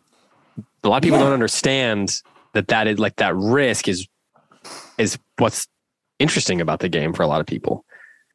a 0.83 0.89
lot 0.89 0.97
of 0.97 1.03
people 1.03 1.17
Yeah. 1.17 1.25
don't 1.25 1.33
understand 1.33 2.21
that 2.53 2.67
that 2.69 2.87
is 2.87 2.99
like 2.99 3.15
that 3.17 3.35
risk 3.35 3.87
is 3.87 4.07
is 4.97 5.17
what's 5.37 5.67
interesting 6.19 6.61
about 6.61 6.79
the 6.79 6.89
game 6.89 7.13
for 7.13 7.23
a 7.23 7.27
lot 7.27 7.39
of 7.41 7.47
people 7.47 7.83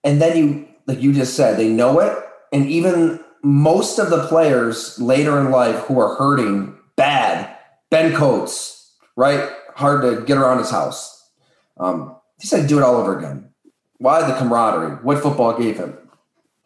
And 0.05 0.21
then 0.21 0.37
you, 0.37 0.69
like 0.87 1.01
you 1.01 1.13
just 1.13 1.35
said, 1.35 1.57
they 1.59 1.69
know 1.69 2.01
it. 2.01 2.17
And 2.53 2.67
even 2.67 3.21
most 3.47 4.01
of 4.01 4.11
the 4.11 4.27
players 4.27 4.99
later 4.99 5.39
in 5.39 5.53
life 5.53 5.85
who 5.85 6.01
are 6.01 6.17
hurting 6.17 6.77
bad, 6.97 7.57
Ben 7.91 8.13
Coates, 8.13 8.93
right? 9.15 9.49
Hard 9.77 10.03
to 10.03 10.25
get 10.25 10.37
around 10.37 10.59
his 10.59 10.71
house. 10.71 11.31
Um, 11.77 12.17
he 12.41 12.49
said, 12.49 12.67
do 12.69 12.77
it 12.77 12.83
all 12.83 12.97
over 12.97 13.17
again. 13.17 13.51
Why 13.99 14.27
the 14.27 14.37
camaraderie? 14.37 14.97
What 14.97 15.23
football 15.23 15.57
gave 15.57 15.77
him? 15.77 15.97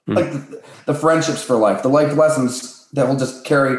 Hmm. 0.06 0.14
Like 0.14 0.32
the, 0.32 0.62
the 0.86 0.94
friendships 0.94 1.42
for 1.42 1.56
life, 1.56 1.82
the 1.82 1.90
life 1.90 2.16
lessons 2.16 2.88
that 2.94 3.06
will 3.06 3.16
just 3.16 3.44
carry 3.44 3.76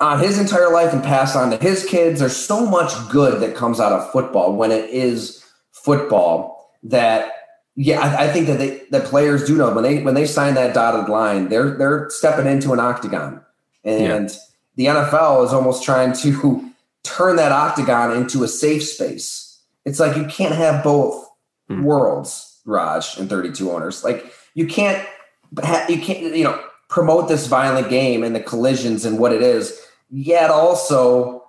on 0.00 0.18
his 0.18 0.36
entire 0.36 0.72
life 0.72 0.92
and 0.92 1.04
pass 1.04 1.36
on 1.36 1.52
to 1.52 1.56
his 1.56 1.86
kids. 1.86 2.18
There's 2.18 2.34
so 2.34 2.66
much 2.66 2.90
good 3.10 3.40
that 3.42 3.54
comes 3.54 3.78
out 3.78 3.92
of 3.92 4.10
football 4.10 4.56
when 4.56 4.72
it 4.72 4.90
is 4.90 5.44
football 5.70 6.72
that 6.82 7.30
yeah, 7.76 8.00
I, 8.00 8.24
I 8.24 8.32
think 8.32 8.46
that 8.46 8.58
they 8.58 8.82
that 8.90 9.04
players 9.04 9.44
do 9.44 9.56
know 9.56 9.72
when 9.74 9.82
they 9.84 10.02
when 10.02 10.14
they 10.14 10.26
sign 10.26 10.54
that 10.54 10.74
dotted 10.74 11.08
line, 11.08 11.48
they're 11.48 11.76
they're 11.76 12.08
stepping 12.10 12.46
into 12.46 12.72
an 12.72 12.80
octagon, 12.80 13.40
and 13.84 14.30
the 14.76 14.86
NFL 14.86 15.44
is 15.44 15.52
almost 15.52 15.84
trying 15.84 16.12
to 16.14 16.70
turn 17.02 17.36
that 17.36 17.52
octagon 17.52 18.16
into 18.16 18.44
a 18.44 18.48
safe 18.48 18.84
space. 18.84 19.60
It's 19.84 20.00
like 20.00 20.16
you 20.16 20.24
can't 20.26 20.54
have 20.54 20.82
both 20.82 21.24
Hmm. 21.68 21.82
worlds, 21.82 22.60
Roger, 22.66 23.20
and 23.20 23.30
32 23.30 23.70
owners. 23.70 24.04
Like 24.04 24.30
you 24.52 24.66
can't 24.66 25.06
you 25.88 25.98
can't 25.98 26.36
you 26.36 26.44
know 26.44 26.62
promote 26.90 27.26
this 27.28 27.46
violent 27.46 27.88
game 27.88 28.22
and 28.22 28.36
the 28.36 28.40
collisions 28.40 29.04
and 29.06 29.18
what 29.18 29.32
it 29.32 29.40
is, 29.40 29.80
yet 30.10 30.50
also 30.50 31.42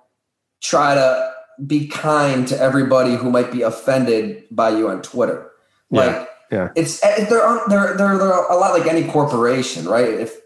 try 0.62 0.94
to 0.94 1.32
be 1.66 1.86
kind 1.86 2.48
to 2.48 2.58
everybody 2.58 3.14
who 3.14 3.30
might 3.30 3.52
be 3.52 3.60
offended 3.62 4.44
by 4.50 4.70
you 4.70 4.88
on 4.88 5.02
Twitter. 5.02 5.50
Like 5.90 6.10
Yeah, 6.10 6.26
yeah. 6.50 6.68
it's 6.76 7.02
eh, 7.04 7.24
they're 7.24 7.60
they're 7.68 7.96
they're 7.96 8.18
they're 8.18 8.46
a 8.46 8.56
lot 8.56 8.78
like 8.78 8.86
any 8.86 9.06
corporation, 9.08 9.86
right? 9.86 10.08
If 10.08 10.36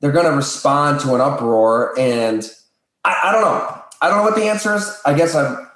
they're 0.00 0.12
going 0.12 0.26
to 0.26 0.36
respond 0.36 1.00
to 1.00 1.14
an 1.14 1.20
uproar, 1.20 1.98
and 1.98 2.48
I, 3.04 3.20
I 3.24 3.32
don't 3.32 3.40
know, 3.42 3.82
I 4.00 4.08
don't 4.08 4.18
know 4.18 4.24
what 4.24 4.36
the 4.36 4.44
answer 4.44 4.74
is. 4.74 5.00
I 5.04 5.14
guess 5.14 5.34
I'm 5.34 5.68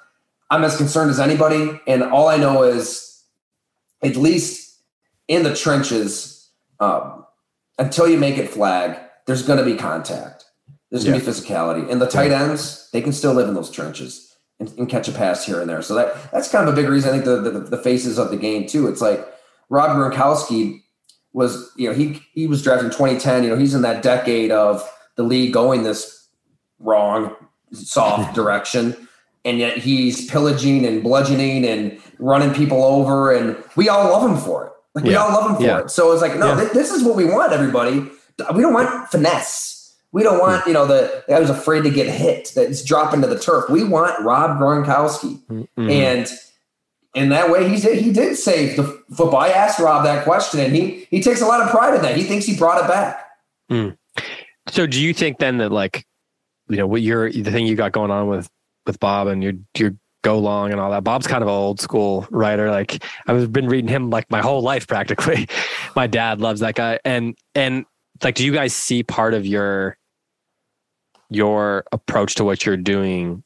I'm 0.51 0.65
as 0.65 0.77
concerned 0.77 1.11
as 1.11 1.21
anybody, 1.21 1.81
and 1.87 2.03
all 2.03 2.29
I 2.29 2.37
know 2.37 2.63
is 2.63 3.23
at 4.03 4.17
least 4.17 4.79
in 5.29 5.43
the 5.43 5.55
trenches, 5.55 6.49
um, 6.81 7.25
until 7.79 8.09
you 8.09 8.19
make 8.19 8.37
it 8.37 8.51
flag, 8.51 8.99
there's 9.27 9.43
going 9.43 9.59
to 9.59 9.65
be 9.65 9.77
contact. 9.77 10.45
There's 10.91 11.05
going 11.05 11.21
to 11.21 11.25
be 11.25 11.31
physicality, 11.31 11.89
and 11.91 12.01
the 12.01 12.07
tight 12.07 12.33
ends 12.33 12.91
they 12.93 13.01
can 13.01 13.13
still 13.13 13.33
live 13.33 13.49
in 13.49 13.55
those 13.55 13.71
trenches 13.71 14.30
and, 14.61 14.73
and 14.79 14.89
catch 14.89 15.09
a 15.09 15.13
pass 15.13 15.45
here 15.45 15.61
and 15.61 15.69
there. 15.69 15.83
So 15.83 15.95
that 15.95 16.31
that's 16.31 16.51
kind 16.51 16.69
of 16.69 16.73
a 16.73 16.77
big 16.77 16.89
reason. 16.89 17.11
I 17.11 17.13
think 17.15 17.25
the, 17.25 17.41
the 17.41 17.59
the 17.61 17.79
faces 17.79 18.19
of 18.19 18.31
the 18.31 18.37
game 18.37 18.67
too. 18.67 18.87
It's 18.87 19.01
like 19.01 19.27
Rob 19.71 19.97
Gronkowski 19.97 20.83
was, 21.33 21.73
you 21.77 21.89
know, 21.89 21.95
he 21.95 22.21
he 22.35 22.47
was 22.47 22.63
drafted 22.63 22.87
in 22.87 22.91
2010. 22.93 23.43
You 23.45 23.51
know, 23.51 23.57
he's 23.57 23.75
in 23.75 23.83
that 23.83 24.03
decade 24.03 24.51
of 24.53 24.89
the 25.17 25.23
league 25.23 25.53
going 25.53 25.83
this 25.83 26.29
wrong, 26.79 27.35
soft 27.73 28.35
direction, 28.41 29.09
and 29.45 29.59
yet 29.59 29.79
he's 29.79 30.31
pillaging 30.31 30.85
and 30.87 31.03
bludgeoning 31.03 31.65
and 31.67 31.99
running 32.19 32.53
people 32.55 32.85
over, 32.85 33.33
and 33.33 33.57
we 33.77 33.89
all 33.89 34.11
love 34.11 34.31
him 34.31 34.37
for 34.37 34.67
it. 34.67 34.73
Like 34.95 35.05
we 35.05 35.13
Yeah. 35.13 35.19
all 35.25 35.33
love 35.41 35.51
him 35.51 35.57
for 35.57 35.63
Yeah. 35.63 35.79
it. 35.81 35.91
So 35.91 36.13
it's 36.13 36.21
like, 36.21 36.37
no, 36.37 36.49
Yeah. 36.49 36.65
thi- 36.67 36.75
this 36.75 36.91
is 36.91 37.05
what 37.05 37.15
we 37.17 37.25
want, 37.25 37.53
everybody. 37.53 38.01
We 38.55 38.63
don't 38.63 38.73
want 38.75 39.09
finesse. 39.11 39.70
We 40.13 40.23
don't 40.23 40.41
want, 40.41 40.67
you 40.67 40.73
know, 40.73 40.87
the, 40.87 41.23
the 41.27 41.33
guy 41.33 41.41
who's 41.41 41.51
afraid 41.51 41.85
to 41.85 41.91
get 41.91 42.09
hit, 42.09 42.53
that's 42.55 42.85
dropping 42.85 43.21
to 43.23 43.29
the 43.29 43.39
turf. 43.39 43.71
We 43.71 43.85
want 43.85 44.21
Rob 44.25 44.59
Gronkowski. 44.59 45.41
Mhm. 45.49 45.91
And 45.91 46.29
in 47.15 47.29
that 47.29 47.51
way, 47.51 47.69
he 47.69 47.81
did, 47.81 47.99
he 47.99 48.13
did 48.13 48.37
save 48.37 48.77
the 48.77 48.85
football. 49.15 49.41
I 49.41 49.49
asked 49.49 49.79
Rob 49.79 50.05
that 50.05 50.25
question, 50.25 50.61
and 50.61 50.75
he 50.75 51.07
he 51.11 51.23
takes 51.23 51.41
a 51.41 51.47
lot 51.47 51.61
of 51.61 51.71
pride 51.71 51.95
in 51.95 52.03
that. 52.03 52.17
He 52.17 52.25
thinks 52.25 52.45
he 52.47 52.57
brought 52.57 52.85
it 52.85 52.89
back. 52.89 53.25
So 54.69 54.87
do 54.87 55.01
you 55.01 55.13
think 55.15 55.39
then 55.39 55.59
that 55.59 55.71
like, 55.71 56.05
you 56.69 56.77
know, 56.77 56.87
what 56.87 57.03
you're 57.03 57.31
the 57.31 57.51
thing 57.51 57.67
you 57.67 57.75
got 57.77 57.93
going 57.93 58.11
on 58.11 58.29
with 58.29 58.49
with 58.87 58.99
Bob 59.01 59.27
and 59.29 59.43
your 59.43 59.55
your 59.77 59.95
go 60.23 60.39
long 60.39 60.71
and 60.71 60.81
all 60.81 60.91
that? 60.91 61.03
Bob's 61.05 61.27
kind 61.27 61.43
of 61.43 61.49
an 61.49 61.55
old 61.55 61.81
school 61.81 62.27
writer. 62.31 62.71
Like 62.71 63.05
I've 63.27 63.53
been 63.53 63.69
reading 63.69 63.89
him 63.89 64.11
like 64.11 64.31
my 64.31 64.41
whole 64.41 64.63
life 64.63 64.87
practically. 64.87 65.49
my 65.97 66.07
dad 66.07 66.41
loves 66.41 66.61
that 66.61 66.75
guy, 66.75 66.99
and 67.05 67.37
and 67.55 67.87
like 68.23 68.35
do 68.37 68.45
you 68.45 68.53
guys 68.53 68.73
see 68.73 69.03
part 69.03 69.35
of 69.35 69.47
your 69.47 69.97
your 71.31 71.85
approach 71.93 72.35
to 72.37 72.45
what 72.45 72.67
you're 72.67 72.77
doing 72.77 73.43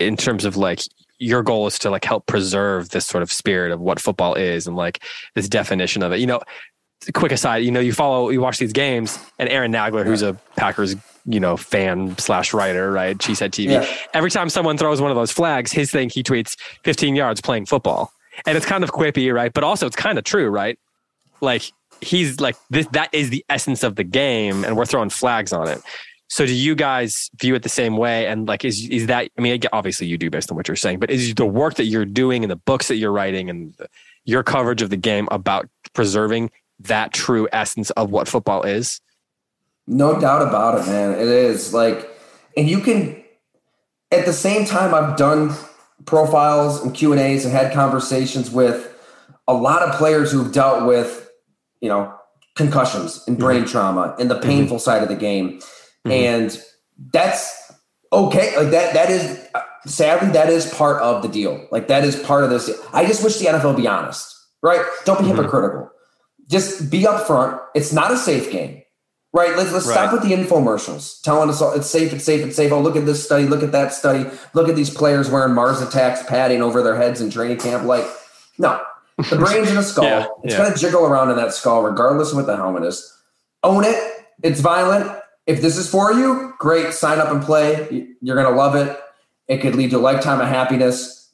in 0.00 0.16
terms 0.16 0.44
of 0.44 0.56
like 0.56 0.80
your 1.18 1.42
goal 1.42 1.66
is 1.66 1.78
to 1.78 1.90
like 1.90 2.04
help 2.04 2.26
preserve 2.26 2.90
this 2.90 3.06
sort 3.06 3.22
of 3.22 3.30
spirit 3.30 3.70
of 3.70 3.80
what 3.80 4.00
football 4.00 4.34
is 4.34 4.66
and 4.66 4.76
like 4.76 5.02
this 5.34 5.48
definition 5.48 6.02
of 6.02 6.12
it. 6.12 6.18
You 6.18 6.26
know, 6.26 6.40
quick 7.14 7.32
aside, 7.32 7.58
you 7.58 7.70
know, 7.70 7.80
you 7.80 7.92
follow, 7.92 8.30
you 8.30 8.40
watch 8.40 8.58
these 8.58 8.72
games, 8.72 9.18
and 9.38 9.48
Aaron 9.48 9.72
Nagler, 9.72 10.04
who's 10.04 10.22
a 10.22 10.34
Packers, 10.56 10.96
you 11.26 11.38
know, 11.38 11.56
fan 11.56 12.16
slash 12.18 12.52
writer, 12.52 12.90
right? 12.90 13.16
Cheesehead 13.16 13.50
TV. 13.50 13.70
Yeah. 13.70 13.86
Every 14.14 14.30
time 14.30 14.48
someone 14.48 14.76
throws 14.76 15.00
one 15.00 15.10
of 15.10 15.16
those 15.16 15.30
flags, 15.30 15.72
his 15.72 15.90
thing, 15.90 16.10
he 16.10 16.22
tweets 16.22 16.56
15 16.84 17.14
yards 17.14 17.40
playing 17.40 17.66
football. 17.66 18.12
And 18.46 18.56
it's 18.56 18.66
kind 18.66 18.82
of 18.82 18.92
quippy, 18.92 19.32
right? 19.32 19.52
But 19.52 19.62
also 19.62 19.86
it's 19.86 19.96
kind 19.96 20.18
of 20.18 20.24
true, 20.24 20.48
right? 20.48 20.78
Like 21.40 21.70
he's 22.00 22.40
like 22.40 22.56
this 22.70 22.86
that 22.88 23.08
is 23.12 23.30
the 23.30 23.44
essence 23.48 23.84
of 23.84 23.94
the 23.94 24.04
game 24.04 24.64
and 24.64 24.76
we're 24.76 24.86
throwing 24.86 25.10
flags 25.10 25.52
on 25.52 25.68
it. 25.68 25.80
So 26.32 26.46
do 26.46 26.54
you 26.54 26.74
guys 26.74 27.28
view 27.36 27.54
it 27.54 27.62
the 27.62 27.68
same 27.68 27.98
way? 27.98 28.26
And 28.26 28.48
like, 28.48 28.64
is 28.64 28.88
is 28.88 29.06
that? 29.08 29.28
I 29.36 29.40
mean, 29.42 29.60
obviously 29.70 30.06
you 30.06 30.16
do 30.16 30.30
based 30.30 30.50
on 30.50 30.56
what 30.56 30.66
you're 30.66 30.76
saying, 30.76 30.98
but 30.98 31.10
is 31.10 31.34
the 31.34 31.44
work 31.44 31.74
that 31.74 31.84
you're 31.84 32.06
doing 32.06 32.42
and 32.42 32.50
the 32.50 32.56
books 32.56 32.88
that 32.88 32.94
you're 32.94 33.12
writing 33.12 33.50
and 33.50 33.74
the, 33.74 33.86
your 34.24 34.42
coverage 34.42 34.80
of 34.80 34.88
the 34.88 34.96
game 34.96 35.28
about 35.30 35.68
preserving 35.92 36.50
that 36.80 37.12
true 37.12 37.50
essence 37.52 37.90
of 37.90 38.08
what 38.08 38.28
football 38.28 38.62
is? 38.62 39.02
No 39.86 40.18
doubt 40.18 40.40
about 40.40 40.80
it, 40.80 40.86
man. 40.86 41.12
It 41.12 41.28
is 41.28 41.74
like, 41.74 42.08
and 42.56 42.66
you 42.66 42.80
can. 42.80 43.22
At 44.10 44.24
the 44.24 44.32
same 44.32 44.64
time, 44.64 44.94
I've 44.94 45.18
done 45.18 45.54
profiles 46.06 46.82
and 46.82 46.94
Q 46.94 47.12
and 47.12 47.20
A's 47.20 47.44
and 47.44 47.52
had 47.52 47.74
conversations 47.74 48.50
with 48.50 48.90
a 49.46 49.52
lot 49.52 49.82
of 49.82 49.94
players 49.96 50.32
who've 50.32 50.50
dealt 50.50 50.86
with, 50.86 51.28
you 51.82 51.90
know, 51.90 52.14
concussions 52.56 53.22
and 53.26 53.36
brain 53.36 53.64
mm-hmm. 53.64 53.70
trauma 53.70 54.16
and 54.18 54.30
the 54.30 54.36
mm-hmm. 54.36 54.48
painful 54.48 54.78
mm-hmm. 54.78 54.82
side 54.82 55.02
of 55.02 55.10
the 55.10 55.14
game 55.14 55.60
Mm-hmm. 56.06 56.10
And 56.12 56.62
that's 57.12 57.72
okay. 58.12 58.56
Like 58.56 58.70
that, 58.70 58.94
that 58.94 59.10
is 59.10 59.46
sadly, 59.86 60.30
that 60.30 60.48
is 60.48 60.72
part 60.72 61.00
of 61.02 61.22
the 61.22 61.28
deal. 61.28 61.66
Like 61.70 61.88
that 61.88 62.04
is 62.04 62.16
part 62.16 62.44
of 62.44 62.50
this. 62.50 62.70
I 62.92 63.06
just 63.06 63.24
wish 63.24 63.38
the 63.38 63.46
NFL 63.46 63.76
be 63.76 63.86
honest, 63.86 64.34
right? 64.62 64.84
Don't 65.04 65.18
be 65.18 65.26
mm-hmm. 65.26 65.36
hypocritical. 65.36 65.90
Just 66.48 66.90
be 66.90 67.02
upfront. 67.02 67.60
It's 67.74 67.92
not 67.92 68.10
a 68.10 68.16
safe 68.16 68.50
game, 68.50 68.82
right? 69.32 69.56
Let's 69.56 69.72
let's 69.72 69.86
right. 69.86 69.94
stop 69.94 70.12
with 70.12 70.22
the 70.22 70.34
infomercials 70.34 71.22
telling 71.22 71.48
us 71.48 71.62
all 71.62 71.72
it's 71.72 71.88
safe, 71.88 72.12
it's 72.12 72.24
safe, 72.24 72.44
it's 72.44 72.56
safe. 72.56 72.72
Oh, 72.72 72.80
look 72.80 72.96
at 72.96 73.06
this 73.06 73.24
study, 73.24 73.46
look 73.46 73.62
at 73.62 73.72
that 73.72 73.92
study, 73.92 74.28
look 74.52 74.68
at 74.68 74.76
these 74.76 74.90
players 74.90 75.30
wearing 75.30 75.54
Mars 75.54 75.80
Attacks 75.80 76.22
padding 76.24 76.62
over 76.62 76.82
their 76.82 76.96
heads 76.96 77.20
in 77.20 77.30
training 77.30 77.58
camp. 77.58 77.84
Like, 77.84 78.04
no, 78.58 78.80
the 79.30 79.36
brain's 79.36 79.70
in 79.70 79.78
a 79.78 79.82
skull. 79.82 80.04
yeah, 80.04 80.26
it's 80.42 80.54
yeah. 80.54 80.64
gonna 80.64 80.76
jiggle 80.76 81.06
around 81.06 81.30
in 81.30 81.36
that 81.36 81.54
skull, 81.54 81.82
regardless 81.82 82.30
of 82.30 82.36
what 82.36 82.46
the 82.46 82.56
helmet 82.56 82.84
is. 82.84 83.08
Own 83.62 83.84
it. 83.84 83.96
It's 84.42 84.60
violent 84.60 85.21
if 85.46 85.60
this 85.60 85.76
is 85.76 85.88
for 85.88 86.12
you, 86.12 86.54
great. 86.58 86.92
Sign 86.92 87.18
up 87.18 87.32
and 87.32 87.42
play. 87.42 88.08
You're 88.20 88.36
going 88.36 88.52
to 88.52 88.58
love 88.58 88.74
it. 88.74 88.98
It 89.48 89.60
could 89.60 89.74
lead 89.74 89.90
to 89.90 89.98
a 89.98 90.00
lifetime 90.00 90.40
of 90.40 90.48
happiness, 90.48 91.30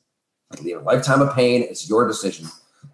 it 0.52 0.56
could 0.56 0.66
lead 0.66 0.72
a 0.74 0.80
lifetime 0.80 1.20
of 1.20 1.34
pain. 1.34 1.62
It's 1.62 1.88
your 1.88 2.06
decision. 2.06 2.48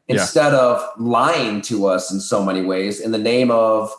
Instead 0.08 0.52
yeah. 0.52 0.58
of 0.58 0.88
lying 0.98 1.62
to 1.62 1.86
us 1.86 2.12
in 2.12 2.20
so 2.20 2.44
many 2.44 2.62
ways 2.62 3.00
in 3.00 3.12
the 3.12 3.18
name 3.18 3.50
of 3.50 3.90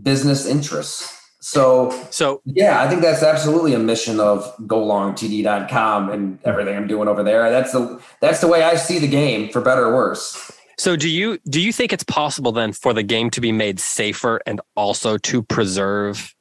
business 0.00 0.46
interests. 0.46 1.16
So, 1.40 1.90
so 2.10 2.42
yeah, 2.44 2.82
I 2.82 2.88
think 2.88 3.00
that's 3.00 3.22
absolutely 3.22 3.72
a 3.72 3.78
mission 3.78 4.20
of 4.20 4.54
golongtd.com 4.58 6.10
and 6.10 6.38
everything 6.44 6.76
I'm 6.76 6.86
doing 6.86 7.08
over 7.08 7.22
there. 7.22 7.50
That's 7.50 7.72
the 7.72 8.00
that's 8.20 8.40
the 8.42 8.46
way 8.46 8.62
I 8.62 8.76
see 8.76 8.98
the 8.98 9.08
game, 9.08 9.48
for 9.48 9.62
better 9.62 9.86
or 9.86 9.94
worse. 9.94 10.52
So 10.78 10.96
do 10.96 11.08
you 11.08 11.38
do 11.48 11.60
you 11.60 11.72
think 11.72 11.92
it's 11.94 12.04
possible 12.04 12.52
then 12.52 12.72
for 12.72 12.92
the 12.92 13.02
game 13.02 13.30
to 13.30 13.40
be 13.40 13.52
made 13.52 13.80
safer 13.80 14.40
and 14.44 14.60
also 14.76 15.16
to 15.18 15.42
preserve 15.42 16.34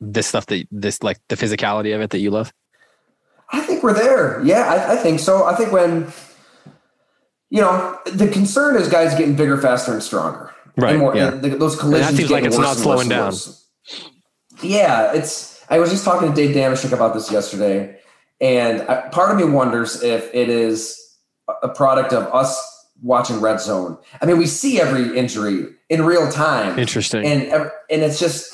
this 0.00 0.26
stuff 0.26 0.46
that 0.46 0.66
this 0.70 1.02
like 1.02 1.18
the 1.28 1.36
physicality 1.36 1.94
of 1.94 2.00
it 2.00 2.10
that 2.10 2.18
you 2.18 2.30
love? 2.30 2.52
I 3.50 3.60
think 3.60 3.82
we're 3.82 3.94
there. 3.94 4.42
Yeah, 4.44 4.64
I, 4.64 4.94
I 4.94 4.96
think 4.96 5.20
so. 5.20 5.44
I 5.44 5.54
think 5.54 5.72
when 5.72 6.12
you 7.50 7.60
know 7.60 7.98
the 8.06 8.28
concern 8.28 8.76
is 8.76 8.88
guys 8.88 9.14
getting 9.14 9.36
bigger, 9.36 9.58
faster, 9.58 9.92
and 9.92 10.02
stronger. 10.02 10.52
Right. 10.76 10.92
And 10.92 11.00
more, 11.00 11.16
yeah. 11.16 11.30
The, 11.30 11.50
those 11.50 11.76
collisions. 11.76 12.08
And 12.08 12.16
that 12.16 12.20
seems 12.20 12.30
like 12.30 12.44
it's 12.44 12.58
not 12.58 12.76
slowing 12.76 13.08
down. 13.08 13.32
Yeah, 14.62 15.12
it's. 15.12 15.62
I 15.68 15.78
was 15.78 15.90
just 15.90 16.04
talking 16.04 16.28
to 16.28 16.34
Dave 16.34 16.54
Dameshek 16.54 16.92
about 16.92 17.14
this 17.14 17.30
yesterday, 17.30 17.98
and 18.40 18.82
I, 18.82 19.08
part 19.08 19.30
of 19.30 19.36
me 19.36 19.44
wonders 19.44 20.02
if 20.02 20.34
it 20.34 20.48
is 20.48 21.00
a 21.62 21.68
product 21.68 22.12
of 22.12 22.24
us 22.34 22.60
watching 23.02 23.40
Red 23.40 23.60
Zone. 23.60 23.98
I 24.20 24.26
mean, 24.26 24.38
we 24.38 24.46
see 24.46 24.80
every 24.80 25.16
injury 25.16 25.66
in 25.88 26.04
real 26.04 26.30
time. 26.30 26.78
Interesting. 26.78 27.24
And 27.24 27.70
and 27.90 28.02
it's 28.02 28.18
just 28.18 28.53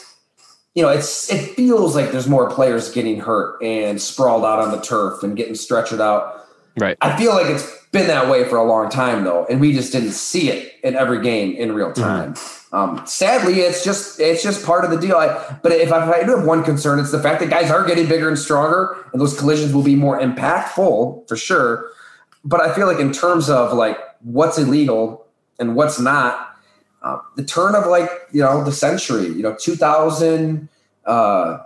you 0.74 0.82
know, 0.82 0.88
it's 0.88 1.30
it 1.30 1.54
feels 1.54 1.94
like 1.94 2.12
there's 2.12 2.28
more 2.28 2.48
players 2.50 2.90
getting 2.90 3.20
hurt 3.20 3.60
and 3.62 4.00
sprawled 4.00 4.44
out 4.44 4.60
on 4.60 4.70
the 4.70 4.80
turf 4.80 5.22
and 5.22 5.36
getting 5.36 5.54
stretchered 5.54 6.00
out. 6.00 6.46
Right. 6.78 6.96
I 7.00 7.16
feel 7.18 7.32
like 7.32 7.46
it's 7.46 7.66
been 7.92 8.06
that 8.06 8.30
way 8.30 8.44
for 8.44 8.56
a 8.56 8.64
long 8.64 8.88
time 8.88 9.24
though, 9.24 9.46
and 9.46 9.60
we 9.60 9.72
just 9.72 9.92
didn't 9.92 10.12
see 10.12 10.48
it 10.48 10.74
in 10.84 10.94
every 10.94 11.22
game 11.22 11.54
in 11.56 11.72
real 11.72 11.90
mm-hmm. 11.90 12.02
time. 12.02 12.34
Mm-hmm. 12.34 12.60
Um, 12.72 13.04
sadly, 13.04 13.60
it's 13.60 13.82
just 13.82 14.20
it's 14.20 14.42
just 14.42 14.64
part 14.64 14.84
of 14.84 14.90
the 14.90 14.96
deal. 14.96 15.16
I, 15.16 15.58
but 15.62 15.72
if 15.72 15.92
I, 15.92 16.08
if 16.08 16.22
I 16.22 16.24
do 16.24 16.36
have 16.36 16.46
one 16.46 16.62
concern, 16.62 17.00
it's 17.00 17.10
the 17.10 17.20
fact 17.20 17.40
that 17.40 17.50
guys 17.50 17.70
are 17.70 17.84
getting 17.84 18.08
bigger 18.08 18.28
and 18.28 18.38
stronger, 18.38 18.96
and 19.12 19.20
those 19.20 19.36
collisions 19.36 19.74
will 19.74 19.82
be 19.82 19.96
more 19.96 20.20
impactful 20.20 21.26
for 21.28 21.36
sure. 21.36 21.90
But 22.44 22.60
I 22.60 22.72
feel 22.72 22.86
like 22.86 23.00
in 23.00 23.12
terms 23.12 23.50
of 23.50 23.72
like 23.72 23.98
what's 24.20 24.56
illegal 24.56 25.26
and 25.58 25.74
what's 25.74 25.98
not, 25.98 26.49
uh, 27.02 27.18
the 27.36 27.44
turn 27.44 27.74
of 27.74 27.86
like 27.86 28.10
you 28.32 28.42
know 28.42 28.62
the 28.64 28.72
century, 28.72 29.26
you 29.26 29.42
know, 29.42 29.54
2000 29.54 30.68
uh, 31.06 31.58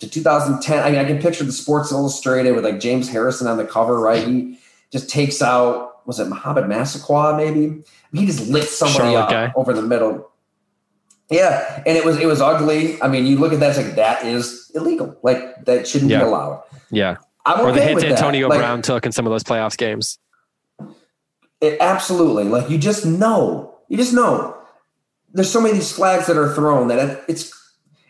to 0.00 0.08
2010. 0.08 0.82
I 0.82 0.90
mean, 0.90 1.00
I 1.00 1.04
can 1.04 1.20
picture 1.20 1.44
the 1.44 1.52
Sports 1.52 1.90
Illustrated 1.90 2.52
with 2.52 2.64
like 2.64 2.80
James 2.80 3.08
Harrison 3.08 3.46
on 3.46 3.56
the 3.56 3.64
cover, 3.64 3.98
right? 3.98 4.26
He 4.26 4.58
just 4.90 5.08
takes 5.08 5.40
out 5.40 6.06
was 6.06 6.20
it 6.20 6.28
Mohamed 6.28 6.64
Massaquoi 6.64 7.36
maybe? 7.36 7.82
He 8.12 8.26
just 8.26 8.48
lit 8.48 8.64
somebody 8.64 9.12
Charlotte 9.12 9.20
up 9.20 9.30
guy. 9.30 9.52
over 9.56 9.72
the 9.72 9.82
middle. 9.82 10.30
Yeah, 11.30 11.82
and 11.86 11.96
it 11.96 12.04
was 12.04 12.18
it 12.18 12.26
was 12.26 12.42
ugly. 12.42 13.00
I 13.00 13.08
mean, 13.08 13.26
you 13.26 13.38
look 13.38 13.52
at 13.52 13.60
that, 13.60 13.70
it's 13.70 13.78
like 13.78 13.96
that 13.96 14.26
is 14.26 14.70
illegal. 14.74 15.16
Like 15.22 15.64
that 15.64 15.88
shouldn't 15.88 16.10
yeah. 16.10 16.18
be 16.18 16.24
allowed. 16.26 16.62
Yeah. 16.90 17.16
I'm 17.46 17.60
or 17.60 17.70
okay 17.70 17.94
the 17.94 18.00
hit 18.00 18.12
Antonio 18.12 18.48
like, 18.48 18.58
Brown 18.58 18.82
took 18.82 19.04
in 19.04 19.12
some 19.12 19.26
of 19.26 19.30
those 19.30 19.44
playoffs 19.44 19.76
games. 19.76 20.18
It, 21.60 21.78
absolutely. 21.80 22.44
Like 22.44 22.68
you 22.68 22.76
just 22.76 23.06
know. 23.06 23.70
You 23.88 23.96
just 23.98 24.14
know 24.14 24.53
there's 25.34 25.50
so 25.50 25.60
many 25.60 25.72
of 25.72 25.76
these 25.76 25.92
flags 25.92 26.26
that 26.28 26.36
are 26.36 26.54
thrown 26.54 26.88
that 26.88 27.24
it's 27.28 27.52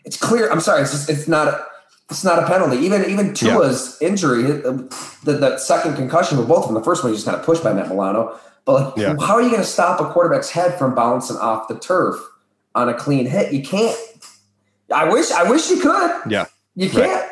it's 0.05 0.17
clear. 0.17 0.49
I'm 0.49 0.61
sorry, 0.61 0.83
it's 0.83 0.91
just 0.91 1.09
it's 1.09 1.27
not 1.27 1.47
a, 1.47 1.65
it's 2.09 2.23
not 2.23 2.41
a 2.41 2.45
penalty. 2.45 2.77
Even 2.77 3.09
even 3.09 3.33
Tua's 3.33 3.97
yeah. 3.99 4.07
injury, 4.07 4.43
the, 4.43 4.87
the, 5.23 5.57
second 5.57 5.95
concussion 5.95 6.37
with 6.37 6.47
both 6.47 6.65
of 6.65 6.67
them. 6.67 6.75
The 6.75 6.83
first 6.83 7.03
one 7.03 7.11
he 7.11 7.17
just 7.17 7.25
kind 7.25 7.37
of 7.37 7.45
pushed 7.45 7.63
by 7.63 7.73
Matt 7.73 7.89
Milano. 7.89 8.39
But 8.63 8.73
like, 8.73 8.97
yeah. 8.97 9.15
how 9.19 9.35
are 9.35 9.41
you 9.41 9.49
going 9.49 9.61
to 9.61 9.67
stop 9.67 9.99
a 9.99 10.11
quarterback's 10.11 10.49
head 10.49 10.77
from 10.77 10.95
bouncing 10.95 11.37
off 11.37 11.67
the 11.67 11.77
turf 11.77 12.15
on 12.73 12.89
a 12.89 12.93
clean 12.93 13.25
hit? 13.25 13.51
You 13.51 13.63
can't. 13.63 13.97
I 14.93 15.09
wish 15.09 15.31
I 15.31 15.49
wish 15.49 15.69
you 15.69 15.79
could. 15.79 16.21
Yeah, 16.29 16.45
you 16.75 16.89
can't. 16.89 17.11
Right. 17.11 17.31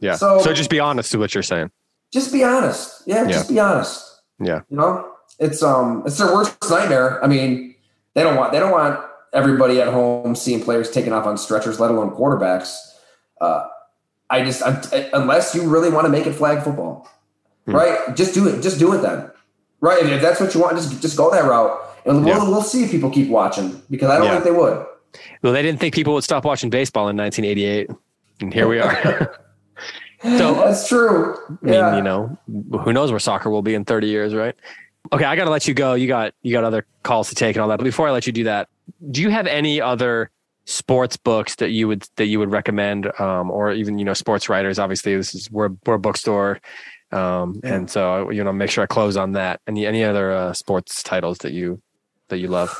Yeah. 0.00 0.16
So 0.16 0.40
so 0.40 0.54
just 0.54 0.70
be 0.70 0.80
honest 0.80 1.12
to 1.12 1.18
what 1.18 1.34
you're 1.34 1.42
saying. 1.42 1.70
Just 2.10 2.32
be 2.32 2.42
honest. 2.42 3.02
Yeah, 3.06 3.24
yeah. 3.24 3.32
Just 3.32 3.50
be 3.50 3.60
honest. 3.60 4.22
Yeah. 4.40 4.62
You 4.70 4.78
know, 4.78 5.12
it's 5.38 5.62
um, 5.62 6.02
it's 6.06 6.16
their 6.16 6.32
worst 6.32 6.56
nightmare. 6.70 7.22
I 7.22 7.26
mean, 7.26 7.74
they 8.14 8.22
don't 8.22 8.36
want 8.36 8.52
they 8.52 8.58
don't 8.58 8.72
want 8.72 8.98
everybody 9.32 9.80
at 9.80 9.88
home 9.88 10.34
seeing 10.34 10.62
players 10.62 10.90
taken 10.90 11.12
off 11.12 11.26
on 11.26 11.36
stretchers, 11.36 11.80
let 11.80 11.90
alone 11.90 12.10
quarterbacks. 12.10 12.76
Uh, 13.40 13.66
I 14.28 14.44
just, 14.44 14.62
I'm, 14.64 14.80
unless 15.12 15.54
you 15.54 15.68
really 15.68 15.90
want 15.90 16.06
to 16.06 16.10
make 16.10 16.26
it 16.26 16.32
flag 16.32 16.62
football, 16.62 17.08
hmm. 17.66 17.74
right? 17.74 18.16
Just 18.16 18.34
do 18.34 18.48
it. 18.48 18.62
Just 18.62 18.78
do 18.78 18.92
it 18.92 18.98
then, 18.98 19.30
right? 19.80 20.04
If 20.04 20.20
that's 20.20 20.40
what 20.40 20.54
you 20.54 20.60
want, 20.60 20.76
just 20.76 21.00
just 21.00 21.16
go 21.16 21.30
that 21.30 21.44
route, 21.44 21.78
and 22.04 22.24
we'll, 22.24 22.36
yeah. 22.36 22.42
we'll 22.42 22.62
see 22.62 22.84
if 22.84 22.90
people 22.90 23.10
keep 23.10 23.28
watching 23.28 23.80
because 23.90 24.10
I 24.10 24.18
don't 24.18 24.26
yeah. 24.26 24.32
think 24.32 24.44
they 24.44 24.50
would. 24.50 24.84
Well, 25.42 25.52
they 25.52 25.62
didn't 25.62 25.80
think 25.80 25.94
people 25.94 26.14
would 26.14 26.24
stop 26.24 26.44
watching 26.44 26.70
baseball 26.70 27.08
in 27.08 27.16
1988, 27.16 27.90
and 28.40 28.52
here 28.52 28.68
we 28.68 28.80
are. 28.80 29.40
so 30.22 30.54
that's 30.54 30.88
true. 30.88 31.36
I 31.62 31.66
mean, 31.66 31.94
you 31.96 32.02
know, 32.02 32.36
who 32.80 32.92
knows 32.92 33.10
where 33.10 33.20
soccer 33.20 33.48
will 33.48 33.62
be 33.62 33.74
in 33.74 33.84
30 33.84 34.08
years, 34.08 34.34
right? 34.34 34.54
Okay, 35.12 35.24
I 35.24 35.36
got 35.36 35.44
to 35.44 35.50
let 35.50 35.68
you 35.68 35.74
go. 35.74 35.94
You 35.94 36.08
got 36.08 36.34
you 36.42 36.52
got 36.52 36.64
other 36.64 36.84
calls 37.04 37.28
to 37.28 37.34
take 37.36 37.54
and 37.54 37.62
all 37.62 37.68
that. 37.68 37.76
But 37.78 37.84
before 37.84 38.08
I 38.08 38.10
let 38.10 38.26
you 38.26 38.32
do 38.32 38.44
that, 38.44 38.68
do 39.10 39.22
you 39.22 39.30
have 39.30 39.46
any 39.46 39.80
other 39.80 40.30
sports 40.64 41.16
books 41.16 41.56
that 41.56 41.70
you 41.70 41.86
would 41.86 42.06
that 42.16 42.26
you 42.26 42.38
would 42.38 42.50
recommend 42.50 43.06
um, 43.20 43.50
or 43.50 43.72
even 43.72 43.98
you 43.98 44.04
know 44.04 44.14
sports 44.14 44.48
writers? 44.48 44.78
Obviously 44.78 45.16
this 45.16 45.34
is 45.34 45.50
we're, 45.50 45.70
we're 45.86 45.94
a 45.94 45.98
bookstore 45.98 46.60
um, 47.12 47.60
yeah. 47.62 47.74
and 47.74 47.90
so 47.90 48.30
you 48.30 48.42
know 48.42 48.52
make 48.52 48.70
sure 48.70 48.82
i 48.82 48.86
close 48.86 49.16
on 49.16 49.32
that. 49.32 49.60
Any 49.66 49.86
any 49.86 50.02
other 50.04 50.32
uh, 50.32 50.52
sports 50.52 51.02
titles 51.02 51.38
that 51.38 51.52
you 51.52 51.80
that 52.28 52.38
you 52.38 52.48
love? 52.48 52.70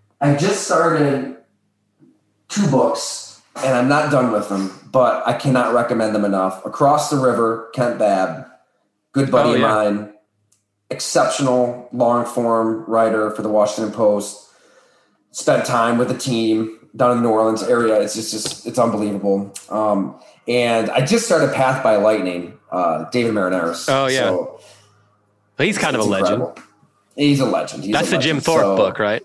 I 0.20 0.34
just 0.36 0.64
started 0.64 1.36
two 2.48 2.68
books 2.70 3.40
and 3.56 3.74
i'm 3.74 3.88
not 3.88 4.10
done 4.10 4.32
with 4.32 4.48
them 4.48 4.72
but 4.90 5.26
i 5.28 5.32
cannot 5.32 5.74
recommend 5.74 6.14
them 6.14 6.24
enough. 6.24 6.64
Across 6.64 7.10
the 7.10 7.16
river 7.16 7.70
kent 7.74 7.98
babb 7.98 8.46
good 9.12 9.30
buddy 9.30 9.50
oh, 9.50 9.54
yeah. 9.54 9.82
of 9.82 9.94
mine. 9.94 10.14
Exceptional 10.90 11.88
long 11.92 12.24
form 12.24 12.84
writer 12.86 13.30
for 13.30 13.42
the 13.42 13.48
washington 13.48 13.92
post 13.92 14.47
spent 15.30 15.64
time 15.64 15.98
with 15.98 16.08
the 16.08 16.18
team 16.18 16.78
down 16.96 17.12
in 17.12 17.16
the 17.18 17.22
New 17.28 17.34
Orleans 17.34 17.62
area. 17.62 18.00
It's 18.00 18.14
just, 18.14 18.32
just 18.32 18.66
it's 18.66 18.78
unbelievable. 18.78 19.52
Um, 19.68 20.18
and 20.46 20.90
I 20.90 21.04
just 21.04 21.26
started 21.26 21.54
Path 21.54 21.82
by 21.82 21.96
Lightning, 21.96 22.58
uh, 22.72 23.04
David 23.10 23.34
Maraniss. 23.34 23.86
Oh 23.88 24.06
yeah, 24.06 24.28
so 24.28 24.60
he's 25.58 25.78
kind 25.78 25.94
of 25.94 26.02
a 26.02 26.04
legend. 26.04 26.40
Incredible. 26.42 26.62
He's 27.16 27.40
a 27.40 27.46
legend. 27.46 27.84
He's 27.84 27.92
That's 27.92 28.08
a 28.08 28.12
the 28.12 28.18
Jim 28.18 28.40
Thorpe 28.40 28.62
so, 28.62 28.76
book, 28.76 28.98
right? 28.98 29.22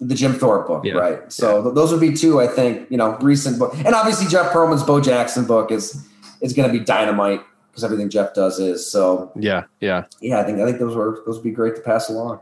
The 0.00 0.14
Jim 0.14 0.34
Thorpe 0.34 0.66
book, 0.66 0.84
yeah. 0.84 0.94
right? 0.94 1.32
So 1.32 1.64
yeah. 1.64 1.72
those 1.74 1.92
would 1.92 2.00
be 2.00 2.12
two, 2.12 2.40
I 2.40 2.46
think. 2.46 2.90
You 2.90 2.96
know, 2.96 3.16
recent 3.18 3.58
book, 3.58 3.74
and 3.76 3.94
obviously 3.94 4.26
Jeff 4.26 4.52
Pearlman's 4.52 4.82
Bo 4.82 5.00
Jackson 5.00 5.44
book 5.44 5.70
is 5.70 6.06
is 6.40 6.52
going 6.52 6.70
to 6.70 6.78
be 6.78 6.84
dynamite 6.84 7.42
because 7.70 7.84
everything 7.84 8.08
Jeff 8.08 8.34
does 8.34 8.58
is. 8.58 8.90
So 8.90 9.30
yeah, 9.36 9.64
yeah, 9.80 10.04
yeah. 10.20 10.40
I 10.40 10.44
think 10.44 10.58
I 10.60 10.64
think 10.64 10.78
those 10.78 10.96
were 10.96 11.22
those 11.26 11.36
would 11.36 11.44
be 11.44 11.50
great 11.50 11.76
to 11.76 11.82
pass 11.82 12.08
along. 12.08 12.40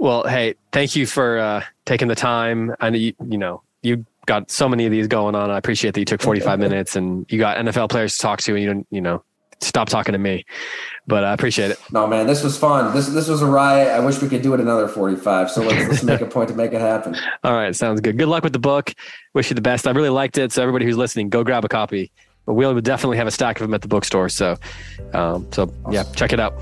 Well, 0.00 0.26
hey, 0.26 0.54
thank 0.72 0.96
you 0.96 1.06
for 1.06 1.38
uh, 1.38 1.64
taking 1.84 2.08
the 2.08 2.14
time. 2.14 2.74
I 2.80 2.88
know 2.88 2.96
you, 2.96 3.12
you 3.28 3.36
know 3.36 3.62
you 3.82 4.06
got 4.24 4.50
so 4.50 4.66
many 4.66 4.86
of 4.86 4.90
these 4.90 5.06
going 5.06 5.34
on. 5.34 5.50
I 5.50 5.58
appreciate 5.58 5.92
that 5.92 6.00
you 6.00 6.06
took 6.06 6.22
45 6.22 6.58
minutes 6.58 6.96
and 6.96 7.30
you 7.30 7.38
got 7.38 7.58
NFL 7.58 7.90
players 7.90 8.16
to 8.16 8.22
talk 8.22 8.40
to 8.40 8.54
and 8.54 8.62
you 8.62 8.66
don't, 8.66 8.86
you 8.90 9.02
know, 9.02 9.22
stop 9.60 9.90
talking 9.90 10.12
to 10.12 10.18
me, 10.18 10.46
but 11.06 11.22
I 11.22 11.34
appreciate 11.34 11.70
it. 11.70 11.78
No, 11.92 12.06
man, 12.06 12.26
this 12.26 12.42
was 12.42 12.56
fun. 12.56 12.94
This, 12.94 13.08
this 13.08 13.28
was 13.28 13.42
a 13.42 13.46
riot. 13.46 13.88
I 13.88 14.00
wish 14.00 14.22
we 14.22 14.28
could 14.30 14.40
do 14.40 14.54
it 14.54 14.60
another 14.60 14.88
45. 14.88 15.50
So 15.50 15.60
let's, 15.60 15.88
let's 15.88 16.02
make 16.02 16.22
a 16.22 16.26
point 16.26 16.48
to 16.48 16.54
make 16.54 16.72
it 16.72 16.80
happen. 16.80 17.14
All 17.44 17.52
right. 17.52 17.76
Sounds 17.76 18.00
good. 18.00 18.16
Good 18.16 18.28
luck 18.28 18.42
with 18.42 18.54
the 18.54 18.58
book. 18.58 18.94
Wish 19.34 19.50
you 19.50 19.54
the 19.54 19.60
best. 19.60 19.86
I 19.86 19.90
really 19.90 20.08
liked 20.08 20.38
it. 20.38 20.50
So 20.52 20.62
everybody 20.62 20.86
who's 20.86 20.96
listening, 20.96 21.28
go 21.28 21.44
grab 21.44 21.62
a 21.66 21.68
copy, 21.68 22.10
but 22.46 22.54
we'll 22.54 22.80
definitely 22.80 23.18
have 23.18 23.26
a 23.26 23.30
stack 23.30 23.60
of 23.60 23.66
them 23.66 23.74
at 23.74 23.82
the 23.82 23.88
bookstore. 23.88 24.30
So, 24.30 24.56
um, 25.12 25.46
so 25.52 25.64
awesome. 25.64 25.92
yeah, 25.92 26.04
check 26.14 26.32
it 26.32 26.40
out. 26.40 26.54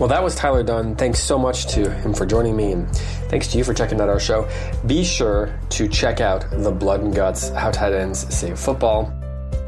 Well, 0.00 0.08
that 0.08 0.24
was 0.24 0.34
Tyler 0.34 0.64
Dunne. 0.64 0.96
Thanks 0.96 1.20
so 1.20 1.38
much 1.38 1.66
to 1.68 1.88
him 1.88 2.14
for 2.14 2.26
joining 2.26 2.56
me, 2.56 2.72
and 2.72 2.90
thanks 3.28 3.46
to 3.48 3.58
you 3.58 3.62
for 3.62 3.72
checking 3.72 4.00
out 4.00 4.08
our 4.08 4.18
show. 4.18 4.48
Be 4.86 5.04
sure 5.04 5.56
to 5.70 5.86
check 5.88 6.20
out 6.20 6.50
The 6.50 6.72
Blood 6.72 7.02
and 7.02 7.14
Guts 7.14 7.50
How 7.50 7.70
Tight 7.70 7.92
Ends 7.92 8.26
Save 8.34 8.58
Football. 8.58 9.14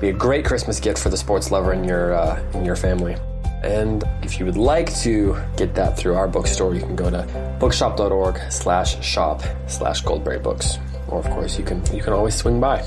Be 0.00 0.08
a 0.08 0.12
great 0.12 0.44
Christmas 0.44 0.80
gift 0.80 0.98
for 0.98 1.10
the 1.10 1.16
sports 1.16 1.52
lover 1.52 1.72
in 1.72 1.84
your, 1.84 2.12
uh, 2.14 2.42
in 2.54 2.64
your 2.64 2.74
family. 2.74 3.16
And 3.62 4.02
if 4.22 4.40
you 4.40 4.46
would 4.46 4.56
like 4.56 4.92
to 5.02 5.40
get 5.56 5.76
that 5.76 5.96
through 5.96 6.16
our 6.16 6.26
bookstore, 6.26 6.74
you 6.74 6.80
can 6.80 6.96
go 6.96 7.08
to 7.08 7.56
bookshop.org 7.60 8.50
slash 8.50 9.02
shop 9.04 9.42
slash 9.68 10.00
goldberry 10.00 10.40
books. 10.40 10.78
Or, 11.06 11.20
of 11.20 11.26
course, 11.26 11.56
you 11.56 11.64
can, 11.64 11.86
you 11.94 12.02
can 12.02 12.12
always 12.12 12.34
swing 12.34 12.60
by. 12.60 12.84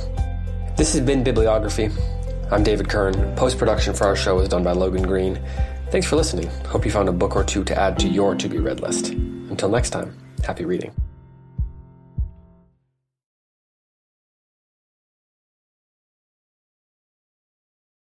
This 0.75 0.91
has 0.91 1.01
been 1.01 1.23
Bibliography. 1.23 1.89
I'm 2.51 2.63
David 2.63 2.89
Kern. 2.89 3.35
Post 3.37 3.57
production 3.57 3.93
for 3.93 4.07
our 4.07 4.15
show 4.15 4.35
was 4.35 4.49
done 4.49 4.63
by 4.63 4.73
Logan 4.73 5.03
Green. 5.03 5.39
Thanks 5.91 6.07
for 6.07 6.17
listening. 6.17 6.47
Hope 6.67 6.85
you 6.85 6.91
found 6.91 7.09
a 7.09 7.11
book 7.11 7.35
or 7.35 7.43
two 7.43 7.63
to 7.63 7.75
add 7.75 7.97
to 7.99 8.07
your 8.07 8.35
to 8.35 8.47
be 8.47 8.59
read 8.59 8.79
list. 8.79 9.09
Until 9.09 9.69
next 9.69 9.89
time, 9.89 10.15
happy 10.43 10.63
reading. 10.63 10.93